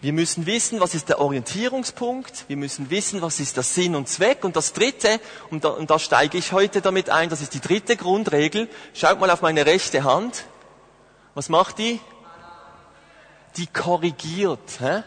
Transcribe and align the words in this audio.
Wir 0.00 0.12
müssen 0.12 0.46
wissen, 0.46 0.78
was 0.78 0.94
ist 0.94 1.08
der 1.08 1.20
Orientierungspunkt. 1.20 2.44
Wir 2.46 2.56
müssen 2.56 2.88
wissen, 2.88 3.20
was 3.20 3.40
ist 3.40 3.56
der 3.56 3.64
Sinn 3.64 3.96
und 3.96 4.08
Zweck. 4.08 4.44
Und 4.44 4.54
das 4.54 4.72
Dritte, 4.72 5.20
und 5.50 5.64
da, 5.64 5.70
und 5.70 5.90
da 5.90 5.98
steige 5.98 6.38
ich 6.38 6.52
heute 6.52 6.80
damit 6.80 7.10
ein, 7.10 7.30
das 7.30 7.40
ist 7.40 7.54
die 7.54 7.60
dritte 7.60 7.96
Grundregel. 7.96 8.68
Schaut 8.94 9.18
mal 9.18 9.28
auf 9.30 9.42
meine 9.42 9.66
rechte 9.66 10.04
Hand. 10.04 10.44
Was 11.34 11.48
macht 11.48 11.78
die? 11.78 11.98
Die 13.56 13.66
korrigiert. 13.66 14.78
Hä? 14.78 15.02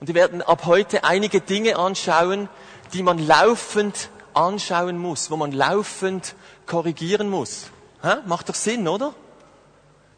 Und 0.00 0.06
wir 0.06 0.14
werden 0.14 0.40
ab 0.40 0.64
heute 0.64 1.04
einige 1.04 1.42
Dinge 1.42 1.76
anschauen, 1.76 2.48
die 2.94 3.02
man 3.02 3.18
laufend 3.18 4.08
anschauen 4.32 4.96
muss, 4.96 5.30
wo 5.30 5.36
man 5.36 5.52
laufend 5.52 6.34
korrigieren 6.64 7.28
muss. 7.28 7.66
Hä? 8.02 8.16
Macht 8.24 8.48
doch 8.48 8.54
Sinn, 8.54 8.88
oder? 8.88 9.14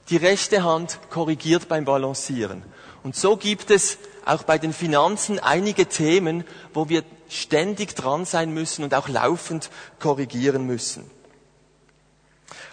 Die 0.09 0.19
rechte 0.19 0.63
Hand 0.63 1.01
korrigiert 1.11 1.67
beim 1.67 1.85
Balancieren. 1.85 2.63
Und 3.05 3.15
so 3.15 3.37
gibt 3.37 3.71
es 3.71 3.99
auch 4.25 4.43
bei 4.45 4.57
den 4.59 4.73
Finanzen 4.73 5.39
einige 5.39 5.87
Themen, 5.87 6.43
wo 6.73 6.89
wir 6.89 7.05
ständig 7.29 7.95
dran 7.95 8.25
sein 8.25 8.53
müssen 8.53 8.83
und 8.83 8.95
auch 8.95 9.09
laufend 9.09 9.71
korrigieren 10.01 10.67
müssen. 10.67 11.09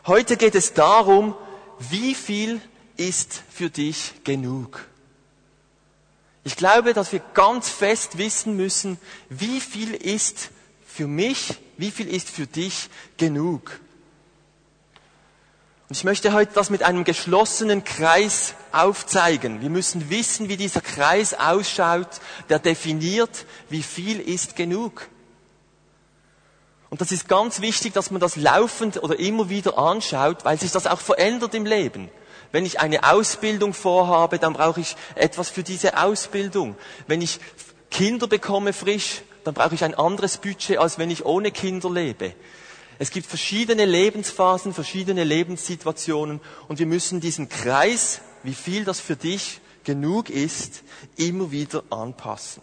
Heute 0.07 0.37
geht 0.37 0.55
es 0.55 0.73
darum, 0.73 1.35
wie 1.77 2.15
viel 2.15 2.61
ist 2.95 3.43
für 3.51 3.69
dich 3.69 4.23
genug? 4.23 4.87
Ich 6.43 6.55
glaube, 6.55 6.93
dass 6.93 7.11
wir 7.11 7.21
ganz 7.33 7.69
fest 7.69 8.17
wissen 8.17 8.55
müssen, 8.55 8.97
wie 9.29 9.59
viel 9.59 9.93
ist 9.93 10.49
für 10.87 11.07
mich, 11.07 11.59
wie 11.77 11.91
viel 11.91 12.07
ist 12.07 12.29
für 12.29 12.47
dich 12.47 12.89
genug? 13.17 13.79
Ich 15.93 16.05
möchte 16.05 16.31
heute 16.31 16.53
das 16.53 16.69
mit 16.69 16.83
einem 16.83 17.03
geschlossenen 17.03 17.83
Kreis 17.83 18.55
aufzeigen. 18.71 19.59
Wir 19.59 19.69
müssen 19.69 20.09
wissen, 20.09 20.47
wie 20.47 20.55
dieser 20.55 20.79
Kreis 20.79 21.33
ausschaut, 21.33 22.21
der 22.47 22.59
definiert, 22.59 23.45
wie 23.67 23.83
viel 23.83 24.21
ist 24.21 24.55
genug. 24.55 25.09
Und 26.89 27.01
das 27.01 27.11
ist 27.11 27.27
ganz 27.27 27.59
wichtig, 27.59 27.91
dass 27.91 28.09
man 28.09 28.21
das 28.21 28.37
laufend 28.37 29.03
oder 29.03 29.19
immer 29.19 29.49
wieder 29.49 29.77
anschaut, 29.77 30.45
weil 30.45 30.57
sich 30.57 30.71
das 30.71 30.87
auch 30.87 31.01
verändert 31.01 31.53
im 31.55 31.65
Leben. 31.65 32.09
Wenn 32.53 32.65
ich 32.65 32.79
eine 32.79 33.11
Ausbildung 33.11 33.73
vorhabe, 33.73 34.39
dann 34.39 34.53
brauche 34.53 34.79
ich 34.79 34.95
etwas 35.15 35.49
für 35.49 35.63
diese 35.63 36.01
Ausbildung. 36.01 36.77
Wenn 37.07 37.21
ich 37.21 37.41
Kinder 37.89 38.27
bekomme 38.27 38.71
frisch, 38.71 39.23
dann 39.43 39.53
brauche 39.53 39.75
ich 39.75 39.83
ein 39.83 39.95
anderes 39.95 40.37
Budget, 40.37 40.77
als 40.77 40.99
wenn 40.99 41.11
ich 41.11 41.25
ohne 41.25 41.51
Kinder 41.51 41.89
lebe. 41.89 42.33
Es 43.01 43.09
gibt 43.09 43.25
verschiedene 43.25 43.85
Lebensphasen, 43.85 44.75
verschiedene 44.75 45.23
Lebenssituationen 45.23 46.39
und 46.67 46.77
wir 46.77 46.85
müssen 46.85 47.19
diesen 47.19 47.49
Kreis, 47.49 48.21
wie 48.43 48.53
viel 48.53 48.85
das 48.85 48.99
für 48.99 49.15
dich 49.15 49.59
genug 49.83 50.29
ist, 50.29 50.83
immer 51.15 51.49
wieder 51.49 51.81
anpassen. 51.89 52.61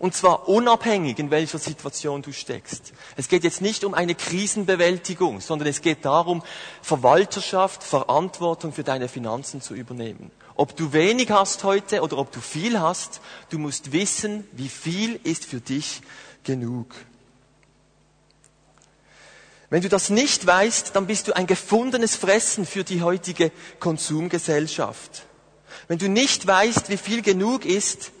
Und 0.00 0.16
zwar 0.16 0.48
unabhängig, 0.48 1.20
in 1.20 1.30
welcher 1.30 1.60
Situation 1.60 2.22
du 2.22 2.32
steckst. 2.32 2.92
Es 3.14 3.28
geht 3.28 3.44
jetzt 3.44 3.62
nicht 3.62 3.84
um 3.84 3.94
eine 3.94 4.16
Krisenbewältigung, 4.16 5.40
sondern 5.40 5.68
es 5.68 5.80
geht 5.80 6.04
darum, 6.04 6.42
Verwalterschaft, 6.82 7.84
Verantwortung 7.84 8.72
für 8.72 8.82
deine 8.82 9.06
Finanzen 9.06 9.60
zu 9.60 9.74
übernehmen. 9.74 10.32
Ob 10.56 10.74
du 10.74 10.92
wenig 10.92 11.30
hast 11.30 11.62
heute 11.62 12.02
oder 12.02 12.18
ob 12.18 12.32
du 12.32 12.40
viel 12.40 12.80
hast, 12.80 13.20
du 13.50 13.60
musst 13.60 13.92
wissen, 13.92 14.44
wie 14.50 14.70
viel 14.70 15.20
ist 15.22 15.44
für 15.44 15.60
dich 15.60 16.00
genug. 16.42 16.96
Wenn 19.70 19.82
du 19.82 19.88
das 19.88 20.08
nicht 20.08 20.46
weißt, 20.46 20.96
dann 20.96 21.06
bist 21.06 21.28
du 21.28 21.36
ein 21.36 21.46
gefundenes 21.46 22.16
Fressen 22.16 22.64
für 22.64 22.84
die 22.84 23.02
heutige 23.02 23.52
Konsumgesellschaft. 23.80 25.26
Wenn 25.88 25.98
du 25.98 26.08
nicht 26.08 26.46
weißt, 26.46 26.88
wie 26.88 26.96
viel 26.96 27.22
genug 27.22 27.64
ist 27.64 28.12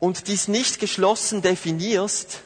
und 0.00 0.26
dies 0.26 0.48
nicht 0.48 0.80
geschlossen 0.80 1.42
definierst, 1.42 2.40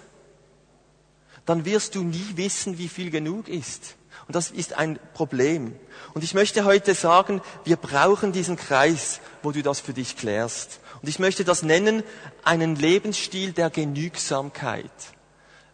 dann 1.46 1.64
wirst 1.64 1.94
du 1.94 2.02
nie 2.02 2.32
wissen, 2.34 2.76
wie 2.76 2.88
viel 2.88 3.10
genug 3.10 3.48
ist. 3.48 3.94
Und 4.26 4.34
das 4.34 4.50
ist 4.50 4.75
ein 4.75 4.98
Problem. 5.14 5.75
Und 6.12 6.25
ich 6.25 6.34
möchte 6.34 6.64
heute 6.64 6.94
sagen, 6.94 7.41
wir 7.64 7.76
brauchen 7.76 8.32
diesen 8.32 8.56
Kreis, 8.56 9.20
wo 9.42 9.52
du 9.52 9.62
das 9.62 9.80
für 9.80 9.92
dich 9.92 10.16
klärst. 10.16 10.80
Und 11.00 11.08
ich 11.08 11.19
möchte 11.19 11.44
das 11.44 11.62
nennen, 11.62 12.02
einen 12.44 12.75
Lebensstil 12.75 13.52
der 13.52 13.70
Genügsamkeit. 13.70 14.91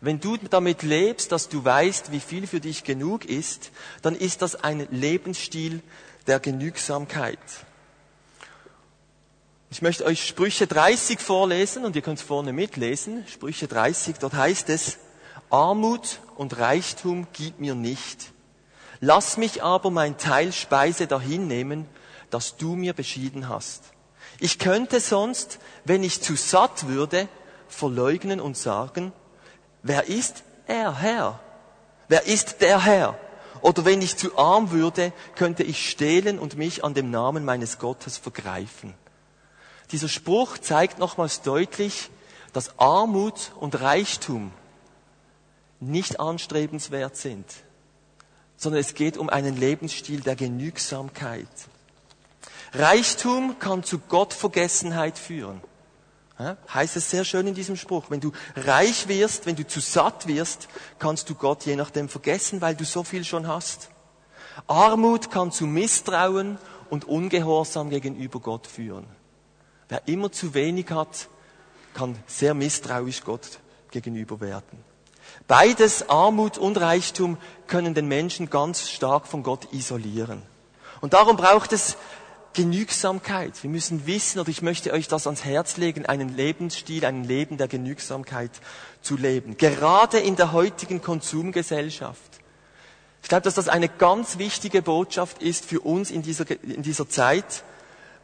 Wenn 0.05 0.19
du 0.19 0.37
damit 0.37 0.83
lebst, 0.83 1.31
dass 1.31 1.49
du 1.49 1.65
weißt, 1.65 2.11
wie 2.11 2.19
viel 2.19 2.49
für 2.49 2.59
dich 2.59 2.83
genug 2.83 3.25
ist, 3.25 3.71
dann 4.03 4.17
ist 4.17 4.43
das 4.43 4.57
ein 4.57 4.89
Lebensstil 4.91 5.81
der 6.27 6.41
Genügsamkeit. 6.41 7.39
Ich 9.71 9.81
möchte 9.81 10.05
euch 10.05 10.27
Sprüche 10.27 10.67
30 10.67 11.21
vorlesen 11.21 11.85
und 11.85 11.95
ihr 11.95 12.03
könnt 12.03 12.19
es 12.19 12.25
vorne 12.25 12.53
mitlesen. 12.53 13.25
Sprüche 13.29 13.69
30, 13.69 14.17
dort 14.19 14.35
heißt 14.35 14.71
es, 14.71 14.99
Armut 15.51 16.19
und 16.37 16.59
Reichtum 16.59 17.29
gib 17.33 17.61
mir 17.61 17.77
nicht. 17.77 18.33
Lass 18.99 19.37
mich 19.37 19.63
aber 19.63 19.93
mein 19.93 20.19
Teil 20.19 20.53
Speise 20.53 21.07
dahin 21.07 21.47
nehmen, 21.47 21.87
das 22.29 22.57
du 22.57 22.75
mir 22.75 22.93
beschieden 22.93 23.49
hast. 23.49 23.85
Ich 24.41 24.59
könnte 24.59 24.99
sonst, 24.99 25.61
wenn 25.85 26.03
ich 26.03 26.23
zu 26.23 26.35
satt 26.35 26.89
würde, 26.89 27.29
verleugnen 27.69 28.41
und 28.41 28.57
sagen, 28.57 29.13
wer 29.83 30.09
ist 30.09 30.43
er 30.67 30.99
Herr? 30.99 31.41
Wer 32.09 32.27
ist 32.27 32.61
der 32.61 32.85
Herr? 32.85 33.19
Oder 33.61 33.85
wenn 33.85 34.03
ich 34.03 34.17
zu 34.17 34.37
arm 34.37 34.73
würde, 34.73 35.13
könnte 35.37 35.63
ich 35.63 35.89
stehlen 35.89 36.39
und 36.39 36.57
mich 36.57 36.85
an 36.85 36.95
dem 36.95 37.11
Namen 37.11 37.45
meines 37.45 37.79
Gottes 37.79 38.19
vergreifen. 38.19 38.95
Dieser 39.93 40.09
Spruch 40.09 40.59
zeigt 40.59 40.99
nochmals 40.99 41.43
deutlich, 41.43 42.11
dass 42.53 42.79
Armut 42.79 43.53
und 43.61 43.81
Reichtum 43.81 44.53
nicht 45.81 46.21
anstrebenswert 46.21 47.17
sind, 47.17 47.47
sondern 48.57 48.81
es 48.81 48.95
geht 48.95 49.17
um 49.17 49.29
einen 49.29 49.57
Lebensstil 49.57 50.21
der 50.21 50.37
Genügsamkeit. 50.37 51.49
Reichtum 52.73 53.59
kann 53.59 53.85
zu 53.85 53.99
Gottvergessenheit 53.99 55.19
führen. 55.19 55.61
Heißt 56.73 56.97
es 56.97 57.11
sehr 57.11 57.25
schön 57.25 57.47
in 57.47 57.55
diesem 57.55 57.77
Spruch. 57.77 58.05
Wenn 58.09 58.21
du 58.21 58.33
reich 58.57 59.09
wirst, 59.09 59.47
wenn 59.47 59.57
du 59.57 59.67
zu 59.67 59.81
satt 59.81 60.27
wirst, 60.27 60.69
kannst 60.99 61.29
du 61.31 61.35
Gott 61.35 61.65
je 61.65 61.77
nachdem 61.77 62.09
vergessen, 62.09 62.61
weil 62.61 62.75
du 62.75 62.85
so 62.85 63.03
viel 63.05 63.25
schon 63.25 63.47
hast. 63.47 63.91
Armut 64.67 65.31
kann 65.31 65.51
zu 65.53 65.67
Misstrauen 65.67 66.59
und 66.91 67.05
Ungehorsam 67.07 67.91
gegenüber 67.91 68.41
Gott 68.41 68.67
führen. 68.67 69.07
Wer 69.89 70.07
immer 70.07 70.31
zu 70.31 70.55
wenig 70.55 70.91
hat, 70.91 71.29
kann 71.95 72.19
sehr 72.27 72.55
misstrauisch 72.55 73.25
Gott 73.25 73.61
gegenüber 73.91 74.41
werden. 74.41 74.85
Beides, 75.47 76.09
Armut 76.09 76.59
und 76.59 76.81
Reichtum, 76.81 77.39
können 77.67 77.95
den 77.95 78.09
Menschen 78.09 78.51
ganz 78.51 78.89
stark 78.89 79.27
von 79.27 79.43
Gott 79.43 79.73
isolieren. 79.73 80.43
Und 81.01 81.15
darum 81.15 81.37
braucht 81.37 81.73
es 81.73 81.97
Genügsamkeit. 82.55 83.63
Wir 83.63 83.71
müssen 83.71 84.07
wissen, 84.07 84.39
oder 84.39 84.49
ich 84.49 84.63
möchte 84.63 84.93
euch 84.93 85.09
das 85.09 85.27
ans 85.27 85.45
Herz 85.45 85.77
legen, 85.77 86.07
einen 86.07 86.37
Lebensstil, 86.37 87.05
ein 87.05 87.25
Leben 87.25 87.57
der 87.57 87.69
Genügsamkeit 87.69 88.51
zu 89.01 89.17
leben. 89.17 89.57
Gerade 89.57 90.19
in 90.19 90.37
der 90.37 90.53
heutigen 90.53 91.01
Konsumgesellschaft. 91.01 92.21
Ich 93.23 93.29
glaube, 93.29 93.43
dass 93.43 93.55
das 93.55 93.69
eine 93.69 93.89
ganz 93.89 94.39
wichtige 94.39 94.83
Botschaft 94.83 95.43
ist 95.43 95.65
für 95.65 95.81
uns 95.81 96.11
in 96.11 96.23
dieser, 96.23 96.51
in 96.63 96.83
dieser 96.83 97.09
Zeit, 97.09 97.65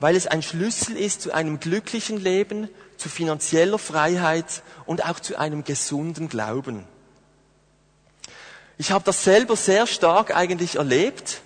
weil 0.01 0.17
es 0.17 0.27
ein 0.27 0.43
Schlüssel 0.43 0.97
ist 0.97 1.23
zu 1.23 1.33
einem 1.33 1.61
glücklichen 1.61 2.19
Leben, 2.19 2.69
zu 2.97 3.09
finanzieller 3.09 3.79
Freiheit 3.79 4.63
und 4.87 5.05
auch 5.05 5.21
zu 5.21 5.39
einem 5.39 5.65
gesunden 5.65 6.29
Glauben. 6.29 6.85
Ich 8.77 8.93
habe 8.93 9.05
das 9.05 9.25
selber 9.25 9.57
sehr 9.57 9.87
stark 9.87 10.35
eigentlich 10.37 10.77
erlebt 10.77 11.43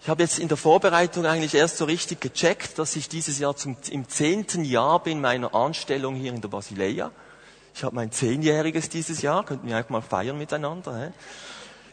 ich 0.00 0.08
habe 0.08 0.22
jetzt 0.22 0.38
in 0.38 0.48
der 0.48 0.56
Vorbereitung 0.56 1.26
eigentlich 1.26 1.54
erst 1.54 1.76
so 1.76 1.84
richtig 1.84 2.20
gecheckt, 2.20 2.78
dass 2.78 2.96
ich 2.96 3.08
dieses 3.08 3.38
Jahr 3.38 3.56
zum, 3.56 3.76
im 3.90 4.08
zehnten 4.08 4.64
Jahr 4.64 5.02
bin 5.02 5.20
meiner 5.20 5.54
Anstellung 5.54 6.14
hier 6.14 6.32
in 6.32 6.40
der 6.40 6.48
Basileia. 6.48 7.10
Ich 7.74 7.84
habe 7.84 7.94
mein 7.94 8.10
Zehnjähriges 8.10 8.88
dieses 8.88 9.22
Jahr, 9.22 9.44
könnten 9.44 9.68
wir 9.68 9.76
einfach 9.76 9.90
mal 9.90 10.02
feiern 10.02 10.38
miteinander. 10.38 10.96
Hä? 10.98 11.12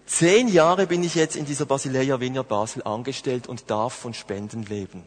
Zehn 0.06 0.48
Jahre 0.48 0.86
bin 0.86 1.04
ich 1.04 1.16
jetzt 1.16 1.36
in 1.36 1.46
dieser 1.46 1.66
Basileia 1.66 2.19
Vineyard 2.19 2.48
Basel 2.48 2.84
angestellt 2.84 3.48
und 3.48 3.69
darf 3.72 3.94
von 3.94 4.13
Spenden 4.13 4.63
leben. 4.63 5.04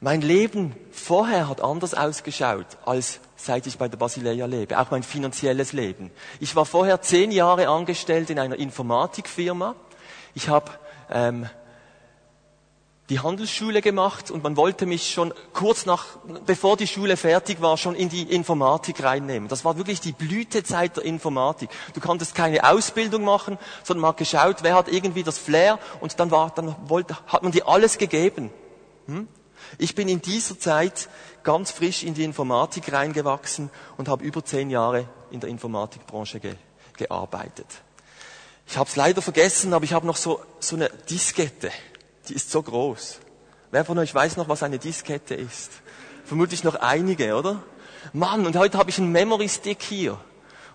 Mein 0.00 0.22
Leben 0.22 0.74
vorher 0.90 1.48
hat 1.48 1.60
anders 1.60 1.94
ausgeschaut, 1.94 2.66
als 2.84 3.20
seit 3.36 3.66
ich 3.66 3.78
bei 3.78 3.86
der 3.86 3.98
Basileia 3.98 4.46
lebe, 4.46 4.80
auch 4.80 4.90
mein 4.90 5.02
finanzielles 5.02 5.72
Leben. 5.72 6.10
Ich 6.40 6.56
war 6.56 6.66
vorher 6.66 7.02
zehn 7.02 7.30
Jahre 7.30 7.68
angestellt 7.68 8.30
in 8.30 8.38
einer 8.38 8.58
Informatikfirma. 8.58 9.76
Ich 10.34 10.48
habe 10.48 10.70
ähm, 11.10 11.48
die 13.10 13.18
Handelsschule 13.18 13.82
gemacht 13.82 14.30
und 14.30 14.44
man 14.44 14.56
wollte 14.56 14.86
mich 14.86 15.10
schon 15.10 15.34
kurz 15.52 15.84
nach, 15.84 16.06
bevor 16.46 16.76
die 16.76 16.86
Schule 16.86 17.16
fertig 17.16 17.60
war, 17.60 17.76
schon 17.76 17.96
in 17.96 18.08
die 18.08 18.22
Informatik 18.22 19.02
reinnehmen. 19.02 19.48
Das 19.48 19.64
war 19.64 19.76
wirklich 19.76 20.00
die 20.00 20.12
Blütezeit 20.12 20.96
der 20.96 21.04
Informatik. 21.04 21.70
Du 21.92 22.00
konntest 22.00 22.36
keine 22.36 22.70
Ausbildung 22.70 23.24
machen, 23.24 23.58
sondern 23.82 24.02
man 24.02 24.08
hat 24.10 24.18
geschaut, 24.18 24.58
wer 24.62 24.76
hat 24.76 24.86
irgendwie 24.86 25.24
das 25.24 25.38
Flair 25.38 25.80
und 26.00 26.20
dann 26.20 26.30
war, 26.30 26.50
dann 26.54 26.76
wollte, 26.86 27.16
hat 27.26 27.42
man 27.42 27.50
dir 27.50 27.66
alles 27.66 27.98
gegeben. 27.98 28.50
Hm? 29.06 29.26
Ich 29.78 29.96
bin 29.96 30.08
in 30.08 30.22
dieser 30.22 30.58
Zeit 30.58 31.08
ganz 31.42 31.72
frisch 31.72 32.04
in 32.04 32.14
die 32.14 32.22
Informatik 32.22 32.92
reingewachsen 32.92 33.70
und 33.96 34.08
habe 34.08 34.24
über 34.24 34.44
zehn 34.44 34.70
Jahre 34.70 35.06
in 35.32 35.40
der 35.40 35.50
Informatikbranche 35.50 36.38
ge 36.38 36.54
gearbeitet. 36.96 37.66
Ich 38.70 38.78
habe 38.78 38.88
es 38.88 38.94
leider 38.94 39.20
vergessen, 39.20 39.74
aber 39.74 39.84
ich 39.84 39.92
habe 39.92 40.06
noch 40.06 40.16
so, 40.16 40.40
so 40.60 40.76
eine 40.76 40.88
Diskette. 41.10 41.72
Die 42.28 42.34
ist 42.34 42.52
so 42.52 42.62
groß. 42.62 43.18
Wer 43.72 43.84
von 43.84 43.98
euch 43.98 44.14
weiß 44.14 44.36
noch, 44.36 44.48
was 44.48 44.62
eine 44.62 44.78
Diskette 44.78 45.34
ist? 45.34 45.72
Vermutlich 46.24 46.62
noch 46.62 46.76
einige, 46.76 47.34
oder? 47.34 47.64
Mann, 48.12 48.46
und 48.46 48.56
heute 48.56 48.78
habe 48.78 48.88
ich 48.88 48.98
einen 48.98 49.10
Memory 49.10 49.48
Stick 49.48 49.82
hier. 49.82 50.20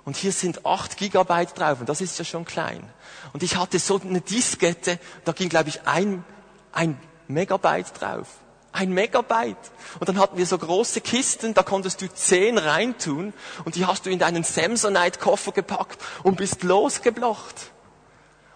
Und 0.04 0.18
hier 0.18 0.34
sind 0.34 0.66
8 0.66 0.98
Gigabyte 0.98 1.58
drauf 1.58 1.80
und 1.80 1.88
das 1.88 2.02
ist 2.02 2.20
ja 2.20 2.26
schon 2.26 2.44
klein. 2.44 2.84
Und 3.32 3.44
ich 3.44 3.56
hatte 3.56 3.80
so 3.80 4.02
eine 4.02 4.20
Diskette, 4.20 5.00
da 5.24 5.32
ging 5.32 5.48
glaube 5.48 5.70
ich 5.70 5.88
ein, 5.88 6.26
ein 6.74 7.00
Megabyte 7.30 8.02
drauf. 8.02 8.28
Ein 8.74 8.92
Megabyte. 8.92 9.72
Und 10.02 10.10
dann 10.10 10.20
hatten 10.20 10.38
wir 10.38 10.46
so 10.46 10.58
große 10.58 11.00
Kisten, 11.00 11.54
da 11.54 11.64
konntest 11.64 12.02
du 12.02 12.14
10 12.14 12.58
reintun 12.58 13.34
und 13.64 13.76
die 13.76 13.86
hast 13.86 14.06
du 14.06 14.10
in 14.10 14.20
deinen 14.20 14.44
Samsonite-Koffer 14.44 15.54
gepackt 15.54 15.98
und 16.24 16.36
bist 16.36 16.64
losgeblocht. 16.64 17.72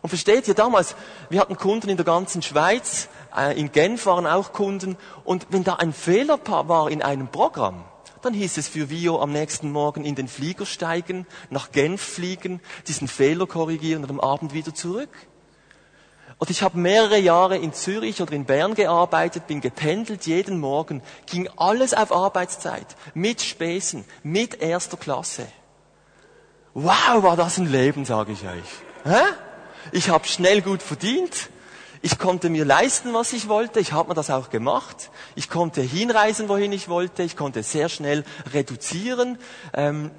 Und 0.01 0.09
versteht 0.09 0.47
ihr 0.47 0.53
damals, 0.53 0.95
wir 1.29 1.41
hatten 1.41 1.57
Kunden 1.57 1.89
in 1.89 1.97
der 1.97 2.05
ganzen 2.05 2.41
Schweiz, 2.41 3.09
äh, 3.35 3.59
in 3.59 3.71
Genf 3.71 4.05
waren 4.05 4.25
auch 4.25 4.53
Kunden 4.53 4.97
und 5.25 5.47
wenn 5.49 5.63
da 5.63 5.75
ein 5.75 5.93
Fehler 5.93 6.39
war 6.45 6.89
in 6.89 7.01
einem 7.01 7.27
Programm, 7.27 7.83
dann 8.21 8.33
hieß 8.33 8.57
es 8.57 8.67
für 8.67 8.89
Vio 8.89 9.21
am 9.21 9.31
nächsten 9.31 9.71
Morgen 9.71 10.05
in 10.05 10.15
den 10.15 10.27
Flieger 10.27 10.65
steigen, 10.65 11.25
nach 11.49 11.71
Genf 11.71 12.01
fliegen, 12.01 12.61
diesen 12.87 13.07
Fehler 13.07 13.45
korrigieren 13.45 14.03
und 14.03 14.09
am 14.09 14.19
Abend 14.19 14.53
wieder 14.53 14.73
zurück. 14.73 15.09
Und 16.37 16.49
ich 16.49 16.63
habe 16.63 16.77
mehrere 16.77 17.17
Jahre 17.17 17.57
in 17.57 17.73
Zürich 17.73 18.21
oder 18.21 18.31
in 18.31 18.45
Bern 18.45 18.73
gearbeitet, 18.73 19.47
bin 19.47 19.59
gependelt 19.59 20.25
jeden 20.25 20.59
Morgen, 20.59 21.01
ging 21.25 21.49
alles 21.57 21.93
auf 21.93 22.13
Arbeitszeit, 22.13 22.87
mit 23.13 23.41
Spesen, 23.41 24.05
mit 24.23 24.61
erster 24.61 24.95
Klasse. 24.95 25.47
Wow, 26.73 27.23
war 27.23 27.35
das 27.35 27.57
ein 27.57 27.69
Leben, 27.69 28.05
sage 28.05 28.31
ich 28.31 28.45
euch. 28.45 28.69
Hä? 29.03 29.21
Ich 29.91 30.09
habe 30.09 30.27
schnell 30.27 30.61
gut 30.61 30.81
verdient, 30.81 31.49
ich 32.01 32.17
konnte 32.17 32.49
mir 32.49 32.63
leisten, 32.63 33.13
was 33.13 33.33
ich 33.33 33.49
wollte. 33.49 33.79
Ich 33.81 33.91
habe 33.91 34.09
mir 34.09 34.15
das 34.15 34.29
auch 34.29 34.49
gemacht. 34.49 35.11
Ich 35.35 35.49
konnte 35.49 35.81
hinreisen, 35.81 36.47
wohin 36.47 36.71
ich 36.71 36.87
wollte. 36.87 37.23
Ich 37.23 37.35
konnte 37.35 37.61
sehr 37.61 37.89
schnell 37.89 38.23
reduzieren. 38.53 39.37
Ähm, 39.73 40.11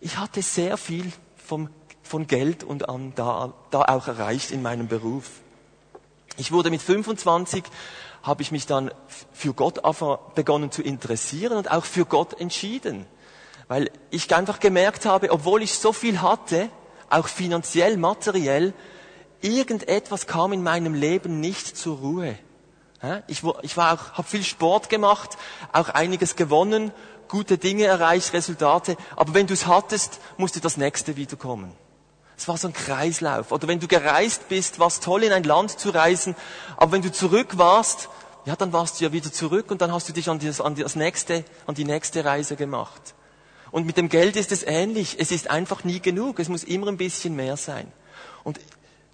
ich 0.00 0.16
hatte 0.16 0.40
sehr 0.40 0.78
viel 0.78 1.12
vom, 1.36 1.68
von 2.02 2.26
Geld 2.26 2.64
und 2.64 2.88
an 2.88 3.12
da, 3.16 3.52
da 3.70 3.82
auch 3.82 4.08
erreicht 4.08 4.50
in 4.50 4.62
meinem 4.62 4.88
Beruf. 4.88 5.28
Ich 6.38 6.52
wurde 6.52 6.70
mit 6.70 6.80
25 6.80 7.64
habe 8.22 8.42
ich 8.42 8.50
mich 8.50 8.66
dann 8.66 8.90
für 9.32 9.52
Gott 9.52 9.80
begonnen 10.34 10.70
zu 10.70 10.82
interessieren 10.82 11.56
und 11.56 11.70
auch 11.70 11.84
für 11.84 12.06
Gott 12.06 12.40
entschieden. 12.40 13.06
Weil 13.68 13.90
ich 14.10 14.34
einfach 14.34 14.58
gemerkt 14.58 15.04
habe, 15.04 15.30
obwohl 15.30 15.62
ich 15.62 15.78
so 15.78 15.92
viel 15.92 16.22
hatte, 16.22 16.70
auch 17.10 17.28
finanziell, 17.28 17.96
materiell, 17.96 18.72
irgendetwas 19.40 20.26
kam 20.26 20.52
in 20.52 20.62
meinem 20.62 20.94
Leben 20.94 21.40
nicht 21.40 21.76
zur 21.76 21.98
Ruhe. 21.98 22.38
Ich 23.28 23.44
war, 23.44 23.92
auch, 23.92 24.12
habe 24.14 24.28
viel 24.28 24.42
Sport 24.42 24.88
gemacht, 24.88 25.38
auch 25.72 25.88
einiges 25.90 26.34
gewonnen, 26.34 26.90
gute 27.28 27.58
Dinge 27.58 27.84
erreicht, 27.84 28.32
Resultate. 28.32 28.96
Aber 29.14 29.34
wenn 29.34 29.46
du 29.46 29.54
es 29.54 29.66
hattest, 29.66 30.20
musste 30.36 30.60
das 30.60 30.76
nächste 30.76 31.16
wiederkommen. 31.16 31.72
Es 32.36 32.48
war 32.48 32.56
so 32.56 32.68
ein 32.68 32.72
Kreislauf. 32.72 33.52
Oder 33.52 33.68
wenn 33.68 33.80
du 33.80 33.86
gereist 33.86 34.48
bist, 34.48 34.78
war 34.78 34.88
es 34.88 35.00
toll, 35.00 35.24
in 35.24 35.32
ein 35.32 35.44
Land 35.44 35.78
zu 35.78 35.90
reisen. 35.90 36.34
Aber 36.76 36.92
wenn 36.92 37.02
du 37.02 37.12
zurück 37.12 37.58
warst, 37.58 38.08
ja, 38.44 38.56
dann 38.56 38.72
warst 38.72 39.00
du 39.00 39.04
ja 39.04 39.12
wieder 39.12 39.32
zurück 39.32 39.70
und 39.70 39.80
dann 39.80 39.92
hast 39.92 40.08
du 40.08 40.12
dich 40.12 40.28
an, 40.28 40.38
das, 40.38 40.60
an 40.60 40.74
das 40.74 40.96
nächste, 40.96 41.44
an 41.66 41.74
die 41.74 41.84
nächste 41.84 42.24
Reise 42.24 42.56
gemacht. 42.56 43.14
Und 43.70 43.86
mit 43.86 43.96
dem 43.96 44.08
Geld 44.08 44.36
ist 44.36 44.52
es 44.52 44.62
ähnlich. 44.62 45.16
Es 45.18 45.30
ist 45.30 45.50
einfach 45.50 45.84
nie 45.84 46.00
genug. 46.00 46.38
Es 46.40 46.48
muss 46.48 46.64
immer 46.64 46.88
ein 46.88 46.96
bisschen 46.96 47.36
mehr 47.36 47.56
sein. 47.56 47.90
Und 48.44 48.60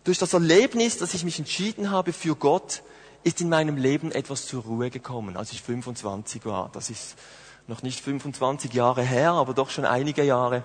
durch 0.05 0.19
das 0.19 0.33
Erlebnis, 0.35 0.99
dass 0.99 1.15
ich 1.15 1.25
mich 1.25 1.39
entschieden 1.39 1.91
habe 1.91 2.13
für 2.13 2.37
Gott, 2.37 2.83
ist 3.25 3.41
in 3.41 3.49
meinem 3.49 3.77
Leben 3.77 4.13
etwas 4.13 4.47
zur 4.47 4.63
Ruhe 4.63 4.91
gekommen, 4.91 5.37
als 5.37 5.53
ich 5.53 5.63
25 5.63 6.45
war. 6.45 6.71
Das 6.73 6.91
ist 6.91 7.17
noch 7.67 7.83
nicht 7.83 8.01
25 8.01 8.73
Jahre 8.75 9.03
her, 9.03 9.33
aber 9.33 9.55
doch 9.55 9.71
schon 9.71 9.87
einige 9.87 10.23
Jahre. 10.23 10.63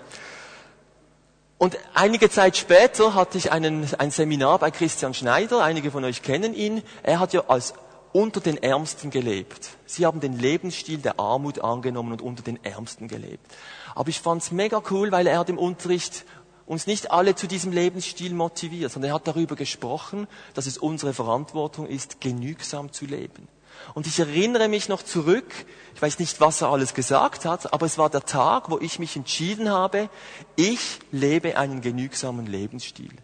Und 1.56 1.78
einige 1.94 2.30
Zeit 2.30 2.56
später 2.56 3.14
hatte 3.14 3.38
ich 3.38 3.52
einen, 3.52 3.86
ein 3.98 4.10
Seminar 4.10 4.58
bei 4.58 4.70
Christian 4.70 5.14
Schneider. 5.14 5.62
Einige 5.62 5.90
von 5.90 6.04
euch 6.04 6.22
kennen 6.22 6.54
ihn. 6.54 6.82
Er 7.02 7.18
hat 7.20 7.32
ja 7.32 7.44
als 7.48 7.74
unter 8.12 8.40
den 8.40 8.62
Ärmsten 8.62 9.10
gelebt. 9.10 9.70
Sie 9.86 10.06
haben 10.06 10.20
den 10.20 10.38
Lebensstil 10.38 10.98
der 10.98 11.20
Armut 11.20 11.60
angenommen 11.60 12.12
und 12.12 12.22
unter 12.22 12.42
den 12.42 12.62
Ärmsten 12.64 13.08
gelebt. 13.08 13.46
Aber 13.94 14.08
ich 14.08 14.20
fand's 14.20 14.50
mega 14.50 14.82
cool, 14.90 15.12
weil 15.12 15.26
er 15.26 15.38
hat 15.38 15.48
im 15.48 15.58
Unterricht 15.58 16.24
uns 16.66 16.86
nicht 16.86 17.10
alle 17.10 17.34
zu 17.34 17.48
diesem 17.48 17.72
Lebensstil 17.72 18.32
motiviert, 18.32 18.92
sondern 18.92 19.10
er 19.10 19.14
hat 19.16 19.26
darüber 19.26 19.56
gesprochen, 19.56 20.28
dass 20.54 20.66
es 20.66 20.78
unsere 20.78 21.12
Verantwortung 21.12 21.86
ist, 21.86 22.20
genügsam 22.20 22.92
zu 22.92 23.06
leben. 23.06 23.48
Und 23.94 24.06
ich 24.06 24.20
erinnere 24.20 24.68
mich 24.68 24.88
noch 24.88 25.02
zurück, 25.02 25.52
ich 25.94 26.02
weiß 26.02 26.18
nicht, 26.18 26.40
was 26.40 26.60
er 26.60 26.68
alles 26.68 26.94
gesagt 26.94 27.44
hat, 27.44 27.72
aber 27.72 27.86
es 27.86 27.98
war 27.98 28.08
der 28.08 28.24
Tag, 28.24 28.70
wo 28.70 28.78
ich 28.78 28.98
mich 28.98 29.16
entschieden 29.16 29.68
habe, 29.68 30.08
ich 30.54 31.00
lebe 31.10 31.56
einen 31.56 31.80
genügsamen 31.80 32.46
Lebensstil. 32.46 33.14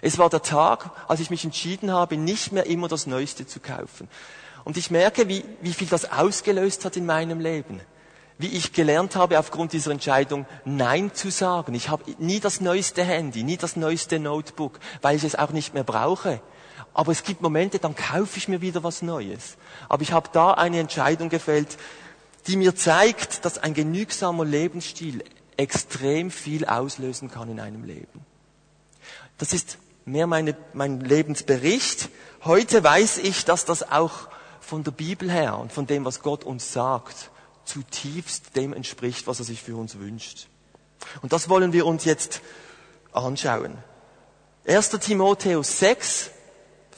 Es 0.00 0.18
war 0.18 0.30
der 0.30 0.42
Tag, 0.42 0.90
als 1.08 1.20
ich 1.20 1.30
mich 1.30 1.44
entschieden 1.44 1.92
habe, 1.92 2.16
nicht 2.16 2.52
mehr 2.52 2.66
immer 2.66 2.88
das 2.88 3.06
Neueste 3.06 3.46
zu 3.46 3.60
kaufen. 3.60 4.08
Und 4.64 4.76
ich 4.76 4.90
merke, 4.90 5.28
wie, 5.28 5.44
wie 5.60 5.72
viel 5.72 5.86
das 5.86 6.10
ausgelöst 6.10 6.84
hat 6.84 6.96
in 6.96 7.06
meinem 7.06 7.40
Leben 7.40 7.80
wie 8.38 8.48
ich 8.48 8.72
gelernt 8.72 9.16
habe, 9.16 9.38
aufgrund 9.38 9.72
dieser 9.72 9.90
Entscheidung 9.90 10.46
Nein 10.64 11.14
zu 11.14 11.30
sagen. 11.30 11.74
Ich 11.74 11.88
habe 11.88 12.04
nie 12.18 12.40
das 12.40 12.60
neueste 12.60 13.02
Handy, 13.02 13.42
nie 13.42 13.56
das 13.56 13.76
neueste 13.76 14.18
Notebook, 14.18 14.78
weil 15.02 15.16
ich 15.16 15.24
es 15.24 15.36
auch 15.36 15.50
nicht 15.50 15.74
mehr 15.74 15.84
brauche. 15.84 16.40
Aber 16.92 17.12
es 17.12 17.22
gibt 17.22 17.42
Momente, 17.42 17.78
dann 17.78 17.94
kaufe 17.94 18.38
ich 18.38 18.48
mir 18.48 18.60
wieder 18.60 18.82
was 18.82 19.02
Neues. 19.02 19.56
Aber 19.88 20.02
ich 20.02 20.12
habe 20.12 20.28
da 20.32 20.52
eine 20.52 20.78
Entscheidung 20.80 21.28
gefällt, 21.28 21.78
die 22.46 22.56
mir 22.56 22.74
zeigt, 22.74 23.44
dass 23.44 23.58
ein 23.58 23.74
genügsamer 23.74 24.44
Lebensstil 24.44 25.24
extrem 25.56 26.30
viel 26.30 26.64
auslösen 26.64 27.30
kann 27.30 27.50
in 27.50 27.60
einem 27.60 27.84
Leben. 27.84 28.24
Das 29.38 29.52
ist 29.52 29.78
mehr 30.04 30.26
meine, 30.26 30.56
mein 30.72 31.00
Lebensbericht. 31.00 32.10
Heute 32.44 32.84
weiß 32.84 33.18
ich, 33.18 33.44
dass 33.44 33.64
das 33.64 33.90
auch 33.90 34.28
von 34.60 34.84
der 34.84 34.90
Bibel 34.90 35.30
her 35.30 35.58
und 35.58 35.72
von 35.72 35.86
dem, 35.86 36.04
was 36.04 36.22
Gott 36.22 36.44
uns 36.44 36.72
sagt, 36.72 37.30
zutiefst 37.66 38.56
dem 38.56 38.72
entspricht, 38.72 39.26
was 39.26 39.38
er 39.38 39.44
sich 39.44 39.62
für 39.62 39.76
uns 39.76 39.98
wünscht. 39.98 40.48
Und 41.22 41.32
das 41.32 41.48
wollen 41.48 41.72
wir 41.72 41.86
uns 41.86 42.04
jetzt 42.04 42.40
anschauen. 43.12 43.78
1. 44.66 44.90
Timotheus 44.90 45.78
6, 45.78 46.30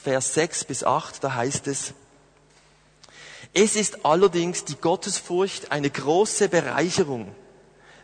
Vers 0.01 0.33
6 0.33 0.63
bis 0.65 0.83
8, 0.83 1.23
da 1.23 1.35
heißt 1.35 1.67
es, 1.67 1.93
es 3.53 3.75
ist 3.75 4.05
allerdings 4.05 4.65
die 4.65 4.75
Gottesfurcht 4.75 5.71
eine 5.71 5.89
große 5.89 6.49
Bereicherung, 6.49 7.33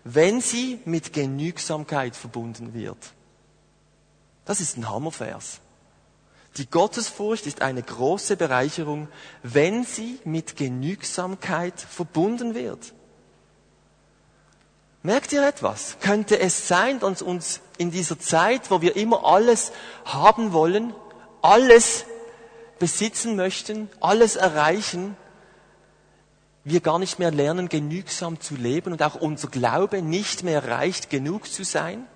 wenn 0.03 0.41
sie 0.41 0.79
mit 0.85 1.13
Genügsamkeit 1.13 2.15
verbunden 2.15 2.73
wird. 2.73 2.97
Das 4.45 4.59
ist 4.59 4.77
ein 4.77 4.89
Hammervers. 4.89 5.59
Die 6.57 6.69
Gottesfurcht 6.69 7.47
ist 7.47 7.61
eine 7.61 7.83
große 7.83 8.37
Bereicherung, 8.37 9.09
wenn 9.43 9.83
sie 9.83 10.19
mit 10.23 10.55
Genügsamkeit 10.55 11.79
verbunden 11.79 12.55
wird. 12.55 12.93
Merkt 15.03 15.33
ihr 15.33 15.45
etwas? 15.47 15.97
Könnte 15.99 16.39
es 16.39 16.67
sein, 16.67 16.99
dass 16.99 17.21
uns 17.21 17.59
in 17.77 17.91
dieser 17.91 18.17
Zeit, 18.17 18.71
wo 18.71 18.81
wir 18.81 18.95
immer 18.95 19.25
alles 19.25 19.71
haben 20.05 20.53
wollen, 20.53 20.93
alles 21.41 22.05
besitzen 22.79 23.35
möchten, 23.35 23.89
alles 23.99 24.35
erreichen, 24.35 25.15
wir 26.63 26.79
gar 26.79 26.97
nicht 26.97 27.19
mehr 27.19 27.31
lernen, 27.31 27.69
genügsam 27.69 28.39
zu 28.39 28.55
leben 28.55 28.93
und 28.93 29.03
auch 29.03 29.15
unser 29.15 29.49
Glaube 29.49 30.01
nicht 30.01 30.43
mehr 30.43 30.67
reicht, 30.67 31.11
genug 31.11 31.51
zu 31.51 31.63
sein? 31.63 32.07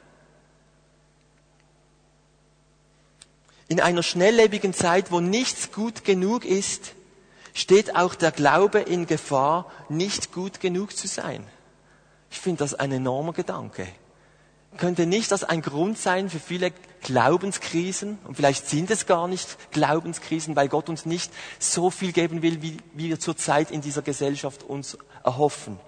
In 3.69 3.79
einer 3.79 4.01
schnelllebigen 4.01 4.73
Zeit, 4.73 5.11
wo 5.11 5.19
nichts 5.19 5.71
gut 5.71 6.03
genug 6.03 6.43
ist, 6.43 6.95
steht 7.53 7.95
auch 7.95 8.15
der 8.15 8.31
Glaube 8.31 8.79
in 8.79 9.05
Gefahr, 9.05 9.71
nicht 9.89 10.33
gut 10.33 10.59
genug 10.59 10.97
zu 10.97 11.07
sein. 11.07 11.45
Ich 12.31 12.39
finde 12.39 12.59
das 12.59 12.73
ein 12.73 12.91
enormer 12.91 13.31
Gedanke. 13.31 13.87
Könnte 14.77 15.05
nicht 15.05 15.31
das 15.31 15.43
ein 15.43 15.61
Grund 15.61 15.99
sein 15.99 16.31
für 16.31 16.39
viele 16.39 16.71
Glaubenskrisen? 17.01 18.17
Und 18.23 18.35
vielleicht 18.35 18.67
sind 18.67 18.89
es 18.89 19.05
gar 19.05 19.27
nicht 19.27 19.71
Glaubenskrisen, 19.71 20.55
weil 20.55 20.67
Gott 20.67 20.89
uns 20.89 21.05
nicht 21.05 21.31
so 21.59 21.91
viel 21.91 22.11
geben 22.11 22.41
will, 22.41 22.63
wie, 22.63 22.77
wie 22.95 23.09
wir 23.09 23.19
zurzeit 23.19 23.69
in 23.69 23.81
dieser 23.81 24.01
Gesellschaft 24.01 24.63
uns 24.63 24.97
erhoffen. 25.23 25.79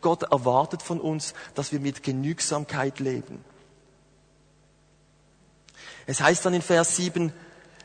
Gott 0.00 0.22
erwartet 0.22 0.80
von 0.80 1.00
uns, 1.00 1.34
dass 1.54 1.70
wir 1.70 1.80
mit 1.80 2.02
Genügsamkeit 2.02 2.98
leben. 2.98 3.44
Es 6.10 6.20
heißt 6.20 6.44
dann 6.44 6.54
in 6.54 6.62
Vers 6.62 6.96
7, 6.96 7.32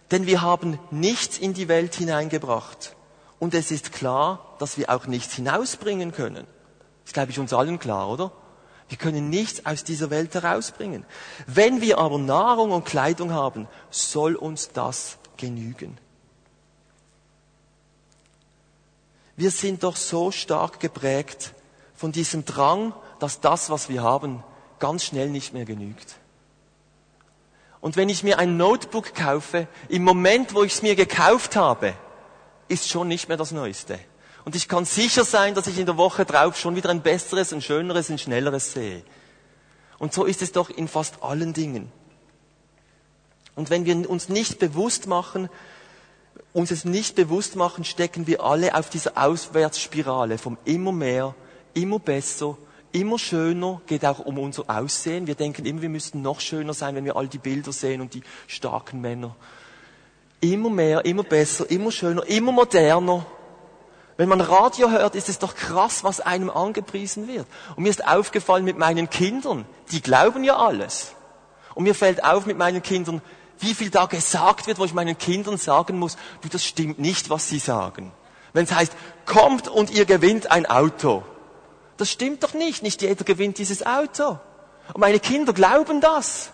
denn 0.10 0.26
wir 0.26 0.42
haben 0.42 0.80
nichts 0.90 1.38
in 1.38 1.54
die 1.54 1.68
Welt 1.68 1.94
hineingebracht 1.94 2.96
Und 3.38 3.54
es 3.54 3.70
ist 3.70 3.92
klar, 3.92 4.56
dass 4.58 4.80
wir 4.80 4.90
auch 4.90 5.06
nichts 5.06 5.36
hinausbringen 5.36 6.12
können. 6.12 6.48
Das 7.04 7.10
ist, 7.10 7.14
glaube 7.14 7.30
ich, 7.30 7.38
uns 7.38 7.54
allen 7.54 7.78
klar, 7.78 8.10
oder? 8.10 8.32
Wir 8.90 8.98
können 8.98 9.30
nichts 9.30 9.68
aus 9.68 9.84
dieser 9.84 10.10
Welt 10.10 10.34
herausbringen. 10.34 11.06
Wenn 11.46 11.82
wir 11.82 12.00
aber 12.00 12.18
Nahrung 12.18 12.72
und 12.72 12.84
Kleidung 12.84 13.32
haben, 13.32 13.68
soll 13.92 14.36
uns 14.36 14.72
das 14.72 15.20
genügen. 15.38 16.00
Wir 19.38 19.52
sind 19.52 19.84
doch 19.84 19.98
so 19.98 20.32
stark 20.32 20.80
geprägt 20.80 21.54
von 21.94 22.12
diesem 22.12 22.44
Drang, 22.44 22.92
dass 23.20 23.40
das, 23.40 23.70
was 23.70 23.88
wir 23.88 24.02
haben, 24.02 24.44
ganz 24.80 25.04
schnell 25.04 25.30
nicht 25.30 25.54
mehr 25.54 25.66
genügt. 25.66 26.16
Und 27.86 27.98
wenn 27.98 28.10
ich 28.10 28.24
mir 28.24 28.40
ein 28.40 28.58
Notebook 28.58 29.14
kaufe, 29.14 29.68
im 29.90 30.04
Moment, 30.04 30.56
wo 30.56 30.64
ich 30.64 30.74
es 30.74 30.82
mir 30.82 30.96
gekauft 30.96 31.56
habe, 31.56 31.94
ist 32.68 32.90
schon 32.90 33.08
nicht 33.08 33.28
mehr 33.28 33.38
das 33.38 33.52
Neueste. 33.52 34.00
Und 34.44 34.56
ich 34.56 34.68
kann 34.68 34.86
sicher 34.86 35.24
sein, 35.24 35.54
dass 35.54 35.68
ich 35.68 35.78
in 35.78 35.86
der 35.86 35.96
Woche 35.96 36.26
drauf 36.26 36.58
schon 36.58 36.76
wieder 36.76 36.90
ein 36.90 37.04
besseres, 37.04 37.54
ein 37.54 37.62
schöneres, 37.62 38.10
ein 38.10 38.18
schnelleres 38.18 38.74
sehe. 38.74 39.04
Und 40.00 40.16
so 40.16 40.26
ist 40.26 40.42
es 40.42 40.52
doch 40.52 40.72
in 40.72 40.88
fast 40.88 41.22
allen 41.22 41.54
Dingen. 41.54 41.92
Und 43.54 43.70
wenn 43.70 43.86
wir 43.86 44.10
uns 44.10 44.30
nicht 44.30 44.58
bewusst 44.58 45.06
machen, 45.06 45.48
uns 46.54 46.72
es 46.72 46.86
nicht 46.86 47.16
bewusst 47.16 47.56
machen, 47.56 47.84
stecken 47.84 48.26
wir 48.26 48.42
alle 48.42 48.74
auf 48.74 48.90
dieser 48.90 49.16
Auswärtsspirale 49.16 50.40
vom 50.40 50.58
immer 50.66 50.92
mehr, 50.92 51.36
immer 51.76 52.00
besser, 52.00 52.58
immer 52.96 53.20
schöner, 53.20 53.82
geht 53.88 54.06
auch 54.06 54.20
um 54.20 54.40
unser 54.40 54.64
Aussehen. 54.68 55.28
Wir 55.28 55.36
denken 55.36 55.66
immer, 55.66 55.82
wir 55.82 55.90
müssten 55.90 56.22
noch 56.22 56.40
schöner 56.40 56.74
sein, 56.74 56.96
wenn 56.96 57.04
wir 57.04 57.18
all 57.18 57.28
die 57.28 57.38
Bilder 57.38 57.74
sehen 57.74 58.00
und 58.00 58.14
die 58.14 58.24
starken 58.48 59.02
Männer. 59.02 59.36
Immer 60.40 60.70
mehr, 60.70 61.04
immer 61.04 61.24
besser, 61.24 61.70
immer 61.70 61.92
schöner, 61.92 62.26
immer 62.26 62.54
moderner. 62.54 63.26
Wenn 64.16 64.30
man 64.30 64.40
Radio 64.40 64.90
hört, 64.92 65.16
ist 65.16 65.28
es 65.28 65.40
doch 65.40 65.56
krass, 65.56 66.06
was 66.06 66.22
einem 66.22 66.50
angepriesen 66.50 67.28
wird. 67.28 67.46
Und 67.76 67.84
mir 67.84 67.90
ist 67.90 68.08
aufgefallen 68.08 68.64
mit 68.64 68.78
meinen 68.78 69.10
Kindern, 69.10 69.66
die 69.92 70.02
glauben 70.02 70.46
ja 70.46 70.56
alles. 70.56 71.12
Und 71.74 71.84
mir 71.84 71.96
fällt 71.96 72.24
auf 72.24 72.46
mit 72.46 72.58
meinen 72.58 72.82
Kindern, 72.82 73.22
wie 73.60 73.74
viel 73.74 73.90
da 73.90 74.06
gesagt 74.06 74.68
wird, 74.68 74.80
wo 74.80 74.86
ich 74.86 74.94
meinen 74.94 75.18
Kindern 75.18 75.58
sagen 75.58 76.00
muss, 76.00 76.16
du, 76.42 76.48
das 76.48 76.64
stimmt 76.64 76.98
nicht, 77.00 77.30
was 77.30 77.50
sie 77.50 77.60
sagen. 77.60 78.14
Wenn 78.54 78.64
es 78.64 78.74
heißt, 78.74 78.94
kommt 79.26 79.68
und 79.68 79.92
ihr 79.92 80.06
gewinnt 80.06 80.50
ein 80.50 80.66
Auto. 80.66 81.24
Das 81.98 82.12
stimmt 82.12 82.44
doch 82.44 82.54
nicht, 82.54 82.84
nicht 82.84 83.02
jeder 83.02 83.24
gewinnt 83.24 83.58
dieses 83.58 83.86
Auto. 83.86 84.40
Und 84.94 85.00
meine 85.00 85.20
Kinder 85.20 85.54
glauben 85.54 86.02
das. 86.02 86.52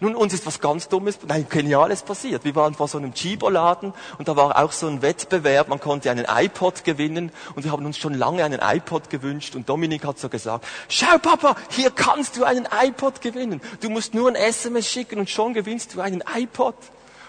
Nun, 0.00 0.14
uns 0.14 0.32
ist 0.32 0.46
was 0.46 0.60
ganz 0.60 0.88
Dummes, 0.88 1.18
nein, 1.26 1.46
Geniales 1.48 2.02
passiert. 2.02 2.44
Wir 2.44 2.54
waren 2.54 2.74
vor 2.74 2.86
so 2.86 2.98
einem 2.98 3.14
Chibo-Laden 3.14 3.92
und 4.18 4.28
da 4.28 4.36
war 4.36 4.56
auch 4.62 4.70
so 4.70 4.86
ein 4.86 5.02
Wettbewerb, 5.02 5.66
man 5.66 5.80
konnte 5.80 6.08
einen 6.08 6.24
iPod 6.24 6.84
gewinnen 6.84 7.32
und 7.56 7.64
wir 7.64 7.72
haben 7.72 7.84
uns 7.84 7.98
schon 7.98 8.14
lange 8.14 8.44
einen 8.44 8.60
iPod 8.62 9.10
gewünscht 9.10 9.56
und 9.56 9.68
Dominik 9.68 10.04
hat 10.04 10.20
so 10.20 10.28
gesagt, 10.28 10.64
schau 10.88 11.18
Papa, 11.18 11.56
hier 11.70 11.90
kannst 11.90 12.36
du 12.36 12.44
einen 12.44 12.68
iPod 12.70 13.20
gewinnen. 13.22 13.60
Du 13.80 13.90
musst 13.90 14.14
nur 14.14 14.28
ein 14.28 14.36
SMS 14.36 14.88
schicken 14.88 15.18
und 15.18 15.30
schon 15.30 15.52
gewinnst 15.52 15.96
du 15.96 16.00
einen 16.00 16.22
iPod. 16.32 16.76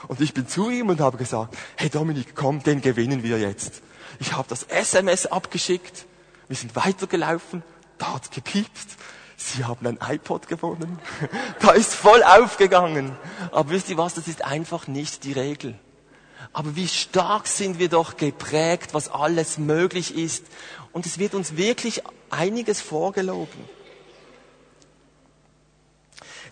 Und 0.08 0.22
ich 0.22 0.36
bin 0.36 0.48
zu 0.48 0.70
ihm 0.70 0.90
und 0.90 1.02
habe 1.02 1.18
gesagt, 1.18 1.58
hey 1.76 1.90
Dominik, 1.90 2.36
komm, 2.36 2.62
den 2.62 2.82
gewinnen 2.82 3.24
wir 3.24 3.40
jetzt. 3.40 3.82
Ich 4.20 4.34
habe 4.34 4.48
das 4.48 4.64
SMS 4.64 5.26
abgeschickt, 5.26 6.06
wir 6.50 6.58
sind 6.58 6.76
weitergelaufen, 6.76 7.64
da 7.98 8.16
hat's 8.16 8.30
gepiepst 8.30 8.98
Sie 9.40 9.64
haben 9.64 9.88
ein 9.88 10.00
iPod 10.06 10.48
gewonnen. 10.48 11.00
Da 11.62 11.72
ist 11.72 11.94
voll 11.94 12.24
aufgegangen. 12.24 13.16
Aber 13.52 13.70
wisst 13.70 13.90
ihr 13.90 13.98
was, 13.98 14.14
das 14.14 14.28
ist 14.28 14.44
einfach 14.44 14.88
nicht 14.88 15.24
die 15.24 15.32
Regel. 15.32 15.80
Aber 16.52 16.76
wie 16.76 16.88
stark 16.88 17.48
sind 17.48 17.80
wir 17.80 17.90
doch 17.90 18.18
geprägt, 18.18 18.94
was 18.94 19.10
alles 19.10 19.58
möglich 19.58 20.16
ist. 20.16 20.46
Und 20.92 21.06
es 21.06 21.20
wird 21.20 21.36
uns 21.36 21.56
wirklich 21.56 22.04
einiges 22.30 22.82
vorgelogen. 22.82 23.64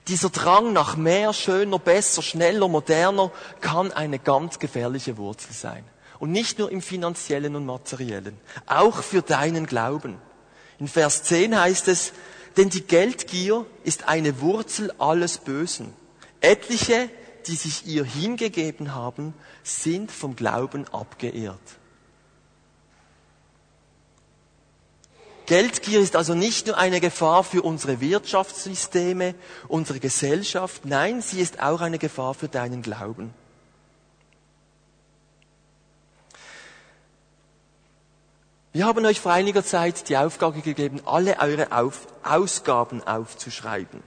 Dieser 0.08 0.30
Drang 0.30 0.72
nach 0.72 0.96
mehr, 0.96 1.34
schöner, 1.34 1.80
besser, 1.80 2.22
schneller, 2.22 2.70
moderner 2.70 3.32
kann 3.60 3.92
eine 3.92 4.20
ganz 4.20 4.60
gefährliche 4.60 5.18
Wurzel 5.18 5.52
sein. 5.52 5.84
Und 6.20 6.32
nicht 6.32 6.60
nur 6.60 6.72
im 6.72 6.82
finanziellen 6.82 7.56
und 7.56 7.66
materiellen, 7.66 8.38
auch 8.66 9.04
für 9.04 9.22
deinen 9.22 9.66
Glauben. 9.66 10.18
In 10.80 10.88
Vers 10.88 11.24
10 11.24 11.60
heißt 11.60 11.88
es, 11.88 12.14
denn 12.58 12.70
die 12.70 12.82
Geldgier 12.82 13.66
ist 13.84 14.08
eine 14.08 14.42
Wurzel 14.42 14.92
alles 14.98 15.38
Bösen. 15.38 15.94
Etliche, 16.42 17.10
die 17.46 17.56
sich 17.56 17.86
ihr 17.86 18.04
hingegeben 18.04 18.96
haben, 18.96 19.34
sind 19.64 20.12
vom 20.12 20.36
Glauben 20.36 20.88
abgeehrt. 20.92 21.60
Geldgier 25.48 26.02
ist 26.02 26.18
also 26.18 26.34
nicht 26.34 26.68
nur 26.68 26.78
eine 26.78 27.00
Gefahr 27.00 27.42
für 27.44 27.62
unsere 27.62 28.02
Wirtschaftssysteme, 28.02 29.34
unsere 29.70 30.02
Gesellschaft, 30.02 30.86
nein, 30.86 31.22
sie 31.22 31.40
ist 31.40 31.62
auch 31.62 31.80
eine 31.80 32.00
Gefahr 32.00 32.34
für 32.34 32.50
deinen 32.50 32.82
Glauben. 32.82 33.34
Wir 38.78 38.86
haben 38.86 39.04
euch 39.08 39.20
vor 39.20 39.32
einiger 39.32 39.66
Zeit 39.66 40.08
die 40.08 40.18
Aufgabe 40.18 40.62
gegeben, 40.62 41.02
alle 41.04 41.40
eure 41.40 41.72
Auf 41.72 42.06
Ausgaben 42.22 43.02
aufzuschreiben. 43.02 44.04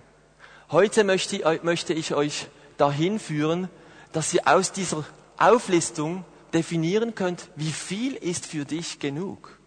Heute 0.70 1.02
möchte, 1.02 1.92
ich 1.92 2.14
euch 2.14 2.46
dahin 2.76 3.18
führen, 3.18 3.68
dass 4.12 4.32
ihr 4.32 4.46
aus 4.46 4.70
dieser 4.70 5.02
Auflistung 5.38 6.24
definieren 6.54 7.16
könnt, 7.16 7.48
wie 7.56 7.72
viel 7.72 8.14
ist 8.14 8.46
für 8.46 8.64
dich 8.64 9.00
genug. 9.00 9.58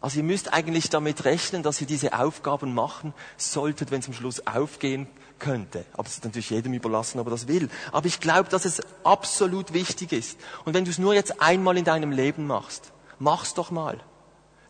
Also 0.00 0.20
ihr 0.20 0.24
müsst 0.24 0.54
eigentlich 0.54 0.88
damit 0.88 1.26
rechnen, 1.26 1.62
dass 1.62 1.78
ihr 1.82 1.86
diese 1.86 2.18
Aufgaben 2.18 2.72
machen 2.72 3.12
solltet, 3.36 3.90
wenn 3.90 4.00
es 4.00 4.06
am 4.06 4.14
Schluss 4.14 4.46
aufgehen 4.46 5.06
könnte. 5.38 5.84
Aber 5.92 6.06
es 6.06 6.14
ist 6.14 6.24
natürlich 6.24 6.48
jedem 6.48 6.72
überlassen, 6.72 7.20
ob 7.20 7.26
er 7.26 7.32
das 7.32 7.46
will. 7.46 7.68
Aber 7.92 8.06
ich 8.06 8.20
glaube, 8.20 8.48
dass 8.48 8.64
es 8.64 8.80
absolut 9.04 9.74
wichtig 9.74 10.12
ist. 10.12 10.38
Und 10.64 10.72
wenn 10.72 10.86
du 10.86 10.90
es 10.90 10.98
nur 10.98 11.12
jetzt 11.12 11.42
einmal 11.42 11.76
in 11.76 11.84
deinem 11.84 12.10
Leben 12.10 12.46
machst, 12.46 12.90
Mach's 13.18 13.54
doch 13.54 13.70
mal. 13.70 14.00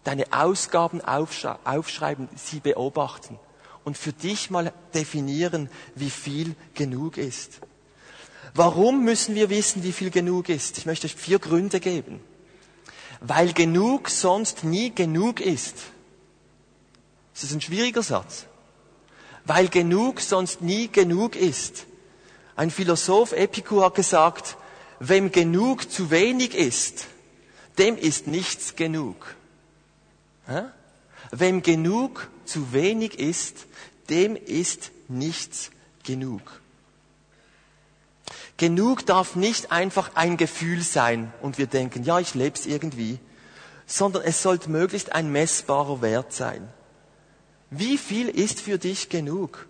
Deine 0.04 0.26
Ausgaben 0.32 1.00
aufschreiben, 1.02 2.28
sie 2.34 2.60
beobachten 2.60 3.38
und 3.84 3.98
für 3.98 4.12
dich 4.12 4.50
mal 4.50 4.72
definieren, 4.94 5.68
wie 5.94 6.10
viel 6.10 6.54
genug 6.74 7.16
ist. 7.16 7.60
Warum 8.54 9.04
müssen 9.04 9.34
wir 9.34 9.50
wissen, 9.50 9.82
wie 9.82 9.92
viel 9.92 10.10
genug 10.10 10.48
ist? 10.48 10.78
Ich 10.78 10.86
möchte 10.86 11.06
euch 11.06 11.14
vier 11.14 11.38
Gründe 11.38 11.80
geben. 11.80 12.20
Weil 13.20 13.52
genug 13.52 14.10
sonst 14.10 14.64
nie 14.64 14.94
genug 14.94 15.40
ist. 15.40 15.74
Das 17.34 17.44
ist 17.44 17.52
ein 17.52 17.60
schwieriger 17.60 18.02
Satz. 18.02 18.46
Weil 19.44 19.68
genug 19.68 20.20
sonst 20.20 20.60
nie 20.60 20.88
genug 20.88 21.36
ist. 21.36 21.86
Ein 22.56 22.70
Philosoph 22.70 23.32
Epikur 23.32 23.84
hat 23.84 23.94
gesagt, 23.94 24.56
wem 24.98 25.30
genug 25.30 25.90
zu 25.90 26.10
wenig 26.10 26.54
ist, 26.54 27.06
dem 27.78 27.96
ist 27.96 28.26
nichts 28.26 28.76
genug. 28.76 29.34
Wem 31.30 31.62
genug 31.62 32.28
zu 32.44 32.72
wenig 32.72 33.18
ist, 33.18 33.66
dem 34.08 34.36
ist 34.36 34.90
nichts 35.08 35.70
genug. 36.04 36.60
Genug 38.56 39.06
darf 39.06 39.36
nicht 39.36 39.70
einfach 39.70 40.16
ein 40.16 40.36
Gefühl 40.36 40.82
sein 40.82 41.32
und 41.42 41.58
wir 41.58 41.68
denken, 41.68 42.02
ja, 42.02 42.18
ich 42.18 42.34
lebe 42.34 42.58
es 42.58 42.66
irgendwie, 42.66 43.20
sondern 43.86 44.22
es 44.24 44.42
sollte 44.42 44.68
möglichst 44.68 45.12
ein 45.12 45.30
messbarer 45.30 46.02
Wert 46.02 46.32
sein. 46.32 46.68
Wie 47.70 47.98
viel 47.98 48.28
ist 48.28 48.60
für 48.60 48.78
dich 48.78 49.10
genug? 49.10 49.67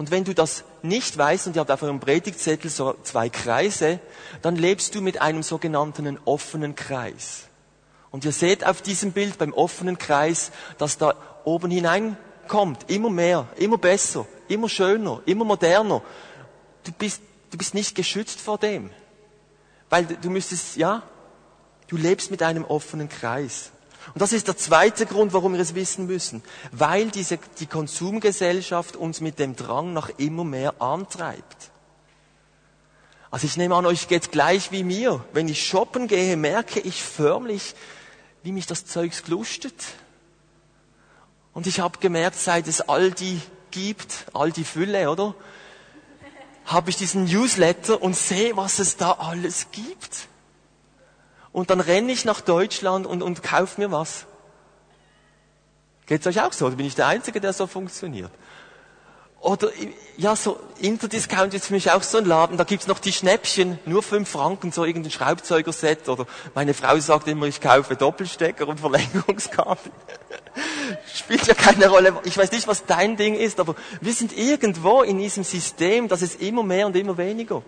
Und 0.00 0.10
wenn 0.10 0.24
du 0.24 0.34
das 0.34 0.64
nicht 0.80 1.18
weißt 1.18 1.46
und 1.46 1.56
ihr 1.56 1.60
habt 1.60 1.70
auf 1.70 1.82
eurem 1.82 2.00
Predigtzettel 2.00 2.70
so 2.70 2.94
zwei 3.02 3.28
Kreise, 3.28 4.00
dann 4.40 4.56
lebst 4.56 4.94
du 4.94 5.02
mit 5.02 5.20
einem 5.20 5.42
sogenannten 5.42 6.18
offenen 6.24 6.74
Kreis. 6.74 7.48
Und 8.10 8.24
ihr 8.24 8.32
seht 8.32 8.64
auf 8.64 8.80
diesem 8.80 9.12
Bild 9.12 9.36
beim 9.36 9.52
offenen 9.52 9.98
Kreis, 9.98 10.52
dass 10.78 10.96
da 10.96 11.14
oben 11.44 11.70
hineinkommt, 11.70 12.88
immer 12.88 13.10
mehr, 13.10 13.46
immer 13.56 13.76
besser, 13.76 14.26
immer 14.48 14.70
schöner, 14.70 15.20
immer 15.26 15.44
moderner. 15.44 16.00
Du 16.84 16.92
bist, 16.92 17.20
du 17.50 17.58
bist 17.58 17.74
nicht 17.74 17.94
geschützt 17.94 18.40
vor 18.40 18.56
dem. 18.56 18.88
Weil 19.90 20.06
du 20.06 20.30
müsstest, 20.30 20.78
ja, 20.78 21.02
du 21.88 21.98
lebst 21.98 22.30
mit 22.30 22.42
einem 22.42 22.64
offenen 22.64 23.10
Kreis. 23.10 23.70
Und 24.14 24.22
das 24.22 24.32
ist 24.32 24.48
der 24.48 24.56
zweite 24.56 25.06
Grund, 25.06 25.32
warum 25.32 25.52
wir 25.52 25.60
es 25.60 25.74
wissen 25.74 26.06
müssen. 26.06 26.42
Weil 26.72 27.10
diese, 27.10 27.38
die 27.58 27.66
Konsumgesellschaft 27.66 28.96
uns 28.96 29.20
mit 29.20 29.38
dem 29.38 29.56
Drang 29.56 29.92
nach 29.92 30.10
immer 30.16 30.44
mehr 30.44 30.80
antreibt. 30.80 31.70
Also 33.30 33.46
ich 33.46 33.56
nehme 33.56 33.76
an, 33.76 33.86
euch 33.86 34.08
geht 34.08 34.32
gleich 34.32 34.72
wie 34.72 34.82
mir. 34.82 35.24
Wenn 35.32 35.48
ich 35.48 35.64
shoppen 35.64 36.08
gehe, 36.08 36.36
merke 36.36 36.80
ich 36.80 37.02
förmlich, 37.02 37.74
wie 38.42 38.52
mich 38.52 38.66
das 38.66 38.86
Zeugs 38.86 39.22
glustet. 39.22 39.74
Und 41.52 41.66
ich 41.66 41.80
habe 41.80 41.98
gemerkt, 41.98 42.36
seit 42.36 42.66
es 42.66 42.80
all 42.80 43.10
die 43.12 43.40
gibt, 43.70 44.26
all 44.32 44.50
die 44.50 44.64
Fülle, 44.64 45.10
oder? 45.10 45.34
Habe 46.64 46.90
ich 46.90 46.96
diesen 46.96 47.24
Newsletter 47.24 48.02
und 48.02 48.16
sehe, 48.16 48.56
was 48.56 48.78
es 48.78 48.96
da 48.96 49.12
alles 49.12 49.66
gibt. 49.70 50.28
Und 51.52 51.70
dann 51.70 51.80
renne 51.80 52.12
ich 52.12 52.24
nach 52.24 52.40
Deutschland 52.40 53.06
und, 53.06 53.22
und 53.22 53.42
kaufe 53.42 53.80
mir 53.80 53.90
was. 53.90 54.26
Geht's 56.06 56.26
euch 56.26 56.40
auch 56.40 56.52
so? 56.52 56.66
Oder 56.66 56.76
bin 56.76 56.86
ich 56.86 56.94
der 56.94 57.06
Einzige, 57.06 57.40
der 57.40 57.52
so 57.52 57.66
funktioniert? 57.66 58.30
Oder, 59.40 59.70
ja, 60.18 60.36
so, 60.36 60.60
Interdiscount 60.80 61.54
ist 61.54 61.68
für 61.68 61.72
mich 61.72 61.90
auch 61.90 62.02
so 62.02 62.18
ein 62.18 62.26
Laden, 62.26 62.58
da 62.58 62.64
gibt's 62.64 62.86
noch 62.86 62.98
die 62.98 63.12
Schnäppchen, 63.12 63.78
nur 63.86 64.02
fünf 64.02 64.28
Franken, 64.28 64.70
so 64.70 64.84
irgendein 64.84 65.10
Schraubzeugerset, 65.10 66.10
oder 66.10 66.26
meine 66.54 66.74
Frau 66.74 66.98
sagt 66.98 67.26
immer, 67.26 67.46
ich 67.46 67.62
kaufe 67.62 67.96
Doppelstecker 67.96 68.68
und 68.68 68.80
Verlängerungskabel. 68.80 69.92
Spielt 71.14 71.46
ja 71.46 71.54
keine 71.54 71.88
Rolle. 71.88 72.20
Ich 72.24 72.36
weiß 72.36 72.52
nicht, 72.52 72.68
was 72.68 72.84
dein 72.84 73.16
Ding 73.16 73.34
ist, 73.34 73.60
aber 73.60 73.76
wir 74.02 74.12
sind 74.12 74.36
irgendwo 74.36 75.02
in 75.02 75.16
diesem 75.16 75.42
System, 75.44 76.08
das 76.08 76.20
ist 76.20 76.42
immer 76.42 76.62
mehr 76.62 76.86
und 76.86 76.94
immer 76.96 77.16
weniger. 77.16 77.62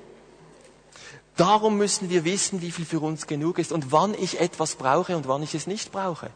Darum 1.37 1.79
müssen 1.79 2.11
wir 2.11 2.25
wissen, 2.25 2.61
wie 2.61 2.71
viel 2.71 2.85
für 2.85 3.01
uns 3.01 3.27
genug 3.27 3.59
ist 3.59 3.73
und 3.73 3.91
wann 3.91 4.15
ich 4.15 4.41
etwas 4.41 4.75
brauche 4.75 5.17
und 5.17 5.27
wann 5.29 5.43
ich 5.43 5.55
es 5.55 5.67
nicht 5.67 5.91
brauche. 5.91 6.31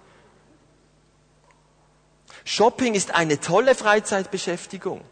Shopping 2.44 2.94
ist 2.94 3.14
eine 3.14 3.40
tolle 3.40 3.74
Freizeitbeschäftigung. 3.74 5.02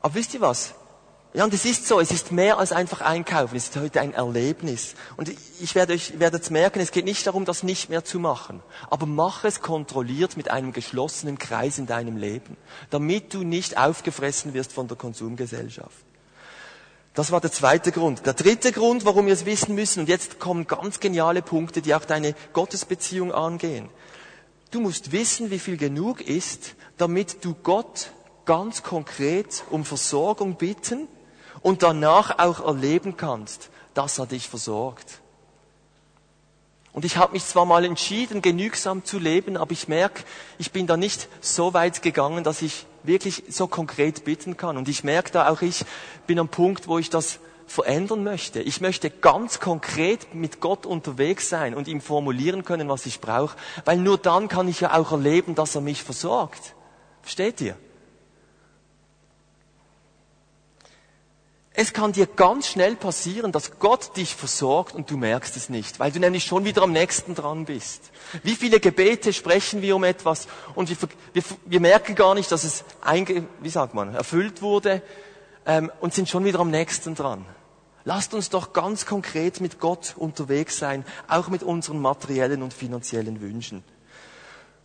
Aber 0.00 0.14
wisst 0.14 0.34
ihr 0.34 0.40
was? 0.40 0.74
Ja, 1.34 1.44
und 1.44 1.52
es 1.52 1.64
ist 1.66 1.86
so, 1.86 2.00
es 2.00 2.10
ist 2.10 2.32
mehr 2.32 2.58
als 2.58 2.72
einfach 2.72 3.02
einkaufen, 3.02 3.56
es 3.56 3.68
ist 3.68 3.76
heute 3.76 4.00
ein 4.00 4.14
Erlebnis. 4.14 4.94
Und 5.16 5.30
ich 5.60 5.74
werde 5.74 5.92
euch, 5.92 6.18
werdet 6.18 6.42
es 6.42 6.50
merken, 6.50 6.80
es 6.80 6.90
geht 6.90 7.04
nicht 7.04 7.26
darum, 7.26 7.44
das 7.44 7.62
nicht 7.62 7.90
mehr 7.90 8.04
zu 8.04 8.18
machen. 8.18 8.62
Aber 8.88 9.04
mach 9.04 9.44
es 9.44 9.60
kontrolliert 9.60 10.36
mit 10.36 10.50
einem 10.50 10.72
geschlossenen 10.72 11.38
Kreis 11.38 11.78
in 11.78 11.86
deinem 11.86 12.16
Leben, 12.16 12.56
damit 12.88 13.34
du 13.34 13.42
nicht 13.42 13.76
aufgefressen 13.76 14.54
wirst 14.54 14.72
von 14.72 14.88
der 14.88 14.96
Konsumgesellschaft. 14.96 16.07
Das 17.18 17.32
war 17.32 17.40
der 17.40 17.50
zweite 17.50 17.90
Grund. 17.90 18.24
Der 18.26 18.32
dritte 18.32 18.70
Grund, 18.70 19.04
warum 19.04 19.26
wir 19.26 19.32
es 19.32 19.44
wissen 19.44 19.74
müssen, 19.74 19.98
und 19.98 20.08
jetzt 20.08 20.38
kommen 20.38 20.68
ganz 20.68 21.00
geniale 21.00 21.42
Punkte, 21.42 21.82
die 21.82 21.92
auch 21.96 22.04
deine 22.04 22.32
Gottesbeziehung 22.52 23.32
angehen. 23.32 23.88
Du 24.70 24.78
musst 24.80 25.10
wissen, 25.10 25.50
wie 25.50 25.58
viel 25.58 25.76
genug 25.76 26.20
ist, 26.20 26.76
damit 26.96 27.44
du 27.44 27.54
Gott 27.54 28.12
ganz 28.44 28.84
konkret 28.84 29.64
um 29.70 29.84
Versorgung 29.84 30.54
bitten 30.54 31.08
und 31.60 31.82
danach 31.82 32.38
auch 32.38 32.64
erleben 32.64 33.16
kannst, 33.16 33.70
dass 33.94 34.20
er 34.20 34.26
dich 34.26 34.48
versorgt. 34.48 35.18
Und 36.92 37.04
ich 37.04 37.16
habe 37.16 37.32
mich 37.32 37.44
zwar 37.44 37.64
mal 37.64 37.84
entschieden, 37.84 38.42
genügsam 38.42 39.04
zu 39.04 39.18
leben, 39.18 39.56
aber 39.56 39.72
ich 39.72 39.88
merke, 39.88 40.22
ich 40.56 40.70
bin 40.70 40.86
da 40.86 40.96
nicht 40.96 41.26
so 41.40 41.74
weit 41.74 42.00
gegangen, 42.00 42.44
dass 42.44 42.62
ich 42.62 42.86
wirklich 43.02 43.44
so 43.48 43.66
konkret 43.66 44.24
bitten 44.24 44.56
kann. 44.56 44.76
Und 44.76 44.88
ich 44.88 45.04
merke 45.04 45.30
da 45.32 45.48
auch, 45.48 45.62
ich 45.62 45.84
bin 46.26 46.38
am 46.38 46.48
Punkt, 46.48 46.88
wo 46.88 46.98
ich 46.98 47.10
das 47.10 47.40
verändern 47.66 48.24
möchte. 48.24 48.60
Ich 48.60 48.80
möchte 48.80 49.10
ganz 49.10 49.60
konkret 49.60 50.34
mit 50.34 50.60
Gott 50.60 50.86
unterwegs 50.86 51.48
sein 51.48 51.74
und 51.74 51.86
ihm 51.86 52.00
formulieren 52.00 52.64
können, 52.64 52.88
was 52.88 53.06
ich 53.06 53.20
brauche, 53.20 53.56
weil 53.84 53.98
nur 53.98 54.18
dann 54.18 54.48
kann 54.48 54.68
ich 54.68 54.80
ja 54.80 54.94
auch 54.94 55.12
erleben, 55.12 55.54
dass 55.54 55.74
er 55.74 55.82
mich 55.82 56.02
versorgt. 56.02 56.74
Versteht 57.22 57.60
ihr? 57.60 57.76
Es 61.80 61.92
kann 61.92 62.10
dir 62.10 62.26
ganz 62.26 62.66
schnell 62.66 62.96
passieren, 62.96 63.52
dass 63.52 63.78
Gott 63.78 64.16
dich 64.16 64.34
versorgt 64.34 64.96
und 64.96 65.12
du 65.12 65.16
merkst 65.16 65.56
es 65.56 65.68
nicht, 65.68 66.00
weil 66.00 66.10
du 66.10 66.18
nämlich 66.18 66.42
schon 66.42 66.64
wieder 66.64 66.82
am 66.82 66.90
nächsten 66.90 67.36
dran 67.36 67.66
bist. 67.66 68.10
Wie 68.42 68.56
viele 68.56 68.80
Gebete 68.80 69.32
sprechen 69.32 69.80
wir 69.80 69.94
um 69.94 70.02
etwas 70.02 70.48
und 70.74 70.90
wir, 70.90 70.96
wir, 71.34 71.42
wir 71.66 71.78
merken 71.78 72.16
gar 72.16 72.34
nicht, 72.34 72.50
dass 72.50 72.64
es 72.64 72.82
einge, 73.00 73.46
wie 73.60 73.68
sagt 73.68 73.94
man, 73.94 74.12
erfüllt 74.12 74.60
wurde 74.60 75.02
ähm, 75.66 75.92
und 76.00 76.12
sind 76.12 76.28
schon 76.28 76.44
wieder 76.44 76.58
am 76.58 76.72
nächsten 76.72 77.14
dran. 77.14 77.46
Lasst 78.02 78.34
uns 78.34 78.50
doch 78.50 78.72
ganz 78.72 79.06
konkret 79.06 79.60
mit 79.60 79.78
Gott 79.78 80.14
unterwegs 80.16 80.78
sein, 80.78 81.04
auch 81.28 81.46
mit 81.46 81.62
unseren 81.62 82.00
materiellen 82.00 82.64
und 82.64 82.74
finanziellen 82.74 83.40
Wünschen. 83.40 83.84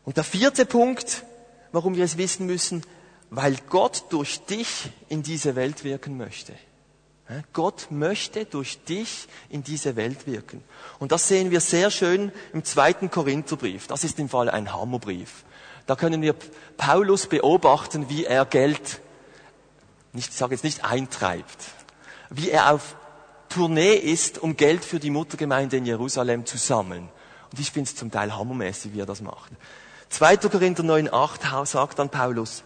Und 0.05 0.17
der 0.17 0.23
vierte 0.23 0.67
Punkt, 0.67 1.23
warum 1.71 1.95
wir 1.95 2.05
es 2.05 2.19
wissen 2.19 2.45
müssen, 2.45 2.83
weil 3.31 3.55
Gott 3.67 4.03
durch 4.11 4.45
dich 4.45 4.91
in 5.09 5.23
diese 5.23 5.55
Welt 5.55 5.83
wirken 5.83 6.17
möchte. 6.17 6.53
Gott 7.53 7.87
möchte 7.89 8.45
durch 8.45 8.83
dich 8.83 9.27
in 9.49 9.63
diese 9.63 9.95
Welt 9.95 10.27
wirken. 10.27 10.63
Und 10.99 11.11
das 11.11 11.27
sehen 11.27 11.51
wir 11.51 11.61
sehr 11.61 11.89
schön 11.89 12.31
im 12.51 12.63
zweiten 12.63 13.09
Korintherbrief. 13.09 13.87
Das 13.87 14.03
ist 14.03 14.19
im 14.19 14.29
Fall 14.29 14.49
ein 14.49 14.73
Hammerbrief. 14.73 15.45
Da 15.85 15.95
können 15.95 16.21
wir 16.21 16.35
Paulus 16.77 17.27
beobachten, 17.27 18.09
wie 18.09 18.25
er 18.25 18.45
Geld, 18.45 18.99
ich 20.13 20.29
sage 20.31 20.55
jetzt 20.55 20.63
nicht 20.63 20.83
eintreibt, 20.83 21.57
wie 22.29 22.49
er 22.49 22.73
auf 22.73 22.95
Tournee 23.49 23.95
ist, 23.95 24.37
um 24.37 24.57
Geld 24.57 24.83
für 24.83 24.99
die 24.99 25.09
Muttergemeinde 25.09 25.77
in 25.77 25.85
Jerusalem 25.85 26.45
zu 26.45 26.57
sammeln. 26.57 27.09
Und 27.51 27.59
ich 27.59 27.71
finde 27.71 27.89
es 27.89 27.95
zum 27.95 28.11
Teil 28.11 28.35
hammermäßig, 28.35 28.93
wie 28.93 29.01
er 29.01 29.05
das 29.05 29.21
macht. 29.21 29.51
2. 30.09 30.37
Korinther 30.37 30.83
9,8 30.83 31.65
sagt 31.65 31.99
dann 31.99 32.09
Paulus, 32.09 32.63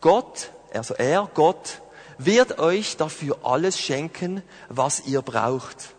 Gott, 0.00 0.50
also 0.72 0.94
er, 0.94 1.28
Gott, 1.32 1.80
wird 2.18 2.58
euch 2.58 2.96
dafür 2.96 3.38
alles 3.42 3.78
schenken, 3.78 4.42
was 4.68 5.06
ihr 5.06 5.22
braucht. 5.22 5.94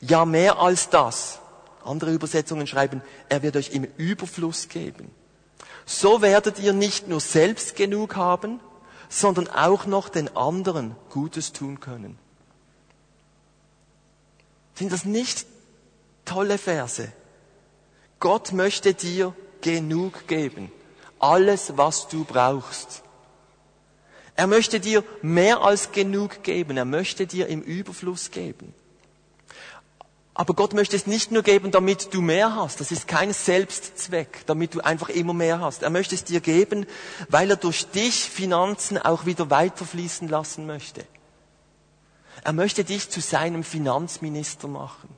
Ja, 0.00 0.24
mehr 0.24 0.58
als 0.58 0.90
das. 0.90 1.40
Andere 1.84 2.12
Übersetzungen 2.12 2.66
schreiben, 2.66 3.02
er 3.28 3.42
wird 3.42 3.56
euch 3.56 3.70
im 3.70 3.84
Überfluss 3.96 4.68
geben. 4.68 5.10
So 5.86 6.22
werdet 6.22 6.58
ihr 6.58 6.72
nicht 6.72 7.08
nur 7.08 7.20
selbst 7.20 7.76
genug 7.76 8.16
haben, 8.16 8.60
sondern 9.08 9.48
auch 9.48 9.86
noch 9.86 10.08
den 10.08 10.34
anderen 10.36 10.96
Gutes 11.10 11.52
tun 11.52 11.80
können. 11.80 12.18
Sind 14.74 14.92
das 14.92 15.04
nicht 15.04 15.46
tolle 16.24 16.58
Verse? 16.58 17.12
Gott 18.18 18.52
möchte 18.52 18.94
dir 18.94 19.34
genug 19.60 20.26
geben. 20.26 20.72
Alles, 21.18 21.76
was 21.76 22.08
du 22.08 22.24
brauchst. 22.24 23.02
Er 24.36 24.46
möchte 24.46 24.80
dir 24.80 25.04
mehr 25.22 25.62
als 25.62 25.92
genug 25.92 26.42
geben. 26.42 26.76
Er 26.76 26.84
möchte 26.84 27.26
dir 27.26 27.46
im 27.46 27.62
Überfluss 27.62 28.30
geben. 28.30 28.74
Aber 30.36 30.54
Gott 30.54 30.74
möchte 30.74 30.96
es 30.96 31.06
nicht 31.06 31.30
nur 31.30 31.44
geben, 31.44 31.70
damit 31.70 32.12
du 32.12 32.20
mehr 32.20 32.56
hast. 32.56 32.80
Das 32.80 32.90
ist 32.90 33.06
kein 33.06 33.32
Selbstzweck, 33.32 34.44
damit 34.46 34.74
du 34.74 34.80
einfach 34.80 35.08
immer 35.08 35.32
mehr 35.32 35.60
hast. 35.60 35.84
Er 35.84 35.90
möchte 35.90 36.16
es 36.16 36.24
dir 36.24 36.40
geben, 36.40 36.86
weil 37.28 37.50
er 37.50 37.56
durch 37.56 37.86
dich 37.86 38.24
Finanzen 38.24 38.98
auch 38.98 39.26
wieder 39.26 39.48
weiterfließen 39.50 40.28
lassen 40.28 40.66
möchte. 40.66 41.06
Er 42.42 42.52
möchte 42.52 42.82
dich 42.82 43.08
zu 43.10 43.20
seinem 43.20 43.62
Finanzminister 43.62 44.66
machen. 44.66 45.08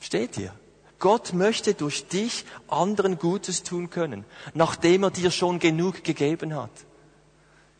Steht 0.00 0.36
ihr? 0.36 0.54
Gott 0.98 1.32
möchte 1.32 1.72
durch 1.72 2.06
dich 2.08 2.44
anderen 2.68 3.18
Gutes 3.18 3.62
tun 3.62 3.88
können, 3.88 4.26
nachdem 4.52 5.04
er 5.04 5.10
dir 5.10 5.30
schon 5.30 5.58
genug 5.58 6.04
gegeben 6.04 6.54
hat. 6.54 6.70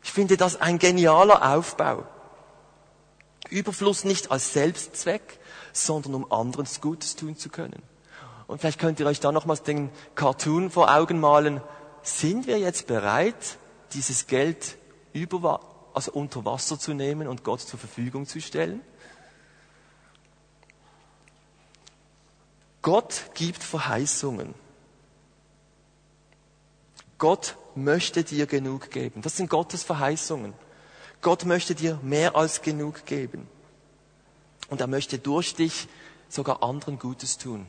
Ich 0.03 0.11
finde 0.11 0.37
das 0.37 0.59
ein 0.59 0.79
genialer 0.79 1.53
Aufbau. 1.55 2.05
Überfluss 3.49 4.03
nicht 4.03 4.31
als 4.31 4.53
Selbstzweck, 4.53 5.39
sondern 5.73 6.15
um 6.15 6.31
anderen 6.31 6.67
Gutes 6.79 7.15
tun 7.15 7.35
zu 7.35 7.49
können. 7.49 7.81
Und 8.47 8.59
vielleicht 8.59 8.79
könnt 8.79 8.99
ihr 8.99 9.05
euch 9.05 9.19
da 9.19 9.31
nochmals 9.31 9.63
den 9.63 9.89
Cartoon 10.15 10.71
vor 10.71 10.93
Augen 10.93 11.19
malen. 11.19 11.61
Sind 12.01 12.47
wir 12.47 12.59
jetzt 12.59 12.87
bereit, 12.87 13.57
dieses 13.93 14.27
Geld 14.27 14.77
über, 15.13 15.61
also 15.93 16.11
unter 16.11 16.43
Wasser 16.45 16.79
zu 16.79 16.93
nehmen 16.93 17.27
und 17.27 17.43
Gott 17.43 17.61
zur 17.61 17.79
Verfügung 17.79 18.25
zu 18.25 18.41
stellen? 18.41 18.81
Gott 22.81 23.31
gibt 23.35 23.63
Verheißungen. 23.63 24.55
Gott 27.21 27.55
möchte 27.75 28.23
dir 28.23 28.47
genug 28.47 28.89
geben. 28.89 29.21
Das 29.21 29.37
sind 29.37 29.47
Gottes 29.47 29.83
Verheißungen. 29.83 30.55
Gott 31.21 31.45
möchte 31.45 31.75
dir 31.75 31.99
mehr 32.01 32.35
als 32.35 32.63
genug 32.63 33.05
geben. 33.05 33.47
Und 34.69 34.81
er 34.81 34.87
möchte 34.87 35.19
durch 35.19 35.53
dich 35.53 35.87
sogar 36.29 36.63
anderen 36.63 36.97
Gutes 36.97 37.37
tun. 37.37 37.67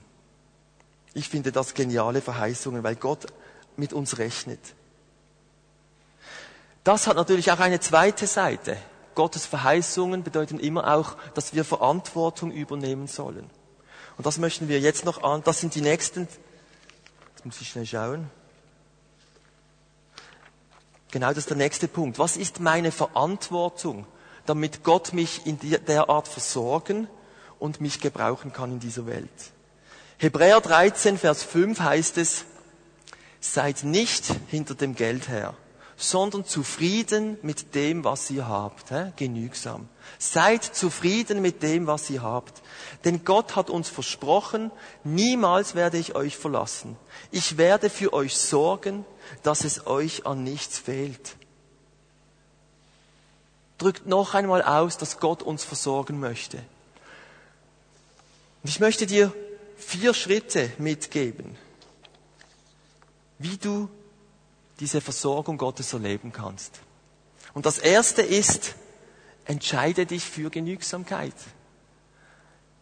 Ich 1.13 1.29
finde 1.29 1.53
das 1.53 1.75
geniale 1.75 2.23
Verheißungen, 2.23 2.83
weil 2.83 2.97
Gott 2.97 3.27
mit 3.77 3.93
uns 3.93 4.17
rechnet. 4.17 4.59
Das 6.83 7.07
hat 7.07 7.17
natürlich 7.17 7.53
auch 7.53 7.61
eine 7.61 7.79
zweite 7.79 8.27
Seite. 8.27 8.79
Gottes 9.15 9.45
Verheißungen 9.45 10.23
bedeuten 10.23 10.59
immer 10.59 10.95
auch, 10.97 11.15
dass 11.35 11.53
wir 11.53 11.67
Verantwortung 11.67 12.53
übernehmen 12.53 13.07
sollen. 13.07 13.51
Und 14.17 14.25
das 14.25 14.39
möchten 14.39 14.69
wir 14.69 14.81
jetzt 14.81 15.05
noch 15.05 15.23
an. 15.23 15.43
Das 15.45 15.61
sind 15.61 15.75
die 15.75 15.83
nächsten. 15.83 16.27
Jetzt 17.35 17.45
muss 17.45 17.61
ich 17.61 17.69
schnell 17.69 17.85
schauen. 17.85 18.31
Genau 21.13 21.29
das 21.29 21.39
ist 21.39 21.51
der 21.51 21.59
nächste 21.59 21.89
Punkt. 21.89 22.19
Was 22.19 22.39
ist 22.39 22.59
meine 22.59 22.91
Verantwortung, 22.91 24.07
damit 24.47 24.83
Gott 24.83 25.13
mich 25.13 25.47
in 25.47 25.59
der 25.87 26.09
Art 26.09 26.27
versorgen 26.27 27.07
und 27.59 27.83
mich 27.83 28.01
gebrauchen 28.01 28.55
kann 28.55 28.73
in 28.73 28.81
dieser 28.81 29.07
Welt? 29.07 29.31
Hebräer 30.17 30.63
13, 30.63 31.19
Vers 31.19 31.43
5 31.43 31.81
heißt 31.81 32.17
es, 32.17 32.47
seid 33.41 33.85
nicht 33.85 34.25
hinter 34.49 34.75
dem 34.75 34.95
Geld 34.95 35.29
her, 35.29 35.55
sondern 35.99 36.47
zufrieden 36.47 37.37
mit 37.43 37.75
dem, 37.75 38.05
was 38.05 38.31
ihr 38.31 38.49
habt. 38.49 38.91
Hä? 38.91 39.13
Genügsam. 39.17 39.89
Seid 40.19 40.65
zufrieden 40.65 41.43
mit 41.43 41.63
dem, 41.63 41.87
was 41.87 42.09
ihr 42.09 42.23
habt. 42.23 42.63
Denn 43.05 43.23
Gott 43.27 43.55
hat 43.55 43.69
uns 43.69 43.91
versprochen, 43.91 44.71
niemals 45.05 45.75
werde 45.75 45.99
ich 45.99 46.15
euch 46.15 46.39
verlassen. 46.39 46.97
Ich 47.31 47.59
werde 47.59 47.91
für 47.91 48.15
euch 48.15 48.35
sorgen, 48.35 49.05
dass 49.43 49.65
es 49.65 49.87
euch 49.87 50.27
an 50.27 50.45
nichts 50.45 50.79
fehlt. 50.79 51.37
Drückt 53.79 54.07
noch 54.07 54.35
einmal 54.35 54.63
aus, 54.63 54.99
dass 54.99 55.19
Gott 55.19 55.43
uns 55.43 55.65
versorgen 55.65 56.21
möchte. 56.21 56.59
Und 58.63 58.69
ich 58.71 58.79
möchte 58.79 59.07
dir 59.07 59.33
vier 59.77 60.15
Schritte 60.15 60.71
mitgeben, 60.79 61.57
wie 63.39 63.57
du 63.57 63.89
diese 64.79 65.01
Versorgung 65.01 65.59
Gottes 65.59 65.93
erleben 65.93 66.33
kannst. 66.33 66.81
Und 67.55 67.67
das 67.67 67.79
erste 67.79 68.23
ist, 68.23 68.75
entscheide 69.45 70.07
dich 70.07 70.25
für 70.25 70.51
Genügsamkeit. 70.51 71.35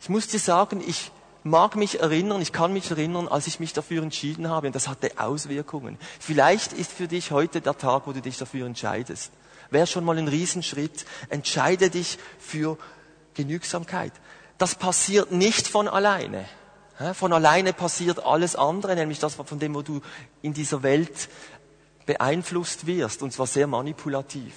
Ich 0.00 0.08
muss 0.08 0.26
dir 0.26 0.38
sagen, 0.38 0.82
ich 0.86 1.10
mag 1.42 1.76
mich 1.76 2.00
erinnern, 2.00 2.40
ich 2.40 2.52
kann 2.52 2.72
mich 2.72 2.90
erinnern, 2.90 3.28
als 3.28 3.46
ich 3.46 3.60
mich 3.60 3.72
dafür 3.72 4.02
entschieden 4.02 4.48
habe, 4.48 4.66
und 4.68 4.76
das 4.76 4.88
hatte 4.88 5.12
Auswirkungen. 5.16 5.98
Vielleicht 6.18 6.72
ist 6.72 6.92
für 6.92 7.08
dich 7.08 7.30
heute 7.30 7.60
der 7.60 7.76
Tag, 7.76 8.06
wo 8.06 8.12
du 8.12 8.20
dich 8.20 8.36
dafür 8.38 8.66
entscheidest. 8.66 9.32
Wäre 9.70 9.86
schon 9.86 10.04
mal 10.04 10.18
ein 10.18 10.28
Riesenschritt. 10.28 11.06
Entscheide 11.28 11.90
dich 11.90 12.18
für 12.38 12.76
Genügsamkeit. 13.34 14.12
Das 14.58 14.74
passiert 14.74 15.32
nicht 15.32 15.68
von 15.68 15.88
alleine. 15.88 16.44
Von 17.14 17.32
alleine 17.32 17.72
passiert 17.72 18.22
alles 18.24 18.56
andere, 18.56 18.94
nämlich 18.94 19.20
das, 19.20 19.34
von 19.36 19.58
dem, 19.58 19.74
wo 19.74 19.80
du 19.80 20.02
in 20.42 20.52
dieser 20.52 20.82
Welt 20.82 21.30
beeinflusst 22.04 22.86
wirst, 22.86 23.22
und 23.22 23.32
zwar 23.32 23.46
sehr 23.46 23.66
manipulativ. 23.66 24.52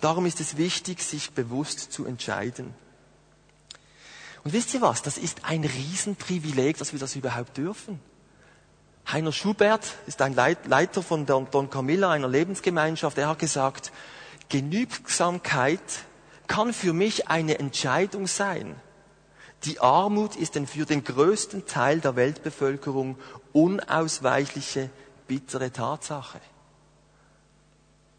Darum 0.00 0.26
ist 0.26 0.40
es 0.40 0.56
wichtig, 0.56 1.02
sich 1.02 1.30
bewusst 1.32 1.92
zu 1.92 2.04
entscheiden. 2.04 2.74
Und 4.44 4.52
wisst 4.52 4.74
ihr 4.74 4.82
was? 4.82 5.02
Das 5.02 5.16
ist 5.16 5.44
ein 5.44 5.64
Riesenprivileg, 5.64 6.76
dass 6.76 6.92
wir 6.92 7.00
das 7.00 7.16
überhaupt 7.16 7.56
dürfen. 7.56 7.98
Heiner 9.10 9.32
Schubert 9.32 9.94
ist 10.06 10.22
ein 10.22 10.34
Leiter 10.34 11.02
von 11.02 11.26
Don 11.26 11.70
Camilla, 11.70 12.10
einer 12.10 12.28
Lebensgemeinschaft. 12.28 13.18
Er 13.18 13.28
hat 13.28 13.38
gesagt, 13.38 13.92
Genügsamkeit 14.48 15.80
kann 16.46 16.72
für 16.72 16.92
mich 16.92 17.28
eine 17.28 17.58
Entscheidung 17.58 18.26
sein. 18.26 18.76
Die 19.64 19.80
Armut 19.80 20.36
ist 20.36 20.56
denn 20.56 20.66
für 20.66 20.84
den 20.84 21.04
größten 21.04 21.64
Teil 21.64 22.00
der 22.00 22.16
Weltbevölkerung 22.16 23.16
unausweichliche, 23.52 24.90
bittere 25.26 25.70
Tatsache. 25.70 26.40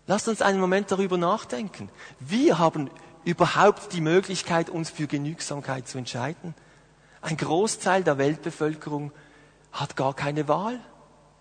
Lasst 0.08 0.28
uns 0.28 0.42
einen 0.42 0.60
Moment 0.60 0.92
darüber 0.92 1.18
nachdenken. 1.18 1.90
Wir 2.20 2.58
haben 2.58 2.90
überhaupt 3.26 3.92
die 3.92 4.02
Möglichkeit, 4.02 4.70
uns 4.70 4.90
für 4.90 5.08
Genügsamkeit 5.08 5.88
zu 5.88 5.98
entscheiden. 5.98 6.56
Ein 7.22 7.38
Großteil 7.38 8.04
der 8.04 8.18
Weltbevölkerung 8.18 9.12
hat 9.72 9.96
gar 9.96 10.14
keine 10.14 10.48
Wahl. 10.48 10.80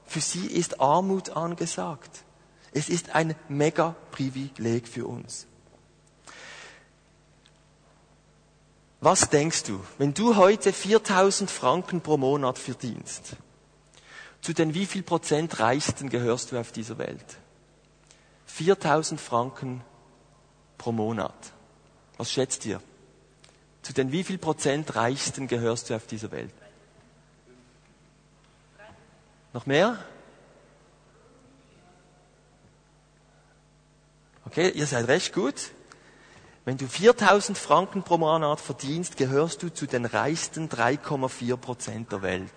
Für 0.07 0.21
sie 0.21 0.47
ist 0.47 0.81
Armut 0.81 1.31
angesagt. 1.31 2.25
Es 2.73 2.89
ist 2.89 3.15
ein 3.15 3.37
Mega-Privileg 3.49 4.89
für 4.89 5.07
uns. 5.07 5.47
Was 9.01 9.29
denkst 9.29 9.65
du, 9.65 9.79
wenn 9.99 10.15
du 10.15 10.37
heute 10.37 10.73
4000 10.73 11.51
Franken 11.51 12.01
pro 12.01 12.17
Monat 12.17 12.59
verdienst? 12.59 13.37
Zu 14.41 14.55
den 14.55 14.73
wie 14.73 14.87
viel 14.87 15.03
Prozent 15.03 15.61
Reichsten 15.61 16.09
gehörst 16.09 16.53
du 16.53 16.59
auf 16.59 16.73
dieser 16.73 16.97
Welt? 16.97 17.39
4000 18.47 19.21
Franken 19.21 19.83
pro 20.79 20.93
Monat. 20.93 21.54
Was 22.17 22.31
schätzt 22.31 22.65
ihr? 22.67 22.81
Zu 23.83 23.93
den 23.93 24.13
wie 24.13 24.25
viel 24.25 24.39
Prozent 24.39 24.95
Reichsten 24.97 25.49
gehörst 25.49 25.91
du 25.91 25.97
auf 25.97 26.07
dieser 26.07 26.31
Welt? 26.31 26.53
Noch 29.53 29.67
mehr? 29.67 29.99
Okay, 34.47 34.71
ihr 34.71 34.87
seid 34.87 35.09
recht 35.09 35.33
gut. 35.33 35.71
Wenn 36.65 36.79
du 36.79 36.87
4000 36.87 37.59
Franken 37.59 38.03
pro 38.03 38.17
Monat 38.17 38.61
verdienst, 38.61 39.17
gehörst 39.17 39.63
du 39.63 39.69
zu 39.69 39.87
den 39.87 40.07
reichsten 40.07 40.69
3,4 40.69 41.57
Prozent 41.57 42.11
der 42.11 42.23
Welt. 42.23 42.53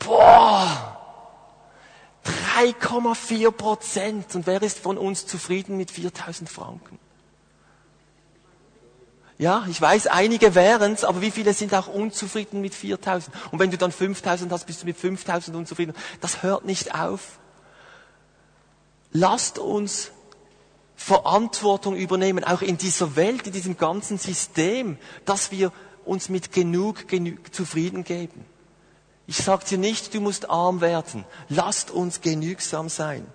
Boah! 0.00 0.98
3,4 2.56 3.50
Prozent. 3.52 4.34
Und 4.34 4.46
wer 4.46 4.60
ist 4.62 4.78
von 4.78 4.98
uns 4.98 5.26
zufrieden 5.26 5.76
mit 5.76 5.90
4000 5.90 6.48
Franken? 6.48 6.98
Ja, 9.38 9.66
ich 9.68 9.80
weiß, 9.80 10.06
einige 10.08 10.54
wären's, 10.54 11.04
aber 11.04 11.20
wie 11.20 11.30
viele 11.30 11.52
sind 11.54 11.74
auch 11.74 11.88
unzufrieden 11.88 12.60
mit 12.60 12.74
4000? 12.74 13.34
Und 13.50 13.58
wenn 13.58 13.70
du 13.70 13.78
dann 13.78 13.90
5000 13.90 14.52
hast, 14.52 14.66
bist 14.66 14.82
du 14.82 14.86
mit 14.86 14.96
5000 14.96 15.56
unzufrieden. 15.56 15.94
Das 16.20 16.42
hört 16.42 16.64
nicht 16.64 16.94
auf. 16.94 17.38
Lasst 19.12 19.58
uns 19.58 20.10
Verantwortung 20.96 21.96
übernehmen, 21.96 22.44
auch 22.44 22.62
in 22.62 22.78
dieser 22.78 23.16
Welt, 23.16 23.46
in 23.46 23.52
diesem 23.52 23.76
ganzen 23.76 24.18
System, 24.18 24.98
dass 25.24 25.50
wir 25.50 25.72
uns 26.04 26.28
mit 26.28 26.52
genug, 26.52 27.08
genug 27.08 27.52
zufrieden 27.54 28.04
geben. 28.04 28.44
Ich 29.26 29.38
sage 29.38 29.64
dir 29.64 29.78
nicht, 29.78 30.14
du 30.14 30.20
musst 30.20 30.50
arm 30.50 30.80
werden. 30.80 31.24
Lasst 31.48 31.90
uns 31.90 32.20
genügsam 32.20 32.88
sein. 32.88 33.26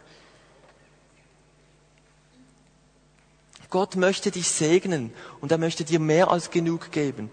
Gott 3.70 3.96
möchte 3.96 4.32
dich 4.32 4.50
segnen 4.50 5.14
und 5.42 5.52
er 5.52 5.58
möchte 5.58 5.84
dir 5.84 6.00
mehr 6.00 6.32
als 6.32 6.52
genug 6.52 6.92
geben. 6.92 7.30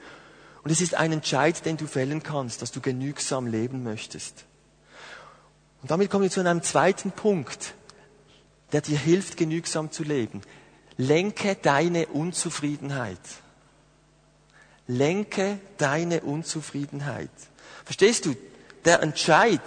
Und 0.63 0.71
es 0.71 0.81
ist 0.81 0.95
ein 0.95 1.13
Entscheid, 1.13 1.65
den 1.67 1.77
du 1.77 1.87
fällen 1.87 2.23
kannst, 2.23 2.63
dass 2.63 2.73
du 2.73 2.81
genügsam 2.81 3.47
leben 3.47 3.83
möchtest. 3.85 4.45
Und 5.83 5.91
damit 5.91 6.11
kommen 6.11 6.25
wir 6.25 6.31
zu 6.31 6.41
einem 6.41 6.63
zweiten 6.63 7.13
Punkt, 7.13 7.75
der 8.73 8.81
dir 8.81 8.99
hilft, 8.99 9.37
genügsam 9.37 9.91
zu 9.93 10.03
leben. 10.03 10.41
Lenke 10.97 11.57
deine 11.57 12.07
Unzufriedenheit. 12.07 13.21
Lenke 14.87 15.59
deine 15.79 16.23
Unzufriedenheit. 16.23 17.31
Verstehst 17.85 18.27
du? 18.27 18.35
Der 18.85 19.03
Entscheid, 19.03 19.61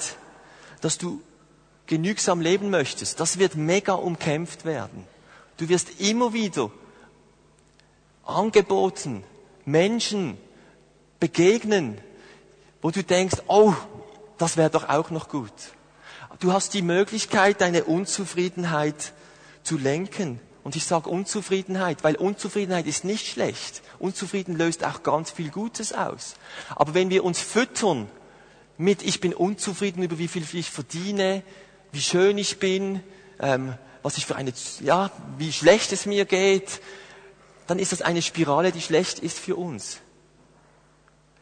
dass 0.82 0.97
du 0.97 1.21
genügsam 1.86 2.41
leben 2.41 2.69
möchtest, 2.69 3.19
das 3.19 3.39
wird 3.39 3.56
mega 3.56 3.93
umkämpft 3.93 4.65
werden. 4.65 5.06
Du 5.58 5.70
wirst 5.70 6.00
immer 6.00 6.34
wieder 6.34 6.72
angeboten, 8.24 9.24
Menschen 9.65 10.38
begegnen, 11.20 11.98
wo 12.82 12.91
du 12.91 13.04
denkst, 13.04 13.38
oh, 13.48 13.74
das 14.38 14.56
wäre 14.56 14.70
doch 14.70 14.88
auch 14.88 15.10
noch 15.10 15.30
gut. 15.30 15.52
Du 16.39 16.54
hast 16.54 16.74
die 16.74 16.84
Möglichkeit, 16.84 17.62
deine 17.62 17.86
Unzufriedenheit 17.86 19.13
zu 19.63 19.78
lenken. 19.78 20.39
Und 20.63 20.76
ich 20.76 20.84
sage 20.84 21.10
Unzufriedenheit, 21.10 22.04
weil 22.04 22.15
Unzufriedenheit 22.15 22.86
ist 22.86 23.04
nicht 23.04 23.26
schlecht. 23.26 23.82
Unzufrieden 24.00 24.56
löst 24.56 24.84
auch 24.84 25.02
ganz 25.02 25.32
viel 25.32 25.50
Gutes 25.50 25.93
aus. 25.93 26.36
Aber 26.76 26.93
wenn 26.93 27.10
wir 27.10 27.24
uns 27.24 27.39
füttern 27.39 28.08
mit, 28.78 29.02
ich 29.02 29.20
bin 29.22 29.34
unzufrieden 29.34 30.04
über 30.04 30.20
wie 30.20 30.28
viel 30.28 30.46
ich 30.54 30.70
verdiene, 30.70 31.41
wie 31.91 32.02
schön 32.02 32.38
ich 32.38 32.60
bin, 32.60 33.02
ähm, 33.39 33.74
was 34.08 34.17
ich 34.17 34.26
für 34.26 34.38
eine, 34.38 34.54
ja, 34.80 35.12
wie 35.38 35.52
schlecht 35.52 35.91
es 35.91 36.06
mir 36.06 36.24
geht, 36.24 36.80
dann 37.67 37.78
ist 37.78 37.91
das 37.91 38.02
eine 38.02 38.22
Spirale, 38.22 38.72
die 38.72 38.80
schlecht 38.80 39.20
ist 39.20 39.38
für 39.38 39.58
uns. 39.58 39.98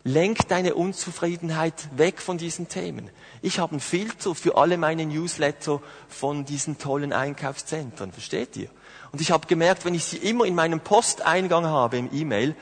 Lenk 0.03 0.47
deine 0.47 0.73
Unzufriedenheit 0.73 1.75
weg 1.95 2.19
von 2.19 2.39
diesen 2.39 2.67
Themen. 2.67 3.11
Ich 3.43 3.59
habe 3.59 3.73
einen 3.73 3.81
Filter 3.81 4.33
für 4.33 4.57
alle 4.57 4.77
meine 4.77 5.05
Newsletter 5.05 5.79
von 6.09 6.43
diesen 6.43 6.79
tollen 6.79 7.13
Einkaufszentren, 7.13 8.11
versteht 8.11 8.57
ihr? 8.57 8.69
Und 9.11 9.21
ich 9.21 9.29
habe 9.29 9.45
gemerkt, 9.45 9.85
wenn 9.85 9.93
ich 9.93 10.05
sie 10.05 10.17
immer 10.17 10.45
in 10.45 10.55
meinem 10.55 10.79
Posteingang 10.79 11.67
habe 11.67 11.97
im 11.99 12.09
E-Mail, 12.11 12.55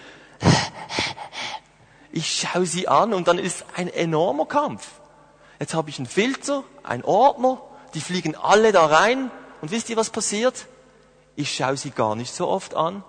ich 2.12 2.42
schaue 2.42 2.66
sie 2.66 2.90
an 2.90 3.14
und 3.14 3.30
dann 3.30 3.40
ist 3.40 3.64
ein 3.78 3.88
enormer 3.88 4.48
Kampf. 4.48 4.86
Jetzt 5.62 5.74
habe 5.74 5.90
ich 5.90 5.98
einen 5.98 6.08
Filter, 6.08 6.66
einen 6.84 7.06
Ordner, 7.06 7.62
die 7.94 8.02
fliegen 8.02 8.36
alle 8.36 8.74
da 8.74 8.86
rein 8.86 9.32
und 9.64 9.72
wisst 9.72 9.90
ihr, 9.90 9.96
was 9.96 10.10
passiert? 10.10 10.68
Ich 11.38 11.56
schaue 11.56 11.78
sie 11.78 11.92
gar 11.92 12.18
nicht 12.18 12.36
so 12.36 12.50
oft 12.50 12.76
an. 12.76 13.02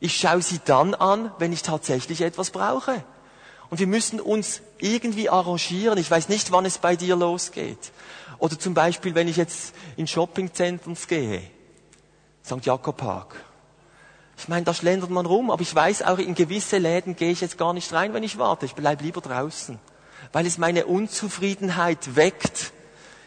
Ich 0.00 0.16
schaue 0.16 0.42
sie 0.42 0.58
dann 0.64 0.92
an, 0.92 1.30
wenn 1.38 1.52
ich 1.52 1.62
tatsächlich 1.62 2.20
etwas 2.20 2.50
brauche. 2.50 3.04
Und 3.70 3.78
wir 3.78 3.86
müssen 3.86 4.20
uns 4.20 4.60
irgendwie 4.78 5.30
arrangieren. 5.30 5.98
Ich 5.98 6.10
weiß 6.10 6.28
nicht, 6.28 6.50
wann 6.50 6.64
es 6.64 6.78
bei 6.78 6.96
dir 6.96 7.14
losgeht. 7.14 7.92
Oder 8.38 8.58
zum 8.58 8.74
Beispiel, 8.74 9.14
wenn 9.14 9.28
ich 9.28 9.36
jetzt 9.36 9.76
in 9.96 10.08
Shoppingzentren 10.08 10.96
gehe. 11.06 11.42
St. 12.44 12.66
Jakob 12.66 12.96
Park. 12.96 13.36
Ich 14.36 14.48
meine, 14.48 14.64
da 14.64 14.74
schlendert 14.74 15.10
man 15.10 15.26
rum, 15.26 15.52
aber 15.52 15.62
ich 15.62 15.72
weiß 15.72 16.02
auch, 16.02 16.18
in 16.18 16.34
gewisse 16.34 16.78
Läden 16.78 17.14
gehe 17.14 17.30
ich 17.30 17.40
jetzt 17.40 17.56
gar 17.56 17.72
nicht 17.72 17.92
rein, 17.92 18.14
wenn 18.14 18.24
ich 18.24 18.36
warte. 18.38 18.66
Ich 18.66 18.74
bleibe 18.74 19.04
lieber 19.04 19.20
draußen. 19.20 19.78
Weil 20.32 20.44
es 20.44 20.58
meine 20.58 20.86
Unzufriedenheit 20.86 22.16
weckt, 22.16 22.72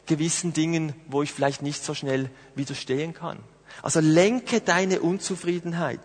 gewissen 0.08 0.54
Dingen, 0.54 0.94
wo 1.08 1.22
ich 1.22 1.32
vielleicht 1.32 1.62
nicht 1.62 1.84
so 1.84 1.94
schnell 1.94 2.30
widerstehen 2.56 3.14
kann. 3.14 3.40
Also 3.82 4.00
lenke 4.00 4.62
deine 4.62 5.02
Unzufriedenheit. 5.02 6.00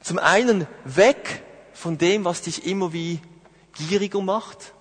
Zum 0.00 0.18
einen 0.18 0.66
weg 0.84 1.42
von 1.72 1.98
dem, 1.98 2.24
was 2.24 2.42
dich 2.42 2.66
immer 2.66 2.92
wie 2.92 3.20
gieriger 3.74 4.20
macht. 4.20 4.72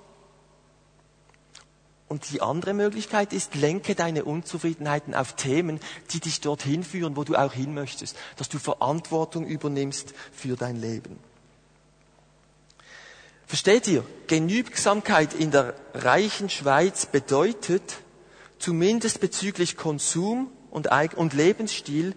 Und 2.07 2.31
die 2.31 2.41
andere 2.41 2.73
Möglichkeit 2.73 3.33
ist, 3.33 3.55
lenke 3.55 3.93
deine 3.93 4.23
Unzufriedenheiten 4.23 5.13
auf 5.13 5.33
Themen, 5.33 5.81
die 6.11 6.21
dich 6.21 6.39
dorthin 6.39 6.83
führen, 6.83 7.17
wo 7.17 7.25
du 7.25 7.35
auch 7.35 7.51
hin 7.51 7.73
möchtest, 7.73 8.15
dass 8.37 8.47
du 8.47 8.59
Verantwortung 8.59 9.45
übernimmst 9.45 10.13
für 10.31 10.55
dein 10.55 10.77
Leben. 10.77 11.19
Versteht 13.45 13.87
ihr? 13.87 14.05
Genügsamkeit 14.27 15.33
in 15.33 15.51
der 15.51 15.73
reichen 15.93 16.49
Schweiz 16.49 17.05
bedeutet, 17.05 17.97
zumindest 18.59 19.19
bezüglich 19.19 19.77
Konsum 19.77 20.51
und, 20.71 20.89
Lebensstil, 21.33 22.15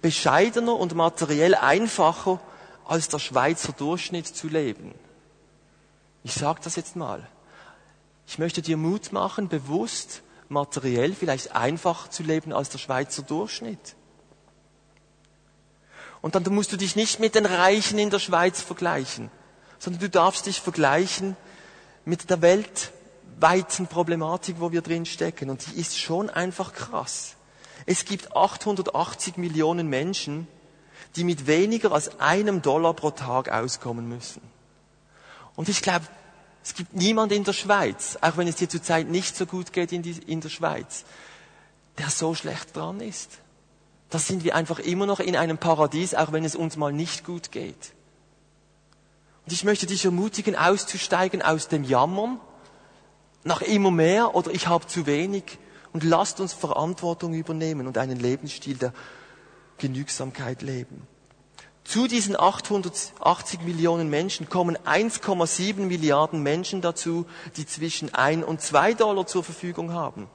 bescheidener 0.00 0.76
und 0.76 0.94
materiell 0.94 1.54
einfacher 1.54 2.40
als 2.84 3.08
der 3.08 3.18
Schweizer 3.18 3.72
Durchschnitt 3.72 4.26
zu 4.26 4.48
leben. 4.48 4.94
Ich 6.24 6.34
sage 6.34 6.60
das 6.62 6.76
jetzt 6.76 6.96
mal. 6.96 7.26
Ich 8.26 8.38
möchte 8.38 8.62
dir 8.62 8.76
Mut 8.76 9.12
machen, 9.12 9.48
bewusst 9.48 10.22
materiell 10.48 11.14
vielleicht 11.14 11.54
einfacher 11.54 12.10
zu 12.10 12.22
leben 12.22 12.52
als 12.52 12.70
der 12.70 12.78
Schweizer 12.78 13.22
Durchschnitt. 13.22 13.96
Und 16.20 16.34
dann 16.34 16.42
musst 16.52 16.72
du 16.72 16.76
dich 16.76 16.96
nicht 16.96 17.20
mit 17.20 17.34
den 17.34 17.46
Reichen 17.46 17.98
in 17.98 18.10
der 18.10 18.18
Schweiz 18.18 18.60
vergleichen, 18.60 19.30
sondern 19.78 20.00
du 20.00 20.08
darfst 20.08 20.46
dich 20.46 20.60
vergleichen 20.60 21.36
mit 22.04 22.28
der 22.30 22.42
weltweiten 22.42 22.97
Problematik, 23.40 24.56
wo 24.58 24.72
wir 24.72 24.82
drin 24.82 25.06
stecken. 25.06 25.50
Und 25.50 25.66
die 25.66 25.80
ist 25.80 25.98
schon 25.98 26.30
einfach 26.30 26.72
krass. 26.72 27.36
Es 27.86 28.04
gibt 28.04 28.36
880 28.36 29.36
Millionen 29.36 29.88
Menschen, 29.88 30.48
die 31.16 31.24
mit 31.24 31.46
weniger 31.46 31.92
als 31.92 32.20
einem 32.20 32.62
Dollar 32.62 32.94
pro 32.94 33.10
Tag 33.10 33.50
auskommen 33.50 34.08
müssen. 34.08 34.42
Und 35.56 35.68
ich 35.68 35.82
glaube, 35.82 36.06
es 36.62 36.74
gibt 36.74 36.94
niemand 36.94 37.32
in 37.32 37.44
der 37.44 37.52
Schweiz, 37.52 38.18
auch 38.20 38.36
wenn 38.36 38.46
es 38.46 38.56
dir 38.56 38.68
zurzeit 38.68 39.08
nicht 39.08 39.36
so 39.36 39.46
gut 39.46 39.72
geht 39.72 39.92
in, 39.92 40.02
die, 40.02 40.12
in 40.26 40.40
der 40.40 40.50
Schweiz, 40.50 41.04
der 41.96 42.10
so 42.10 42.34
schlecht 42.34 42.76
dran 42.76 43.00
ist. 43.00 43.38
Da 44.10 44.18
sind 44.18 44.44
wir 44.44 44.54
einfach 44.54 44.78
immer 44.78 45.06
noch 45.06 45.20
in 45.20 45.36
einem 45.36 45.58
Paradies, 45.58 46.14
auch 46.14 46.32
wenn 46.32 46.44
es 46.44 46.56
uns 46.56 46.76
mal 46.76 46.92
nicht 46.92 47.24
gut 47.24 47.52
geht. 47.52 47.92
Und 49.46 49.52
ich 49.52 49.64
möchte 49.64 49.86
dich 49.86 50.04
ermutigen, 50.04 50.56
auszusteigen 50.56 51.42
aus 51.42 51.68
dem 51.68 51.84
Jammern 51.84 52.38
nach 53.44 53.62
immer 53.62 53.90
mehr 53.90 54.34
oder 54.34 54.50
ich 54.50 54.66
habe 54.66 54.86
zu 54.86 55.06
wenig 55.06 55.58
und 55.92 56.04
lasst 56.04 56.40
uns 56.40 56.52
Verantwortung 56.52 57.34
übernehmen 57.34 57.86
und 57.86 57.98
einen 57.98 58.18
Lebensstil 58.18 58.76
der 58.76 58.92
Genügsamkeit 59.78 60.62
leben. 60.62 61.06
Zu 61.84 62.06
diesen 62.06 62.38
880 62.38 63.62
Millionen 63.62 64.10
Menschen 64.10 64.50
kommen 64.50 64.76
1,7 64.76 65.80
Milliarden 65.80 66.42
Menschen 66.42 66.82
dazu, 66.82 67.24
die 67.56 67.64
zwischen 67.64 68.14
1 68.14 68.44
und 68.44 68.60
2 68.60 68.92
Dollar 68.92 69.26
zur 69.26 69.42
Verfügung 69.42 69.94
haben. 69.94 70.28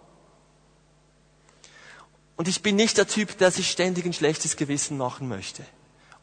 Und 2.36 2.48
ich 2.48 2.64
bin 2.64 2.76
nicht 2.76 2.98
der 2.98 3.08
Typ, 3.08 3.38
der 3.38 3.52
sich 3.52 3.70
ständig 3.70 4.06
ein 4.06 4.14
schlechtes 4.14 4.58
Gewissen 4.58 4.98
machen 4.98 5.28
möchte. 5.28 5.64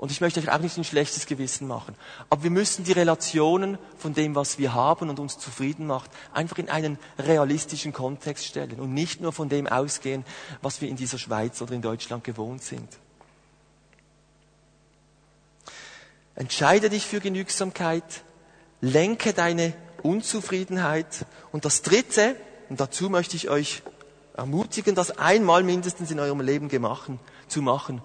Und 0.01 0.11
ich 0.11 0.23
möchte 0.23 0.41
euch 0.41 0.51
auch 0.51 0.61
nicht 0.61 0.79
ein 0.79 0.85
schlechtes 0.85 1.27
Gewissen 1.27 1.69
machen. 1.69 1.95
Aber 2.31 2.43
wir 2.43 2.51
müssen 2.51 2.85
die 2.85 2.93
Relationen 2.93 3.77
von 3.99 4.15
dem, 4.15 4.35
was 4.35 4.57
wir 4.57 4.73
haben 4.73 5.11
und 5.11 5.19
uns 5.19 5.39
zufrieden 5.39 5.87
macht, 5.87 6.11
einfach 6.33 6.57
in 6.57 6.71
einen 6.71 6.99
realistischen 7.19 7.93
Kontext 7.93 8.47
stellen 8.47 8.81
und 8.81 8.95
nicht 8.95 9.21
nur 9.21 9.35
von 9.35 9.51
dem 9.51 9.67
ausgehen, 9.67 10.25
was 10.63 10.81
wir 10.81 10.89
in 10.89 10.97
dieser 10.97 11.19
Schweiz 11.19 11.61
oder 11.61 11.75
in 11.75 11.83
Deutschland 11.83 12.25
gewohnt 12.25 12.63
sind. 12.63 12.89
Entscheide 16.35 16.89
dich 16.89 17.05
für 17.05 17.21
Genügsamkeit, 17.21 18.23
lenke 18.81 19.35
deine 19.35 19.75
Unzufriedenheit. 20.03 21.27
Und 21.53 21.67
das 21.67 21.83
Dritte, 21.83 22.37
und 22.71 22.81
dazu 22.81 23.11
möchte 23.11 23.37
ich 23.37 23.51
euch 23.51 23.83
ermutigen, 24.35 24.95
das 24.95 25.19
einmal 25.19 25.63
mindestens 25.63 26.11
in 26.11 26.21
eurem 26.21 26.41
Leben 26.41 26.71
gemachen, 26.71 27.21
zu 27.49 27.61
machen, 27.61 28.01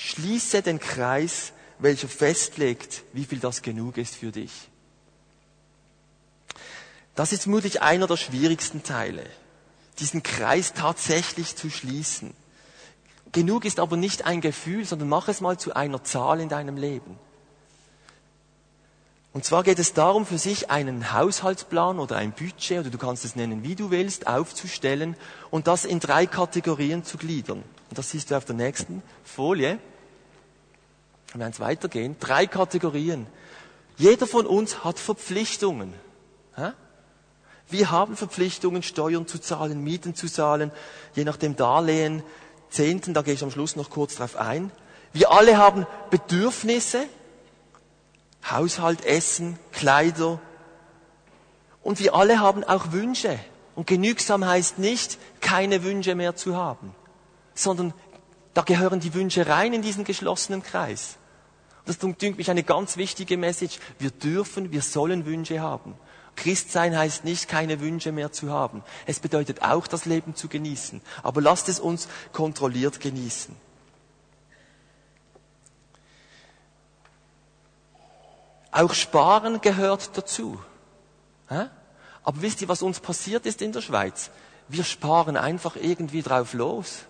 schließe 0.00 0.62
den 0.62 0.80
Kreis, 0.80 1.52
welcher 1.78 2.08
festlegt, 2.08 3.02
wie 3.12 3.24
viel 3.24 3.38
das 3.38 3.62
genug 3.62 3.98
ist 3.98 4.16
für 4.16 4.32
dich. 4.32 4.52
Das 7.14 7.32
ist 7.32 7.42
vermutlich 7.42 7.82
einer 7.82 8.06
der 8.06 8.16
schwierigsten 8.16 8.82
Teile, 8.82 9.24
diesen 9.98 10.22
Kreis 10.22 10.72
tatsächlich 10.72 11.54
zu 11.56 11.68
schließen. 11.68 12.32
Genug 13.32 13.64
ist 13.64 13.78
aber 13.78 13.96
nicht 13.96 14.24
ein 14.24 14.40
Gefühl, 14.40 14.84
sondern 14.84 15.08
mach 15.08 15.28
es 15.28 15.40
mal 15.40 15.58
zu 15.58 15.76
einer 15.76 16.02
Zahl 16.02 16.40
in 16.40 16.48
deinem 16.48 16.76
Leben. 16.76 17.18
Und 19.32 19.44
zwar 19.44 19.62
geht 19.62 19.78
es 19.78 19.92
darum, 19.92 20.26
für 20.26 20.38
sich 20.38 20.70
einen 20.70 21.12
Haushaltsplan 21.12 22.00
oder 22.00 22.16
ein 22.16 22.32
Budget, 22.32 22.80
oder 22.80 22.90
du 22.90 22.98
kannst 22.98 23.24
es 23.24 23.36
nennen, 23.36 23.62
wie 23.62 23.76
du 23.76 23.90
willst, 23.90 24.26
aufzustellen 24.26 25.14
und 25.50 25.68
das 25.68 25.84
in 25.84 26.00
drei 26.00 26.26
Kategorien 26.26 27.04
zu 27.04 27.16
gliedern. 27.16 27.62
Und 27.90 27.98
das 27.98 28.10
siehst 28.10 28.30
du 28.30 28.36
auf 28.36 28.44
der 28.44 28.56
nächsten 28.56 29.02
Folie. 29.22 29.78
Wir 31.32 31.40
werden 31.40 31.52
es 31.52 31.60
weitergehen. 31.60 32.16
Drei 32.18 32.46
Kategorien. 32.46 33.26
Jeder 33.96 34.26
von 34.26 34.46
uns 34.46 34.84
hat 34.84 34.98
Verpflichtungen. 34.98 35.94
Wir 37.68 37.90
haben 37.92 38.16
Verpflichtungen, 38.16 38.82
Steuern 38.82 39.28
zu 39.28 39.38
zahlen, 39.38 39.84
Mieten 39.84 40.14
zu 40.16 40.26
zahlen, 40.26 40.72
je 41.14 41.24
nach 41.24 41.36
dem 41.36 41.54
Darlehen, 41.54 42.24
Zehnten, 42.68 43.14
da 43.14 43.22
gehe 43.22 43.34
ich 43.34 43.42
am 43.42 43.50
Schluss 43.50 43.76
noch 43.76 43.90
kurz 43.90 44.16
drauf 44.16 44.36
ein. 44.36 44.72
Wir 45.12 45.30
alle 45.30 45.56
haben 45.56 45.86
Bedürfnisse, 46.10 47.04
Haushalt, 48.48 49.04
Essen, 49.04 49.58
Kleider. 49.72 50.40
Und 51.82 52.00
wir 52.00 52.14
alle 52.14 52.40
haben 52.40 52.64
auch 52.64 52.92
Wünsche. 52.92 53.38
Und 53.74 53.86
genügsam 53.86 54.44
heißt 54.44 54.78
nicht, 54.78 55.18
keine 55.40 55.82
Wünsche 55.84 56.14
mehr 56.14 56.36
zu 56.36 56.56
haben, 56.56 56.94
sondern 57.54 57.94
da 58.54 58.62
gehören 58.62 59.00
die 59.00 59.14
Wünsche 59.14 59.46
rein 59.46 59.72
in 59.72 59.82
diesen 59.82 60.04
geschlossenen 60.04 60.62
Kreis. 60.62 61.16
Das 61.86 61.98
dünkt 61.98 62.38
mich 62.38 62.50
eine 62.50 62.62
ganz 62.62 62.96
wichtige 62.96 63.36
Message. 63.36 63.78
Wir 63.98 64.10
dürfen, 64.10 64.70
wir 64.70 64.82
sollen 64.82 65.26
Wünsche 65.26 65.60
haben. 65.60 65.94
Christsein 66.36 66.96
heißt 66.96 67.24
nicht, 67.24 67.48
keine 67.48 67.80
Wünsche 67.80 68.12
mehr 68.12 68.32
zu 68.32 68.50
haben. 68.50 68.82
Es 69.06 69.20
bedeutet 69.20 69.62
auch, 69.62 69.86
das 69.86 70.04
Leben 70.04 70.34
zu 70.34 70.48
genießen. 70.48 71.00
Aber 71.22 71.40
lasst 71.40 71.68
es 71.68 71.80
uns 71.80 72.08
kontrolliert 72.32 73.00
genießen. 73.00 73.54
Auch 78.72 78.94
Sparen 78.94 79.60
gehört 79.60 80.16
dazu. 80.16 80.60
Aber 81.48 82.42
wisst 82.42 82.62
ihr, 82.62 82.68
was 82.68 82.82
uns 82.82 83.00
passiert 83.00 83.44
ist 83.46 83.60
in 83.62 83.72
der 83.72 83.80
Schweiz? 83.80 84.30
Wir 84.68 84.84
sparen 84.84 85.36
einfach 85.36 85.74
irgendwie 85.76 86.22
drauf 86.22 86.54
los. 86.54 87.00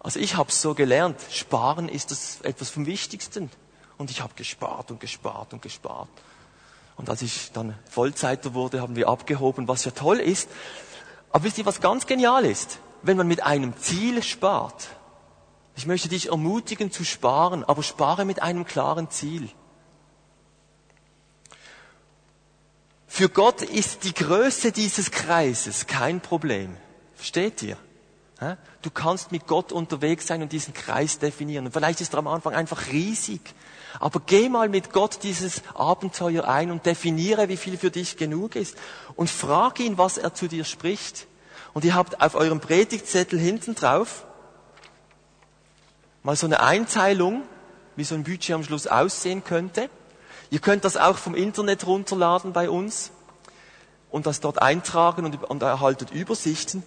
Also 0.00 0.18
ich 0.18 0.36
habe 0.36 0.50
so 0.50 0.74
gelernt, 0.74 1.20
Sparen 1.30 1.88
ist 1.88 2.10
das 2.10 2.40
etwas 2.40 2.70
vom 2.70 2.86
Wichtigsten. 2.86 3.50
Und 3.98 4.10
ich 4.10 4.22
habe 4.22 4.32
gespart 4.34 4.90
und 4.90 4.98
gespart 4.98 5.52
und 5.52 5.60
gespart. 5.60 6.08
Und 6.96 7.10
als 7.10 7.20
ich 7.22 7.52
dann 7.52 7.78
Vollzeiter 7.88 8.54
wurde, 8.54 8.80
haben 8.80 8.96
wir 8.96 9.08
abgehoben, 9.08 9.68
was 9.68 9.84
ja 9.84 9.90
toll 9.90 10.18
ist. 10.18 10.48
Aber 11.30 11.44
wisst 11.44 11.58
ihr, 11.58 11.66
was 11.66 11.80
ganz 11.80 12.06
genial 12.06 12.46
ist? 12.46 12.78
Wenn 13.02 13.18
man 13.18 13.28
mit 13.28 13.42
einem 13.42 13.76
Ziel 13.76 14.22
spart, 14.22 14.88
ich 15.76 15.86
möchte 15.86 16.08
dich 16.08 16.30
ermutigen 16.30 16.90
zu 16.90 17.04
sparen, 17.04 17.62
aber 17.62 17.82
spare 17.82 18.24
mit 18.24 18.42
einem 18.42 18.64
klaren 18.64 19.10
Ziel. 19.10 19.50
Für 23.06 23.28
Gott 23.28 23.62
ist 23.62 24.04
die 24.04 24.14
Größe 24.14 24.72
dieses 24.72 25.10
Kreises 25.10 25.86
kein 25.86 26.20
Problem. 26.20 26.76
Versteht 27.16 27.62
ihr? 27.62 27.76
Du 28.82 28.90
kannst 28.90 29.32
mit 29.32 29.46
Gott 29.46 29.70
unterwegs 29.70 30.26
sein 30.26 30.40
und 30.40 30.52
diesen 30.52 30.72
Kreis 30.72 31.18
definieren. 31.18 31.66
Und 31.66 31.72
vielleicht 31.72 32.00
ist 32.00 32.14
er 32.14 32.18
am 32.18 32.26
Anfang 32.26 32.54
einfach 32.54 32.86
riesig. 32.88 33.40
Aber 33.98 34.20
geh 34.24 34.48
mal 34.48 34.68
mit 34.68 34.92
Gott 34.92 35.22
dieses 35.22 35.62
Abenteuer 35.74 36.48
ein 36.48 36.70
und 36.70 36.86
definiere, 36.86 37.48
wie 37.48 37.58
viel 37.58 37.76
für 37.76 37.90
dich 37.90 38.16
genug 38.16 38.56
ist. 38.56 38.76
Und 39.16 39.28
frag 39.28 39.80
ihn, 39.80 39.98
was 39.98 40.16
er 40.16 40.32
zu 40.32 40.48
dir 40.48 40.64
spricht. 40.64 41.26
Und 41.74 41.84
ihr 41.84 41.94
habt 41.94 42.22
auf 42.22 42.34
eurem 42.34 42.60
Predigtzettel 42.60 43.38
hinten 43.38 43.74
drauf 43.74 44.24
mal 46.22 46.36
so 46.36 46.46
eine 46.46 46.60
Einteilung, 46.60 47.42
wie 47.96 48.04
so 48.04 48.14
ein 48.14 48.24
Budget 48.24 48.54
am 48.54 48.64
Schluss 48.64 48.86
aussehen 48.86 49.44
könnte. 49.44 49.88
Ihr 50.50 50.58
könnt 50.58 50.84
das 50.84 50.96
auch 50.96 51.16
vom 51.16 51.34
Internet 51.34 51.86
runterladen 51.86 52.52
bei 52.52 52.68
uns 52.68 53.10
und 54.10 54.26
das 54.26 54.40
dort 54.40 54.60
eintragen 54.60 55.24
und, 55.24 55.44
und 55.44 55.62
erhaltet 55.62 56.10
Übersichten. 56.10 56.82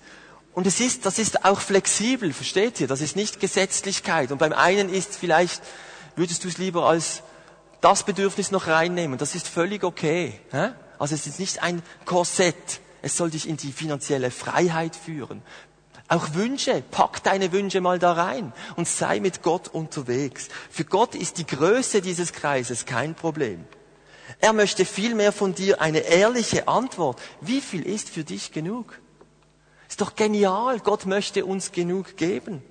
Und 0.53 0.67
es 0.67 0.79
ist, 0.79 1.05
das 1.05 1.17
ist 1.17 1.45
auch 1.45 1.59
flexibel, 1.59 2.31
versteht 2.31 2.79
ihr? 2.79 2.87
Das 2.87 3.01
ist 3.01 3.15
nicht 3.15 3.39
Gesetzlichkeit. 3.39 4.31
Und 4.31 4.37
beim 4.37 4.53
einen 4.53 4.89
ist 4.89 5.15
vielleicht, 5.15 5.61
würdest 6.15 6.43
du 6.43 6.47
es 6.47 6.57
lieber 6.57 6.87
als 6.87 7.23
das 7.81 8.03
Bedürfnis 8.03 8.51
noch 8.51 8.67
reinnehmen. 8.67 9.17
Das 9.17 9.35
ist 9.35 9.47
völlig 9.47 9.83
okay. 9.83 10.39
Also 10.99 11.15
es 11.15 11.27
ist 11.27 11.39
nicht 11.39 11.61
ein 11.63 11.81
Korsett. 12.05 12.81
Es 13.01 13.17
soll 13.17 13.31
dich 13.31 13.49
in 13.49 13.57
die 13.57 13.73
finanzielle 13.73 14.31
Freiheit 14.31 14.95
führen. 14.95 15.41
Auch 16.07 16.33
Wünsche, 16.33 16.83
pack 16.91 17.23
deine 17.23 17.51
Wünsche 17.51 17.81
mal 17.81 17.97
da 17.97 18.13
rein 18.13 18.53
und 18.75 18.87
sei 18.87 19.19
mit 19.19 19.41
Gott 19.41 19.67
unterwegs. 19.67 20.47
Für 20.69 20.85
Gott 20.85 21.15
ist 21.15 21.39
die 21.39 21.47
Größe 21.47 22.01
dieses 22.01 22.31
Kreises 22.31 22.85
kein 22.85 23.15
Problem. 23.15 23.65
Er 24.39 24.53
möchte 24.53 24.85
vielmehr 24.85 25.31
von 25.31 25.55
dir 25.55 25.81
eine 25.81 25.99
ehrliche 25.99 26.67
Antwort. 26.67 27.21
Wie 27.41 27.61
viel 27.61 27.81
ist 27.81 28.09
für 28.09 28.23
dich 28.23 28.51
genug? 28.51 28.99
Ist 29.93 30.01
doch 30.01 30.15
genial. 30.15 30.79
Gott 30.79 31.05
möchte 31.05 31.45
uns 31.45 31.71
genug 31.71 32.17
geben. 32.17 32.63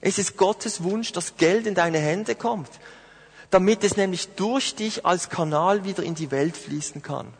Es 0.00 0.18
ist 0.18 0.36
Gottes 0.36 0.84
Wunsch, 0.84 1.10
dass 1.10 1.36
Geld 1.36 1.66
in 1.66 1.74
deine 1.74 1.98
Hände 1.98 2.36
kommt, 2.36 2.70
damit 3.50 3.82
es 3.82 3.96
nämlich 3.96 4.28
durch 4.36 4.76
dich 4.76 5.04
als 5.04 5.30
Kanal 5.30 5.82
wieder 5.82 6.04
in 6.04 6.14
die 6.14 6.30
Welt 6.30 6.56
fließen 6.56 7.02
kann. 7.02 7.34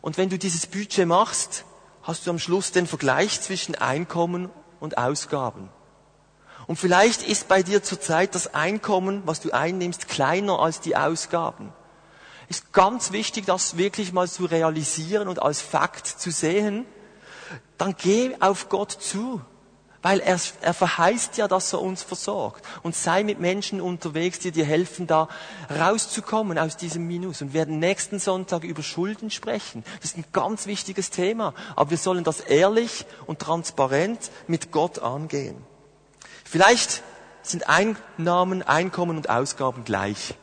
Und 0.00 0.16
wenn 0.16 0.30
du 0.30 0.38
dieses 0.38 0.66
Budget 0.66 1.06
machst, 1.06 1.66
hast 2.02 2.26
du 2.26 2.30
am 2.30 2.38
Schluss 2.38 2.72
den 2.72 2.86
Vergleich 2.86 3.42
zwischen 3.42 3.74
Einkommen 3.74 4.48
und 4.80 4.96
Ausgaben. 4.96 5.68
Und 6.66 6.78
vielleicht 6.78 7.22
ist 7.22 7.46
bei 7.46 7.62
dir 7.62 7.82
zurzeit 7.82 8.34
das 8.34 8.54
Einkommen, 8.54 9.20
was 9.26 9.40
du 9.40 9.50
einnimmst, 9.50 10.08
kleiner 10.08 10.60
als 10.60 10.80
die 10.80 10.96
Ausgaben. 10.96 11.74
Ist 12.48 12.72
ganz 12.72 13.12
wichtig, 13.12 13.46
das 13.46 13.76
wirklich 13.76 14.12
mal 14.12 14.28
zu 14.28 14.44
realisieren 14.44 15.28
und 15.28 15.42
als 15.42 15.60
Fakt 15.60 16.06
zu 16.06 16.30
sehen. 16.30 16.86
Dann 17.78 17.94
geh 17.96 18.36
auf 18.40 18.68
Gott 18.68 18.92
zu. 18.92 19.40
Weil 20.02 20.20
er, 20.20 20.38
er 20.60 20.74
verheißt 20.74 21.36
ja, 21.36 21.48
dass 21.48 21.72
er 21.72 21.82
uns 21.82 22.04
versorgt. 22.04 22.64
Und 22.84 22.94
sei 22.94 23.24
mit 23.24 23.40
Menschen 23.40 23.80
unterwegs, 23.80 24.38
die 24.38 24.52
dir 24.52 24.64
helfen, 24.64 25.08
da 25.08 25.26
rauszukommen 25.68 26.60
aus 26.60 26.76
diesem 26.76 27.08
Minus. 27.08 27.42
Und 27.42 27.48
wir 27.48 27.60
werden 27.60 27.80
nächsten 27.80 28.20
Sonntag 28.20 28.62
über 28.62 28.84
Schulden 28.84 29.32
sprechen. 29.32 29.82
Das 30.00 30.10
ist 30.10 30.18
ein 30.18 30.24
ganz 30.32 30.66
wichtiges 30.66 31.10
Thema. 31.10 31.54
Aber 31.74 31.90
wir 31.90 31.98
sollen 31.98 32.22
das 32.22 32.38
ehrlich 32.38 33.04
und 33.26 33.40
transparent 33.40 34.30
mit 34.46 34.70
Gott 34.70 35.00
angehen. 35.00 35.56
Vielleicht 36.44 37.02
sind 37.42 37.68
Einnahmen, 37.68 38.62
Einkommen 38.62 39.16
und 39.16 39.28
Ausgaben 39.28 39.84
gleich. 39.84 40.34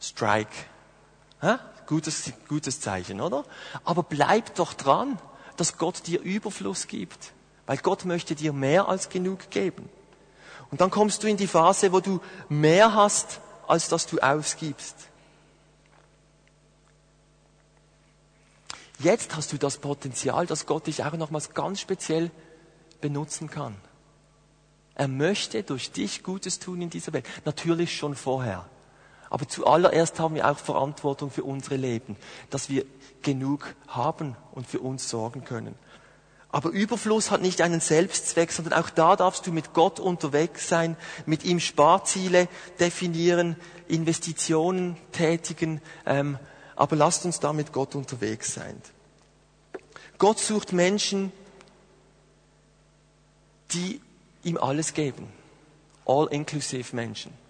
Strike. 0.00 0.52
Gutes, 1.86 2.32
gutes 2.48 2.80
Zeichen, 2.80 3.20
oder? 3.20 3.44
Aber 3.84 4.02
bleib 4.02 4.54
doch 4.54 4.72
dran, 4.72 5.18
dass 5.56 5.76
Gott 5.76 6.06
dir 6.06 6.20
Überfluss 6.20 6.86
gibt. 6.86 7.32
Weil 7.66 7.78
Gott 7.78 8.04
möchte 8.04 8.34
dir 8.34 8.52
mehr 8.52 8.88
als 8.88 9.08
genug 9.08 9.50
geben. 9.50 9.88
Und 10.70 10.80
dann 10.80 10.90
kommst 10.90 11.22
du 11.22 11.28
in 11.28 11.36
die 11.36 11.46
Phase, 11.46 11.92
wo 11.92 12.00
du 12.00 12.20
mehr 12.48 12.94
hast, 12.94 13.40
als 13.66 13.88
dass 13.88 14.06
du 14.06 14.18
ausgibst. 14.18 14.96
Jetzt 18.98 19.36
hast 19.36 19.52
du 19.52 19.58
das 19.58 19.78
Potenzial, 19.78 20.46
dass 20.46 20.66
Gott 20.66 20.86
dich 20.86 21.04
auch 21.04 21.12
nochmals 21.12 21.52
ganz 21.52 21.80
speziell 21.80 22.30
benutzen 23.00 23.50
kann. 23.50 23.76
Er 24.94 25.08
möchte 25.08 25.62
durch 25.62 25.90
dich 25.90 26.22
Gutes 26.22 26.58
tun 26.58 26.80
in 26.80 26.90
dieser 26.90 27.12
Welt. 27.12 27.26
Natürlich 27.44 27.96
schon 27.96 28.14
vorher. 28.14 28.68
Aber 29.34 29.48
zuallererst 29.48 30.20
haben 30.20 30.36
wir 30.36 30.48
auch 30.48 30.58
Verantwortung 30.58 31.28
für 31.28 31.42
unsere 31.42 31.74
Leben, 31.74 32.16
dass 32.50 32.68
wir 32.68 32.86
genug 33.22 33.74
haben 33.88 34.36
und 34.52 34.64
für 34.64 34.78
uns 34.78 35.10
sorgen 35.10 35.42
können. 35.42 35.74
Aber 36.50 36.70
Überfluss 36.70 37.32
hat 37.32 37.42
nicht 37.42 37.60
einen 37.60 37.80
Selbstzweck, 37.80 38.52
sondern 38.52 38.74
auch 38.74 38.90
da 38.90 39.16
darfst 39.16 39.44
du 39.44 39.50
mit 39.50 39.72
Gott 39.72 39.98
unterwegs 39.98 40.68
sein, 40.68 40.96
mit 41.26 41.42
ihm 41.42 41.58
Sparziele 41.58 42.46
definieren, 42.78 43.56
Investitionen 43.88 44.96
tätigen, 45.10 45.82
ähm, 46.06 46.38
aber 46.76 46.94
lasst 46.94 47.24
uns 47.24 47.40
da 47.40 47.52
mit 47.52 47.72
Gott 47.72 47.96
unterwegs 47.96 48.54
sein. 48.54 48.80
Gott 50.18 50.38
sucht 50.38 50.72
Menschen, 50.72 51.32
die 53.72 54.00
ihm 54.44 54.58
alles 54.58 54.94
geben. 54.94 55.26
All-inclusive 56.06 56.94
Menschen. 56.94 57.43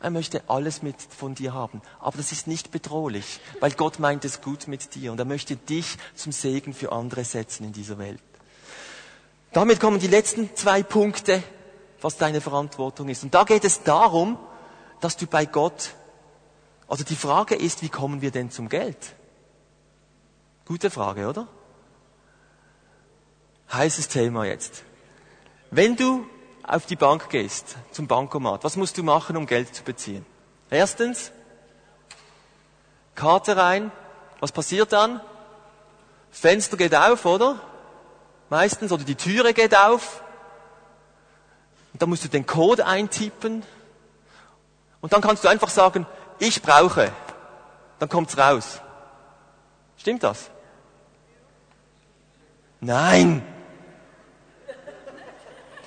Er 0.00 0.10
möchte 0.10 0.42
alles 0.48 0.82
mit 0.82 0.96
von 1.00 1.34
dir 1.34 1.52
haben. 1.54 1.82
Aber 1.98 2.16
das 2.16 2.30
ist 2.30 2.46
nicht 2.46 2.70
bedrohlich, 2.70 3.40
weil 3.60 3.72
Gott 3.72 3.98
meint 3.98 4.24
es 4.24 4.40
gut 4.40 4.68
mit 4.68 4.94
dir 4.94 5.10
und 5.10 5.18
er 5.18 5.24
möchte 5.24 5.56
dich 5.56 5.96
zum 6.14 6.30
Segen 6.30 6.72
für 6.72 6.92
andere 6.92 7.24
setzen 7.24 7.64
in 7.64 7.72
dieser 7.72 7.98
Welt. 7.98 8.22
Damit 9.52 9.80
kommen 9.80 9.98
die 9.98 10.06
letzten 10.06 10.54
zwei 10.54 10.82
Punkte, 10.82 11.42
was 12.00 12.16
deine 12.16 12.40
Verantwortung 12.40 13.08
ist. 13.08 13.24
Und 13.24 13.34
da 13.34 13.42
geht 13.44 13.64
es 13.64 13.82
darum, 13.82 14.38
dass 15.00 15.16
du 15.16 15.26
bei 15.26 15.46
Gott, 15.46 15.94
also 16.86 17.02
die 17.02 17.16
Frage 17.16 17.56
ist, 17.56 17.82
wie 17.82 17.88
kommen 17.88 18.20
wir 18.20 18.30
denn 18.30 18.50
zum 18.50 18.68
Geld? 18.68 18.98
Gute 20.64 20.90
Frage, 20.90 21.28
oder? 21.28 21.48
Heißes 23.72 24.08
Thema 24.08 24.44
jetzt. 24.44 24.84
Wenn 25.70 25.96
du 25.96 26.26
auf 26.68 26.86
die 26.86 26.96
Bank 26.96 27.30
gehst, 27.30 27.76
zum 27.92 28.06
Bankomat, 28.06 28.62
was 28.62 28.76
musst 28.76 28.98
du 28.98 29.02
machen, 29.02 29.36
um 29.36 29.46
Geld 29.46 29.74
zu 29.74 29.82
beziehen? 29.82 30.24
Erstens, 30.70 31.32
Karte 33.18 33.56
rein. 33.56 33.90
Was 34.38 34.52
passiert 34.52 34.92
dann? 34.92 35.20
Fenster 36.30 36.76
geht 36.76 36.94
auf, 36.94 37.24
oder? 37.24 37.58
Meistens, 38.48 38.92
oder 38.92 39.02
die 39.02 39.16
Türe 39.16 39.52
geht 39.52 39.76
auf. 39.76 40.22
Und 41.92 42.00
dann 42.00 42.10
musst 42.10 42.22
du 42.22 42.28
den 42.28 42.46
Code 42.46 42.86
eintippen. 42.86 43.64
Und 45.00 45.12
dann 45.12 45.20
kannst 45.20 45.42
du 45.42 45.48
einfach 45.48 45.68
sagen, 45.68 46.06
ich 46.38 46.62
brauche. 46.62 47.10
Dann 47.98 48.08
kommt's 48.08 48.38
raus. 48.38 48.80
Stimmt 49.96 50.22
das? 50.22 50.50
Nein. 52.80 53.42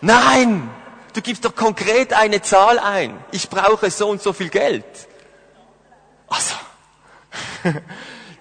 Nein! 0.02 0.70
Du 1.14 1.22
gibst 1.22 1.44
doch 1.44 1.56
konkret 1.56 2.14
eine 2.14 2.42
Zahl 2.42 2.80
ein. 2.80 3.18
Ich 3.32 3.50
brauche 3.50 3.92
so 3.92 4.08
und 4.10 4.22
so 4.22 4.32
viel 4.32 4.50
Geld. 4.50 4.86
Also, 6.28 6.56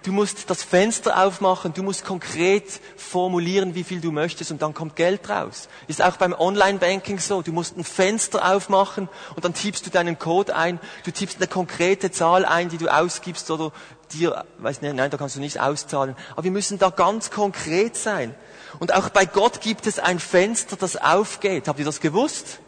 du 0.05 0.13
musst 0.13 0.49
das 0.49 0.63
Fenster 0.63 1.21
aufmachen, 1.25 1.75
du 1.75 1.83
musst 1.83 2.05
konkret 2.05 2.81
formulieren, 2.97 3.75
wie 3.75 3.83
viel 3.83 4.01
du 4.01 4.13
möchtest 4.13 4.53
und 4.53 4.63
dann 4.63 4.73
kommt 4.73 4.95
Geld 4.95 5.29
raus. 5.29 5.69
Ist 5.89 6.01
auch 6.01 6.17
beim 6.17 6.33
Online-Banking 6.33 7.19
so. 7.19 7.43
Du 7.43 7.53
musst 7.53 7.77
ein 7.77 7.83
Fenster 7.83 8.53
aufmachen 8.53 9.09
und 9.35 9.45
dann 9.45 9.53
tippst 9.53 9.85
du 9.85 9.91
deinen 9.91 10.17
Code 10.17 10.55
ein. 10.55 10.79
Du 11.05 11.11
tippst 11.11 11.39
eine 11.39 11.49
konkrete 11.49 12.13
Zahl 12.13 12.45
ein, 12.45 12.69
die 12.69 12.79
du 12.79 12.87
ausgibst 12.87 13.51
oder 13.51 13.73
dir, 14.13 14.45
weiß 14.59 14.83
nicht, 14.83 14.95
nein, 14.95 15.11
da 15.11 15.17
kannst 15.17 15.35
du 15.35 15.41
nicht 15.41 15.61
auszahlen. 15.61 16.15
Aber 16.33 16.45
wir 16.45 16.53
müssen 16.53 16.79
da 16.79 16.91
ganz 16.91 17.33
konkret 17.33 17.97
sein. 17.97 18.35
Und 18.79 18.95
auch 18.95 19.09
bei 19.09 19.27
Gott 19.27 19.61
gibt 19.61 19.87
es 19.87 19.99
ein 19.99 20.21
Fenster, 20.21 20.77
das 20.77 20.97
aufgeht. 20.97 21.67
Habt 21.69 21.79
ihr 21.79 21.85
das 21.85 22.01
gewusst? 22.01 22.61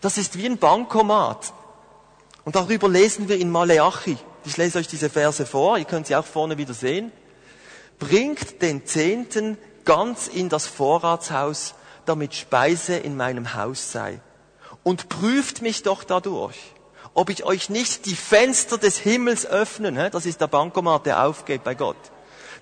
Das 0.00 0.16
ist 0.16 0.38
wie 0.38 0.46
ein 0.46 0.58
Bankomat. 0.58 1.52
Und 2.44 2.54
darüber 2.54 2.88
lesen 2.88 3.28
wir 3.28 3.38
in 3.38 3.50
Maleachi. 3.50 4.16
Ich 4.44 4.56
lese 4.56 4.78
euch 4.78 4.86
diese 4.86 5.10
Verse 5.10 5.44
vor, 5.44 5.76
ihr 5.76 5.84
könnt 5.84 6.06
sie 6.06 6.16
auch 6.16 6.24
vorne 6.24 6.56
wieder 6.56 6.72
sehen. 6.72 7.12
Bringt 7.98 8.62
den 8.62 8.86
Zehnten 8.86 9.58
ganz 9.84 10.28
in 10.28 10.48
das 10.48 10.66
Vorratshaus, 10.66 11.74
damit 12.06 12.34
Speise 12.34 12.96
in 12.96 13.16
meinem 13.16 13.54
Haus 13.54 13.90
sei. 13.90 14.20
Und 14.84 15.08
prüft 15.08 15.60
mich 15.60 15.82
doch 15.82 16.04
dadurch, 16.04 16.56
ob 17.12 17.28
ich 17.28 17.44
euch 17.44 17.68
nicht 17.68 18.06
die 18.06 18.14
Fenster 18.14 18.78
des 18.78 18.96
Himmels 18.98 19.44
öffnen, 19.44 19.98
das 20.12 20.24
ist 20.24 20.40
der 20.40 20.46
Bankomat, 20.46 21.04
der 21.06 21.24
aufgeht 21.24 21.64
bei 21.64 21.74
Gott 21.74 21.96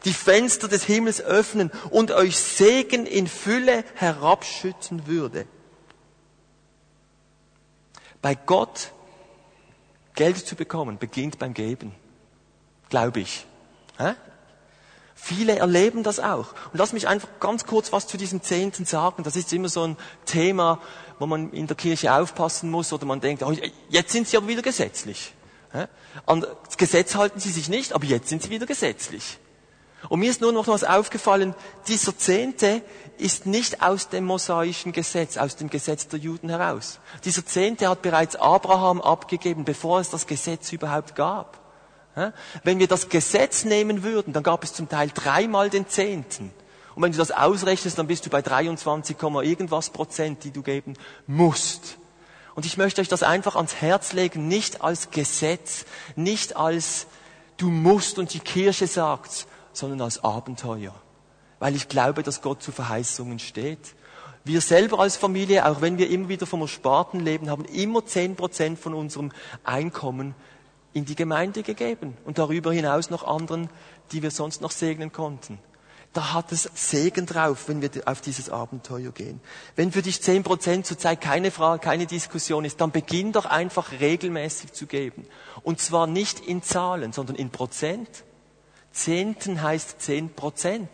die 0.06 0.14
Fenster 0.14 0.68
des 0.68 0.84
Himmels 0.84 1.20
öffnen 1.20 1.70
und 1.90 2.12
euch 2.12 2.38
Segen 2.38 3.04
in 3.04 3.26
Fülle 3.26 3.84
herabschütten 3.96 5.06
würde. 5.06 5.46
Bei 8.22 8.34
Gott 8.34 8.92
Geld 10.14 10.38
zu 10.38 10.56
bekommen, 10.56 10.98
beginnt 10.98 11.38
beim 11.38 11.52
Geben. 11.52 11.94
Glaube 12.88 13.20
ich. 13.20 13.46
Hä? 13.98 14.14
Viele 15.14 15.58
erleben 15.58 16.02
das 16.02 16.20
auch. 16.20 16.54
Und 16.72 16.78
lass 16.78 16.92
mich 16.92 17.08
einfach 17.08 17.28
ganz 17.40 17.66
kurz 17.66 17.92
was 17.92 18.06
zu 18.06 18.16
diesem 18.16 18.42
Zehnten 18.42 18.84
sagen. 18.84 19.24
Das 19.24 19.34
ist 19.34 19.52
immer 19.52 19.68
so 19.68 19.82
ein 19.82 19.96
Thema, 20.24 20.80
wo 21.18 21.26
man 21.26 21.52
in 21.52 21.66
der 21.66 21.76
Kirche 21.76 22.14
aufpassen 22.14 22.70
muss 22.70 22.92
oder 22.92 23.06
man 23.06 23.20
denkt, 23.20 23.42
oh, 23.42 23.52
jetzt 23.88 24.12
sind 24.12 24.28
sie 24.28 24.36
aber 24.36 24.46
wieder 24.46 24.62
gesetzlich. 24.62 25.34
An 26.26 26.46
das 26.64 26.76
Gesetz 26.76 27.16
halten 27.16 27.40
sie 27.40 27.50
sich 27.50 27.68
nicht, 27.68 27.92
aber 27.92 28.04
jetzt 28.04 28.28
sind 28.28 28.42
sie 28.42 28.50
wieder 28.50 28.66
gesetzlich. 28.66 29.38
Und 30.08 30.20
mir 30.20 30.30
ist 30.30 30.40
nur 30.40 30.52
noch 30.52 30.68
was 30.68 30.84
aufgefallen, 30.84 31.54
dieser 31.88 32.16
Zehnte 32.16 32.82
ist 33.18 33.46
nicht 33.46 33.82
aus 33.82 34.08
dem 34.08 34.24
mosaischen 34.24 34.92
Gesetz, 34.92 35.36
aus 35.36 35.56
dem 35.56 35.70
Gesetz 35.70 36.08
der 36.08 36.18
Juden 36.18 36.48
heraus. 36.48 37.00
Dieser 37.24 37.44
Zehnte 37.44 37.88
hat 37.88 38.02
bereits 38.02 38.36
Abraham 38.36 39.00
abgegeben, 39.00 39.64
bevor 39.64 40.00
es 40.00 40.10
das 40.10 40.26
Gesetz 40.26 40.72
überhaupt 40.72 41.14
gab. 41.14 41.58
Wenn 42.62 42.78
wir 42.78 42.88
das 42.88 43.08
Gesetz 43.08 43.64
nehmen 43.64 44.02
würden, 44.02 44.32
dann 44.32 44.42
gab 44.42 44.64
es 44.64 44.72
zum 44.72 44.88
Teil 44.88 45.10
dreimal 45.12 45.68
den 45.68 45.86
Zehnten. 45.88 46.52
Und 46.94 47.02
wenn 47.02 47.12
du 47.12 47.18
das 47.18 47.30
ausrechnest, 47.30 47.98
dann 47.98 48.06
bist 48.06 48.24
du 48.24 48.30
bei 48.30 48.40
23, 48.40 49.18
irgendwas 49.20 49.90
Prozent, 49.90 50.44
die 50.44 50.50
du 50.50 50.62
geben 50.62 50.94
musst. 51.26 51.98
Und 52.54 52.64
ich 52.64 52.78
möchte 52.78 53.02
euch 53.02 53.08
das 53.08 53.22
einfach 53.22 53.54
ans 53.54 53.74
Herz 53.82 54.14
legen, 54.14 54.48
nicht 54.48 54.80
als 54.80 55.10
Gesetz, 55.10 55.84
nicht 56.16 56.56
als 56.56 57.06
du 57.58 57.68
musst 57.68 58.18
und 58.18 58.32
die 58.32 58.40
Kirche 58.40 58.86
sagt, 58.86 59.46
sondern 59.76 60.00
als 60.00 60.22
Abenteuer. 60.22 60.94
Weil 61.58 61.74
ich 61.74 61.88
glaube, 61.88 62.22
dass 62.22 62.42
Gott 62.42 62.62
zu 62.62 62.72
Verheißungen 62.72 63.38
steht. 63.38 63.94
Wir 64.44 64.60
selber 64.60 65.00
als 65.00 65.16
Familie, 65.16 65.66
auch 65.66 65.80
wenn 65.80 65.98
wir 65.98 66.08
immer 66.08 66.28
wieder 66.28 66.46
vom 66.46 66.60
Ersparten 66.60 67.20
leben, 67.20 67.50
haben 67.50 67.64
immer 67.64 68.04
zehn 68.04 68.36
Prozent 68.36 68.78
von 68.78 68.94
unserem 68.94 69.32
Einkommen 69.64 70.34
in 70.92 71.04
die 71.04 71.14
Gemeinde 71.14 71.62
gegeben 71.62 72.16
und 72.24 72.38
darüber 72.38 72.72
hinaus 72.72 73.10
noch 73.10 73.24
anderen, 73.24 73.68
die 74.12 74.22
wir 74.22 74.30
sonst 74.30 74.60
noch 74.60 74.70
segnen 74.70 75.12
konnten. 75.12 75.58
Da 76.16 76.32
hat 76.32 76.50
es 76.50 76.70
Segen 76.74 77.26
drauf, 77.26 77.68
wenn 77.68 77.82
wir 77.82 77.90
auf 78.06 78.22
dieses 78.22 78.48
Abenteuer 78.48 79.10
gehen. 79.10 79.38
Wenn 79.74 79.92
für 79.92 80.00
dich 80.00 80.22
zehn 80.22 80.42
Prozent 80.42 80.86
zurzeit 80.86 81.20
keine 81.20 81.50
Frage, 81.50 81.80
keine 81.80 82.06
Diskussion 82.06 82.64
ist, 82.64 82.80
dann 82.80 82.90
beginn 82.90 83.32
doch 83.32 83.44
einfach 83.44 83.92
regelmäßig 84.00 84.72
zu 84.72 84.86
geben. 84.86 85.26
Und 85.62 85.78
zwar 85.78 86.06
nicht 86.06 86.40
in 86.40 86.62
Zahlen, 86.62 87.12
sondern 87.12 87.36
in 87.36 87.50
Prozent. 87.50 88.08
Zehnten 88.96 89.60
heißt 89.60 90.00
zehn 90.00 90.32
Prozent. 90.32 90.88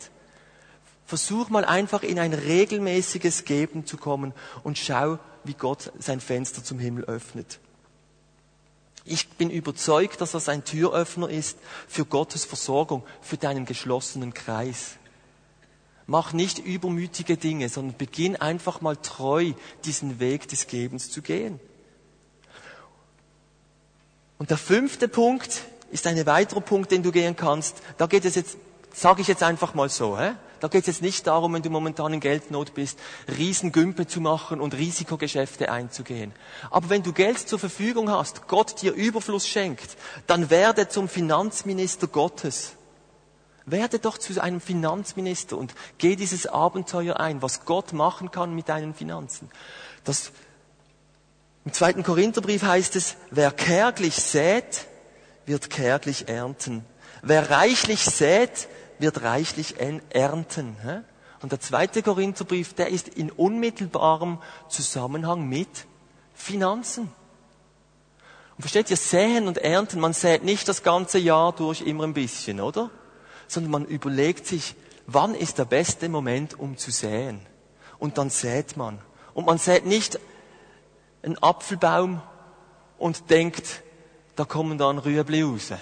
Versuch 1.06 1.50
mal 1.50 1.64
einfach 1.64 2.02
in 2.02 2.18
ein 2.18 2.34
regelmäßiges 2.34 3.44
Geben 3.44 3.86
zu 3.86 3.96
kommen 3.96 4.34
und 4.64 4.76
schau, 4.76 5.18
wie 5.44 5.54
Gott 5.54 5.92
sein 5.98 6.20
Fenster 6.20 6.64
zum 6.64 6.78
Himmel 6.78 7.04
öffnet. 7.04 7.60
Ich 9.04 9.28
bin 9.30 9.50
überzeugt, 9.50 10.20
dass 10.20 10.32
das 10.32 10.48
ein 10.48 10.64
Türöffner 10.64 11.28
ist 11.28 11.58
für 11.88 12.04
Gottes 12.04 12.44
Versorgung, 12.44 13.04
für 13.20 13.36
deinen 13.36 13.66
geschlossenen 13.66 14.34
Kreis. 14.34 14.96
Mach 16.06 16.32
nicht 16.32 16.58
übermütige 16.58 17.36
Dinge, 17.36 17.68
sondern 17.68 17.96
beginn 17.96 18.36
einfach 18.36 18.80
mal 18.80 18.96
treu 18.96 19.52
diesen 19.84 20.18
Weg 20.18 20.48
des 20.48 20.66
Gebens 20.66 21.10
zu 21.10 21.22
gehen. 21.22 21.60
Und 24.38 24.50
der 24.50 24.58
fünfte 24.58 25.06
Punkt 25.06 25.62
ist 25.92 26.06
ein 26.06 26.26
weiterer 26.26 26.62
Punkt, 26.62 26.90
den 26.90 27.02
du 27.02 27.12
gehen 27.12 27.36
kannst. 27.36 27.76
Da 27.98 28.06
geht 28.06 28.24
es 28.24 28.34
jetzt, 28.34 28.56
sage 28.92 29.20
ich 29.20 29.28
jetzt 29.28 29.42
einfach 29.42 29.74
mal 29.74 29.88
so, 29.88 30.18
hä? 30.18 30.32
Da 30.58 30.68
geht 30.68 30.82
es 30.82 30.86
jetzt 30.86 31.02
nicht 31.02 31.26
darum, 31.26 31.54
wenn 31.54 31.62
du 31.62 31.70
momentan 31.70 32.14
in 32.14 32.20
Geldnot 32.20 32.72
bist, 32.74 32.98
Riesengümpe 33.36 34.06
zu 34.06 34.20
machen 34.20 34.60
und 34.60 34.74
Risikogeschäfte 34.74 35.70
einzugehen. 35.72 36.32
Aber 36.70 36.88
wenn 36.88 37.02
du 37.02 37.12
Geld 37.12 37.38
zur 37.38 37.58
Verfügung 37.58 38.10
hast, 38.10 38.46
Gott 38.46 38.80
dir 38.80 38.92
Überfluss 38.92 39.48
schenkt, 39.48 39.96
dann 40.28 40.50
werde 40.50 40.88
zum 40.88 41.08
Finanzminister 41.08 42.06
Gottes. 42.06 42.74
Werde 43.66 43.98
doch 43.98 44.18
zu 44.18 44.40
einem 44.40 44.60
Finanzminister 44.60 45.58
und 45.58 45.74
geh 45.98 46.16
dieses 46.16 46.46
Abenteuer 46.46 47.18
ein, 47.18 47.42
was 47.42 47.64
Gott 47.64 47.92
machen 47.92 48.30
kann 48.30 48.54
mit 48.54 48.68
deinen 48.68 48.94
Finanzen. 48.94 49.50
Das, 50.04 50.30
Im 51.64 51.72
zweiten 51.72 52.04
Korintherbrief 52.04 52.62
heißt 52.62 52.96
es, 52.96 53.16
wer 53.30 53.50
kärglich 53.50 54.14
sät, 54.14 54.86
wird 55.46 55.70
kärglich 55.70 56.28
ernten. 56.28 56.84
Wer 57.22 57.50
reichlich 57.50 58.04
sät, 58.04 58.68
wird 58.98 59.22
reichlich 59.22 59.76
ernten. 60.10 60.76
Und 61.40 61.52
der 61.52 61.60
zweite 61.60 62.02
Korintherbrief, 62.02 62.74
der 62.74 62.88
ist 62.88 63.08
in 63.08 63.30
unmittelbarem 63.30 64.38
Zusammenhang 64.68 65.48
mit 65.48 65.86
Finanzen. 66.34 67.10
Und 68.56 68.62
versteht 68.62 68.90
ihr, 68.90 68.96
säen 68.96 69.48
und 69.48 69.58
ernten, 69.58 69.98
man 69.98 70.12
sät 70.12 70.44
nicht 70.44 70.68
das 70.68 70.82
ganze 70.82 71.18
Jahr 71.18 71.52
durch 71.52 71.80
immer 71.80 72.04
ein 72.04 72.14
bisschen, 72.14 72.60
oder? 72.60 72.90
Sondern 73.48 73.72
man 73.72 73.84
überlegt 73.84 74.46
sich, 74.46 74.76
wann 75.06 75.34
ist 75.34 75.58
der 75.58 75.64
beste 75.64 76.08
Moment, 76.08 76.58
um 76.58 76.76
zu 76.76 76.90
säen? 76.90 77.40
Und 77.98 78.18
dann 78.18 78.30
sät 78.30 78.76
man. 78.76 78.98
Und 79.34 79.46
man 79.46 79.58
sät 79.58 79.86
nicht 79.86 80.18
einen 81.22 81.38
Apfelbaum 81.42 82.20
und 82.98 83.30
denkt, 83.30 83.82
da 84.42 84.46
kommen 84.46 84.76
dann 84.76 84.98
Rüebli 84.98 85.42
raus. 85.42 85.72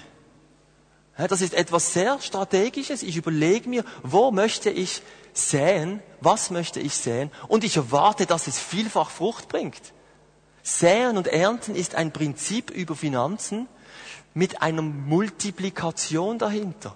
Das 1.17 1.41
ist 1.41 1.55
etwas 1.55 1.95
sehr 1.95 2.21
Strategisches. 2.21 3.03
Ich 3.03 3.17
überlege 3.17 3.67
mir, 3.67 3.85
wo 4.03 4.31
möchte 4.33 4.69
ich 4.69 5.01
säen, 5.33 6.03
was 6.21 6.51
möchte 6.51 6.79
ich 6.79 6.95
säen 6.95 7.31
und 7.49 7.65
ich 7.65 7.79
erwarte, 7.79 8.27
dass 8.27 8.49
es 8.49 8.59
vielfach 8.59 9.09
Frucht 9.09 9.49
bringt. 9.49 9.81
Säen 10.63 11.17
und 11.17 11.27
Ernten 11.27 11.75
ist 11.75 11.95
ein 11.95 12.13
Prinzip 12.13 12.71
über 12.71 12.95
Finanzen 12.95 13.67
mit 14.35 14.61
einer 14.61 14.83
Multiplikation 14.83 16.39
dahinter. 16.39 16.95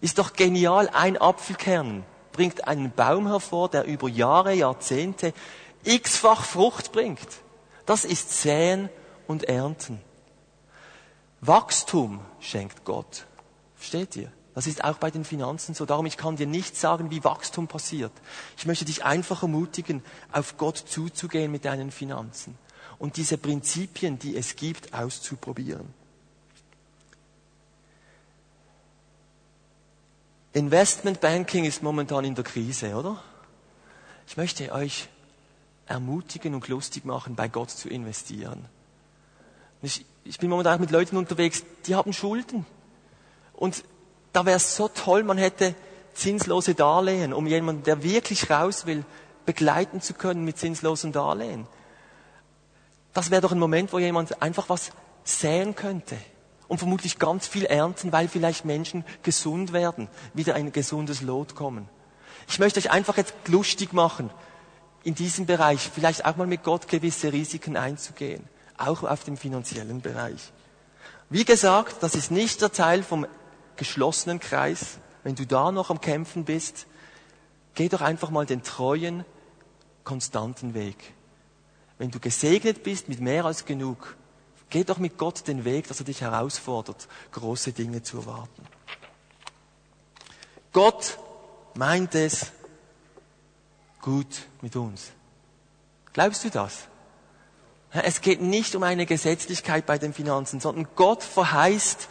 Ist 0.00 0.18
doch 0.18 0.32
genial, 0.32 0.90
ein 0.92 1.16
Apfelkern 1.16 2.04
bringt 2.32 2.66
einen 2.66 2.90
Baum 2.90 3.28
hervor, 3.28 3.68
der 3.68 3.84
über 3.84 4.08
Jahre, 4.08 4.54
Jahrzehnte 4.54 5.32
x-fach 5.84 6.44
Frucht 6.44 6.90
bringt. 6.90 7.28
Das 7.86 8.04
ist 8.04 8.42
Säen 8.42 8.88
und 9.28 9.44
Ernten. 9.44 10.00
Wachstum 11.46 12.20
schenkt 12.40 12.84
Gott. 12.84 13.26
Versteht 13.74 14.16
ihr? 14.16 14.32
Das 14.54 14.66
ist 14.66 14.84
auch 14.84 14.96
bei 14.96 15.10
den 15.10 15.24
Finanzen 15.24 15.74
so. 15.74 15.84
Darum, 15.84 16.06
ich 16.06 16.16
kann 16.16 16.36
dir 16.36 16.46
nicht 16.46 16.76
sagen, 16.76 17.10
wie 17.10 17.22
Wachstum 17.24 17.68
passiert. 17.68 18.12
Ich 18.56 18.64
möchte 18.64 18.86
dich 18.86 19.04
einfach 19.04 19.42
ermutigen, 19.42 20.02
auf 20.32 20.56
Gott 20.56 20.78
zuzugehen 20.78 21.52
mit 21.52 21.66
deinen 21.66 21.90
Finanzen 21.90 22.56
und 22.98 23.16
diese 23.16 23.38
Prinzipien, 23.38 24.18
die 24.18 24.36
es 24.36 24.56
gibt, 24.56 24.94
auszuprobieren. 24.94 25.92
Investment 30.52 31.20
Banking 31.20 31.66
ist 31.66 31.82
momentan 31.82 32.24
in 32.24 32.34
der 32.34 32.44
Krise, 32.44 32.94
oder? 32.94 33.22
Ich 34.26 34.38
möchte 34.38 34.72
euch 34.72 35.08
ermutigen 35.86 36.54
und 36.54 36.66
lustig 36.68 37.04
machen, 37.04 37.36
bei 37.36 37.48
Gott 37.48 37.70
zu 37.70 37.90
investieren. 37.90 38.64
Ich, 39.82 40.06
ich 40.28 40.38
bin 40.38 40.50
momentan 40.50 40.76
auch 40.76 40.80
mit 40.80 40.90
Leuten 40.90 41.16
unterwegs, 41.16 41.64
die 41.86 41.94
haben 41.94 42.12
Schulden. 42.12 42.66
Und 43.52 43.84
da 44.32 44.44
wäre 44.44 44.56
es 44.56 44.76
so 44.76 44.88
toll, 44.88 45.22
man 45.22 45.38
hätte 45.38 45.74
zinslose 46.14 46.74
Darlehen, 46.74 47.32
um 47.32 47.46
jemanden, 47.46 47.82
der 47.84 48.02
wirklich 48.02 48.50
raus 48.50 48.86
will, 48.86 49.04
begleiten 49.44 50.00
zu 50.00 50.14
können 50.14 50.44
mit 50.44 50.58
zinslosen 50.58 51.12
Darlehen. 51.12 51.66
Das 53.14 53.30
wäre 53.30 53.40
doch 53.40 53.52
ein 53.52 53.58
Moment, 53.58 53.92
wo 53.92 53.98
jemand 53.98 54.42
einfach 54.42 54.68
was 54.68 54.90
säen 55.24 55.74
könnte 55.74 56.16
und 56.68 56.78
vermutlich 56.78 57.18
ganz 57.18 57.46
viel 57.46 57.64
ernten, 57.64 58.12
weil 58.12 58.28
vielleicht 58.28 58.64
Menschen 58.64 59.04
gesund 59.22 59.72
werden, 59.72 60.08
wieder 60.34 60.54
ein 60.54 60.72
gesundes 60.72 61.22
Lot 61.22 61.54
kommen. 61.54 61.88
Ich 62.48 62.58
möchte 62.58 62.78
euch 62.78 62.90
einfach 62.90 63.16
jetzt 63.16 63.34
lustig 63.46 63.92
machen, 63.92 64.30
in 65.02 65.14
diesem 65.14 65.46
Bereich 65.46 65.80
vielleicht 65.94 66.24
auch 66.24 66.36
mal 66.36 66.46
mit 66.46 66.64
Gott 66.64 66.88
gewisse 66.88 67.32
Risiken 67.32 67.76
einzugehen, 67.76 68.48
auch 68.78 69.02
auf 69.02 69.24
dem 69.24 69.36
finanziellen 69.36 70.00
Bereich. 70.00 70.52
Wie 71.30 71.44
gesagt, 71.44 72.02
das 72.02 72.14
ist 72.14 72.30
nicht 72.30 72.60
der 72.60 72.72
Teil 72.72 73.02
vom 73.02 73.26
geschlossenen 73.76 74.40
Kreis, 74.40 74.98
wenn 75.24 75.34
du 75.34 75.46
da 75.46 75.72
noch 75.72 75.90
am 75.90 76.00
Kämpfen 76.00 76.44
bist, 76.44 76.86
geh 77.74 77.88
doch 77.88 78.00
einfach 78.00 78.30
mal 78.30 78.46
den 78.46 78.62
treuen, 78.62 79.24
konstanten 80.04 80.72
Weg. 80.74 81.14
Wenn 81.98 82.10
du 82.10 82.20
gesegnet 82.20 82.82
bist 82.82 83.08
mit 83.08 83.20
mehr 83.20 83.44
als 83.44 83.64
genug, 83.64 84.16
geh 84.70 84.84
doch 84.84 84.98
mit 84.98 85.18
Gott 85.18 85.48
den 85.48 85.64
Weg, 85.64 85.88
dass 85.88 85.98
er 85.98 86.06
dich 86.06 86.20
herausfordert, 86.20 87.08
große 87.32 87.72
Dinge 87.72 88.02
zu 88.02 88.18
erwarten. 88.18 88.66
Gott 90.72 91.18
meint 91.74 92.14
es 92.14 92.52
gut 94.00 94.46
mit 94.60 94.76
uns. 94.76 95.10
Glaubst 96.12 96.44
du 96.44 96.50
das? 96.50 96.88
Es 97.90 98.20
geht 98.20 98.40
nicht 98.42 98.74
um 98.74 98.82
eine 98.82 99.06
Gesetzlichkeit 99.06 99.86
bei 99.86 99.98
den 99.98 100.12
Finanzen, 100.12 100.60
sondern 100.60 100.88
Gott 100.96 101.22
verheißt, 101.22 102.08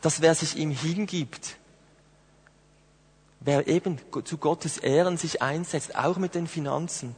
dass 0.00 0.20
wer 0.20 0.34
sich 0.34 0.56
ihm 0.56 0.70
hingibt, 0.70 1.56
wer 3.40 3.66
eben 3.66 3.98
zu 4.24 4.38
Gottes 4.38 4.78
Ehren 4.78 5.16
sich 5.16 5.42
einsetzt, 5.42 5.96
auch 5.96 6.16
mit 6.16 6.34
den 6.34 6.46
Finanzen, 6.46 7.14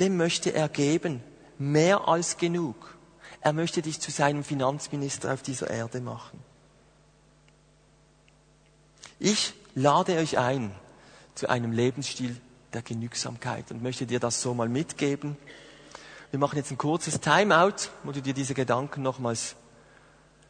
dem 0.00 0.16
möchte 0.16 0.52
er 0.52 0.68
geben, 0.68 1.22
mehr 1.58 2.08
als 2.08 2.38
genug. 2.38 2.96
Er 3.40 3.52
möchte 3.52 3.82
dich 3.82 4.00
zu 4.00 4.10
seinem 4.10 4.44
Finanzminister 4.44 5.32
auf 5.32 5.42
dieser 5.42 5.68
Erde 5.68 6.00
machen. 6.00 6.38
Ich 9.18 9.54
lade 9.74 10.16
euch 10.16 10.38
ein 10.38 10.72
zu 11.34 11.48
einem 11.48 11.72
Lebensstil 11.72 12.36
der 12.72 12.82
Genügsamkeit 12.82 13.70
und 13.70 13.82
möchte 13.82 14.06
dir 14.06 14.20
das 14.20 14.42
so 14.42 14.54
mal 14.54 14.68
mitgeben. 14.68 15.36
Wir 16.32 16.38
machen 16.38 16.56
jetzt 16.56 16.70
ein 16.70 16.78
kurzes 16.78 17.20
Timeout, 17.20 17.90
wo 18.04 18.10
du 18.10 18.22
dir 18.22 18.32
diese 18.32 18.54
Gedanken 18.54 19.02
nochmals 19.02 19.54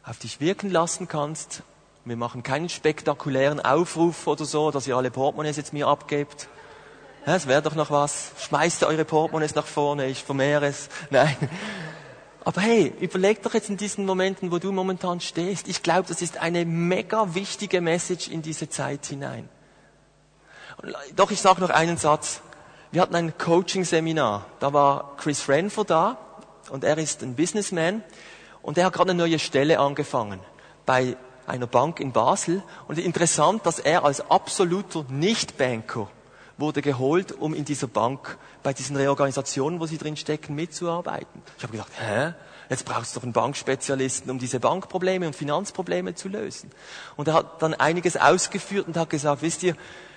auf 0.05 0.17
dich 0.17 0.39
wirken 0.39 0.69
lassen 0.69 1.09
kannst. 1.09 1.61
Wir 2.05 2.15
machen 2.15 2.41
keinen 2.41 2.69
spektakulären 2.69 3.59
Aufruf 3.59 4.25
oder 4.25 4.45
so, 4.45 4.71
dass 4.71 4.87
ihr 4.87 4.95
alle 4.95 5.11
Portemonnaies 5.11 5.57
jetzt 5.57 5.73
mir 5.73 5.89
abgebt. 5.89 6.47
Es 7.25 7.47
wäre 7.47 7.61
doch 7.61 7.75
noch 7.75 7.91
was. 7.91 8.31
Schmeißt 8.39 8.85
eure 8.85 9.03
Portemonnaies 9.03 9.55
nach 9.55 9.65
vorne, 9.65 10.07
ich 10.07 10.23
vermehre 10.23 10.67
es. 10.67 10.87
Nein. 11.09 11.35
Aber 12.45 12.61
hey, 12.61 12.93
überleg 13.01 13.43
doch 13.43 13.53
jetzt 13.53 13.69
in 13.69 13.75
diesen 13.75 14.05
Momenten, 14.05 14.53
wo 14.53 14.59
du 14.59 14.71
momentan 14.71 15.19
stehst. 15.19 15.67
Ich 15.67 15.83
glaube, 15.83 16.07
das 16.07 16.21
ist 16.21 16.37
eine 16.37 16.63
mega 16.63 17.35
wichtige 17.35 17.81
Message 17.81 18.29
in 18.29 18.41
diese 18.41 18.69
Zeit 18.69 19.05
hinein. 19.07 19.49
Doch 21.17 21.29
ich 21.29 21.41
sage 21.41 21.59
noch 21.59 21.71
einen 21.71 21.97
Satz. 21.97 22.39
Wir 22.93 23.01
hatten 23.01 23.15
ein 23.15 23.35
Coaching-Seminar. 23.35 24.45
Da 24.59 24.71
war 24.71 25.15
Chris 25.17 25.49
Renfer 25.49 25.83
da 25.83 26.15
und 26.69 26.83
er 26.83 26.95
ist 26.99 27.23
ein 27.23 27.33
Businessman 27.35 28.03
und 28.61 28.77
er 28.77 28.85
hat 28.85 28.93
gerade 28.93 29.09
eine 29.09 29.17
neue 29.17 29.39
Stelle 29.39 29.79
angefangen 29.79 30.39
bei 30.85 31.17
einer 31.47 31.65
Bank 31.65 31.99
in 31.99 32.11
Basel. 32.11 32.61
Und 32.87 32.99
interessant, 32.99 33.65
dass 33.65 33.79
er 33.79 34.05
als 34.05 34.29
absoluter 34.29 35.05
Nicht-Banker 35.09 36.07
wurde 36.59 36.83
geholt, 36.83 37.31
um 37.31 37.55
in 37.55 37.65
dieser 37.65 37.87
Bank, 37.87 38.37
bei 38.61 38.73
diesen 38.73 38.95
Reorganisationen, 38.95 39.79
wo 39.79 39.87
sie 39.87 39.97
drin 39.97 40.15
stecken, 40.15 40.53
mitzuarbeiten. 40.53 41.41
Ich 41.57 41.63
habe 41.63 41.71
gedacht, 41.71 41.91
hä? 41.99 42.33
Jetzt 42.69 42.85
brauchst 42.85 43.15
du 43.15 43.19
doch 43.19 43.23
einen 43.23 43.33
Bankspezialisten, 43.33 44.29
um 44.29 44.37
diese 44.37 44.59
Bankprobleme 44.59 45.25
und 45.25 45.35
Finanzprobleme 45.35 46.13
zu 46.13 46.29
lösen. 46.29 46.69
Und 47.15 47.27
er 47.27 47.33
hat 47.33 47.59
dann 47.63 47.73
einiges 47.73 48.17
ausgeführt 48.17 48.85
und 48.85 48.97
hat 48.97 49.09
gesagt, 49.09 49.41
wisst 49.41 49.63
ihr, 49.63 49.75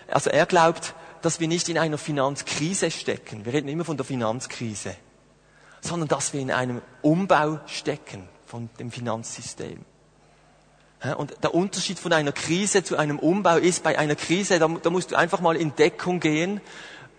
also 0.09 0.29
er 0.29 0.45
glaubt, 0.45 0.95
dass 1.27 1.41
wir 1.41 1.49
nicht 1.49 1.68
in 1.68 1.77
einer 1.77 1.99
Finanzkrise 1.99 2.89
stecken. 2.89 3.45
Wir 3.45 3.53
reden 3.53 3.66
immer 3.66 3.85
von 3.85 3.97
der 3.97 4.07
Finanzkrise. 4.07 4.95
Sondern 5.81 6.07
dass 6.07 6.33
wir 6.33 6.41
in 6.41 6.53
einem 6.53 6.81
Umbau 7.03 7.59
stecken 7.66 8.29
von 8.47 8.70
dem 8.79 8.93
Finanzsystem. 8.93 9.85
Und 11.16 11.35
der 11.43 11.53
Unterschied 11.53 11.99
von 11.99 12.12
einer 12.12 12.31
Krise 12.31 12.85
zu 12.85 12.97
einem 12.97 13.18
Umbau 13.18 13.57
ist, 13.57 13.83
bei 13.83 13.99
einer 13.99 14.14
Krise, 14.14 14.61
da, 14.61 14.68
da, 14.68 14.89
musst 14.89 15.11
du 15.11 15.16
einfach 15.16 15.41
mal 15.41 15.57
in 15.57 15.74
Deckung 15.74 16.20
gehen, 16.20 16.61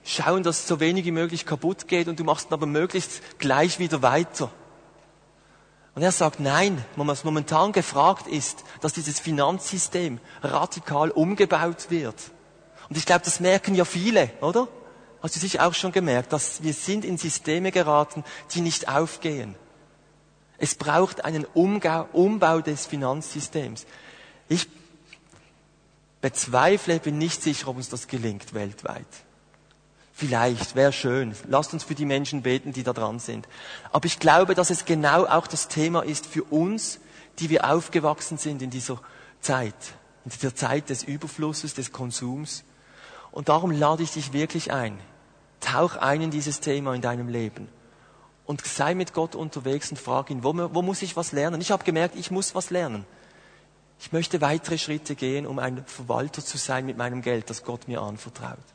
schauen, 0.06 0.42
dass 0.42 0.70
so 0.70 0.80
wenig 0.80 1.04
wie 1.04 1.12
möglich 1.12 1.46
kaputt 1.46 1.90
geht 1.90 2.08
und 2.08 2.18
du 2.18 2.24
machst 2.24 2.54
aber 2.54 2.66
möglichst 2.66 3.22
gleich 3.40 3.78
wieder 3.78 4.02
weiter. 4.04 4.50
Und 5.96 6.02
er 6.02 6.14
sagt, 6.14 6.40
nein, 6.40 6.82
was 6.96 7.26
momentan 7.26 7.74
gefragt 7.74 8.28
ist, 8.28 8.64
dass 8.80 8.94
dieses 8.94 9.20
Finanzsystem 9.20 10.22
radikal 10.44 11.12
umgebaut 11.12 11.88
wird. 11.90 12.16
Und 12.90 12.98
ich 12.98 13.06
glaube, 13.06 13.26
das 13.26 13.40
merken 13.40 13.76
ja 13.76 13.86
viele, 13.86 14.32
oder? 14.42 14.68
Hast 15.22 15.36
du 15.36 15.40
sicher 15.40 15.68
auch 15.68 15.74
schon 15.74 15.92
gemerkt, 15.92 16.32
dass 16.32 16.64
wir 16.64 16.74
sind 16.74 17.04
in 17.04 17.18
Systeme 17.18 17.72
geraten, 17.72 18.24
die 18.54 18.62
nicht 18.62 18.88
aufgehen. 18.88 19.56
Es 20.58 20.76
braucht 20.76 21.26
einen 21.26 21.46
Umbau 21.46 22.62
des 22.62 22.86
Finanzsystems. 22.86 23.86
Ich 24.48 24.68
bezweifle, 26.22 27.00
bin 27.00 27.18
nicht 27.18 27.42
sicher, 27.42 27.68
ob 27.68 27.78
uns 27.78 27.90
das 27.90 28.08
gelingt 28.08 28.54
weltweit. 28.54 29.06
Vielleicht, 30.14 30.76
wäre 30.76 30.94
schön. 30.94 31.36
Lasst 31.48 31.74
uns 31.74 31.84
für 31.84 31.94
die 31.94 32.06
Menschen 32.06 32.42
beten, 32.42 32.74
die 32.74 32.82
da 32.82 32.92
dran 32.92 33.20
sind. 33.20 33.48
Aber 33.92 34.08
ich 34.08 34.20
glaube, 34.20 34.56
dass 34.56 34.72
es 34.72 34.86
genau 34.86 35.26
auch 35.26 35.46
das 35.46 35.68
Thema 35.68 36.02
ist 36.02 36.26
für 36.26 36.44
uns, 36.44 37.00
die 37.38 37.52
wir 37.52 37.70
aufgewachsen 37.70 38.40
sind 38.40 38.64
in 38.64 38.72
dieser 38.72 39.00
Zeit, 39.42 39.76
in 40.26 40.32
dieser 40.32 40.56
Zeit 40.56 40.90
des 40.90 41.04
Überflusses, 41.04 41.76
des 41.76 41.92
Konsums. 41.92 42.64
Und 43.38 43.50
darum 43.50 43.70
lade 43.70 44.02
ich 44.02 44.14
dich 44.14 44.34
wirklich 44.34 44.74
ein. 44.74 44.98
Tauch 45.60 45.96
ein 45.96 46.22
in 46.22 46.32
dieses 46.32 46.60
Thema 46.60 46.96
in 46.96 47.02
deinem 47.02 47.28
Leben 47.28 47.68
und 48.48 48.66
sei 48.66 48.96
mit 48.96 49.14
Gott 49.14 49.36
unterwegs 49.36 49.92
und 49.92 49.98
frag 49.98 50.32
ihn, 50.32 50.44
wo, 50.44 50.56
wo 50.74 50.82
muss 50.82 51.04
ich 51.04 51.16
was 51.16 51.34
lernen? 51.34 51.62
Ich 51.62 51.70
habe 51.70 51.84
gemerkt, 51.84 52.16
ich 52.16 52.32
muss 52.32 52.56
was 52.56 52.72
lernen. 52.72 53.06
Ich 54.00 54.12
möchte 54.12 54.42
weitere 54.42 54.80
Schritte 54.80 55.14
gehen, 55.14 55.46
um 55.46 55.60
ein 55.60 55.86
Verwalter 55.86 56.44
zu 56.44 56.58
sein 56.58 56.88
mit 56.88 56.98
meinem 56.98 57.22
Geld, 57.22 57.48
das 57.52 57.64
Gott 57.64 57.88
mir 57.88 58.02
anvertraut. 58.02 58.58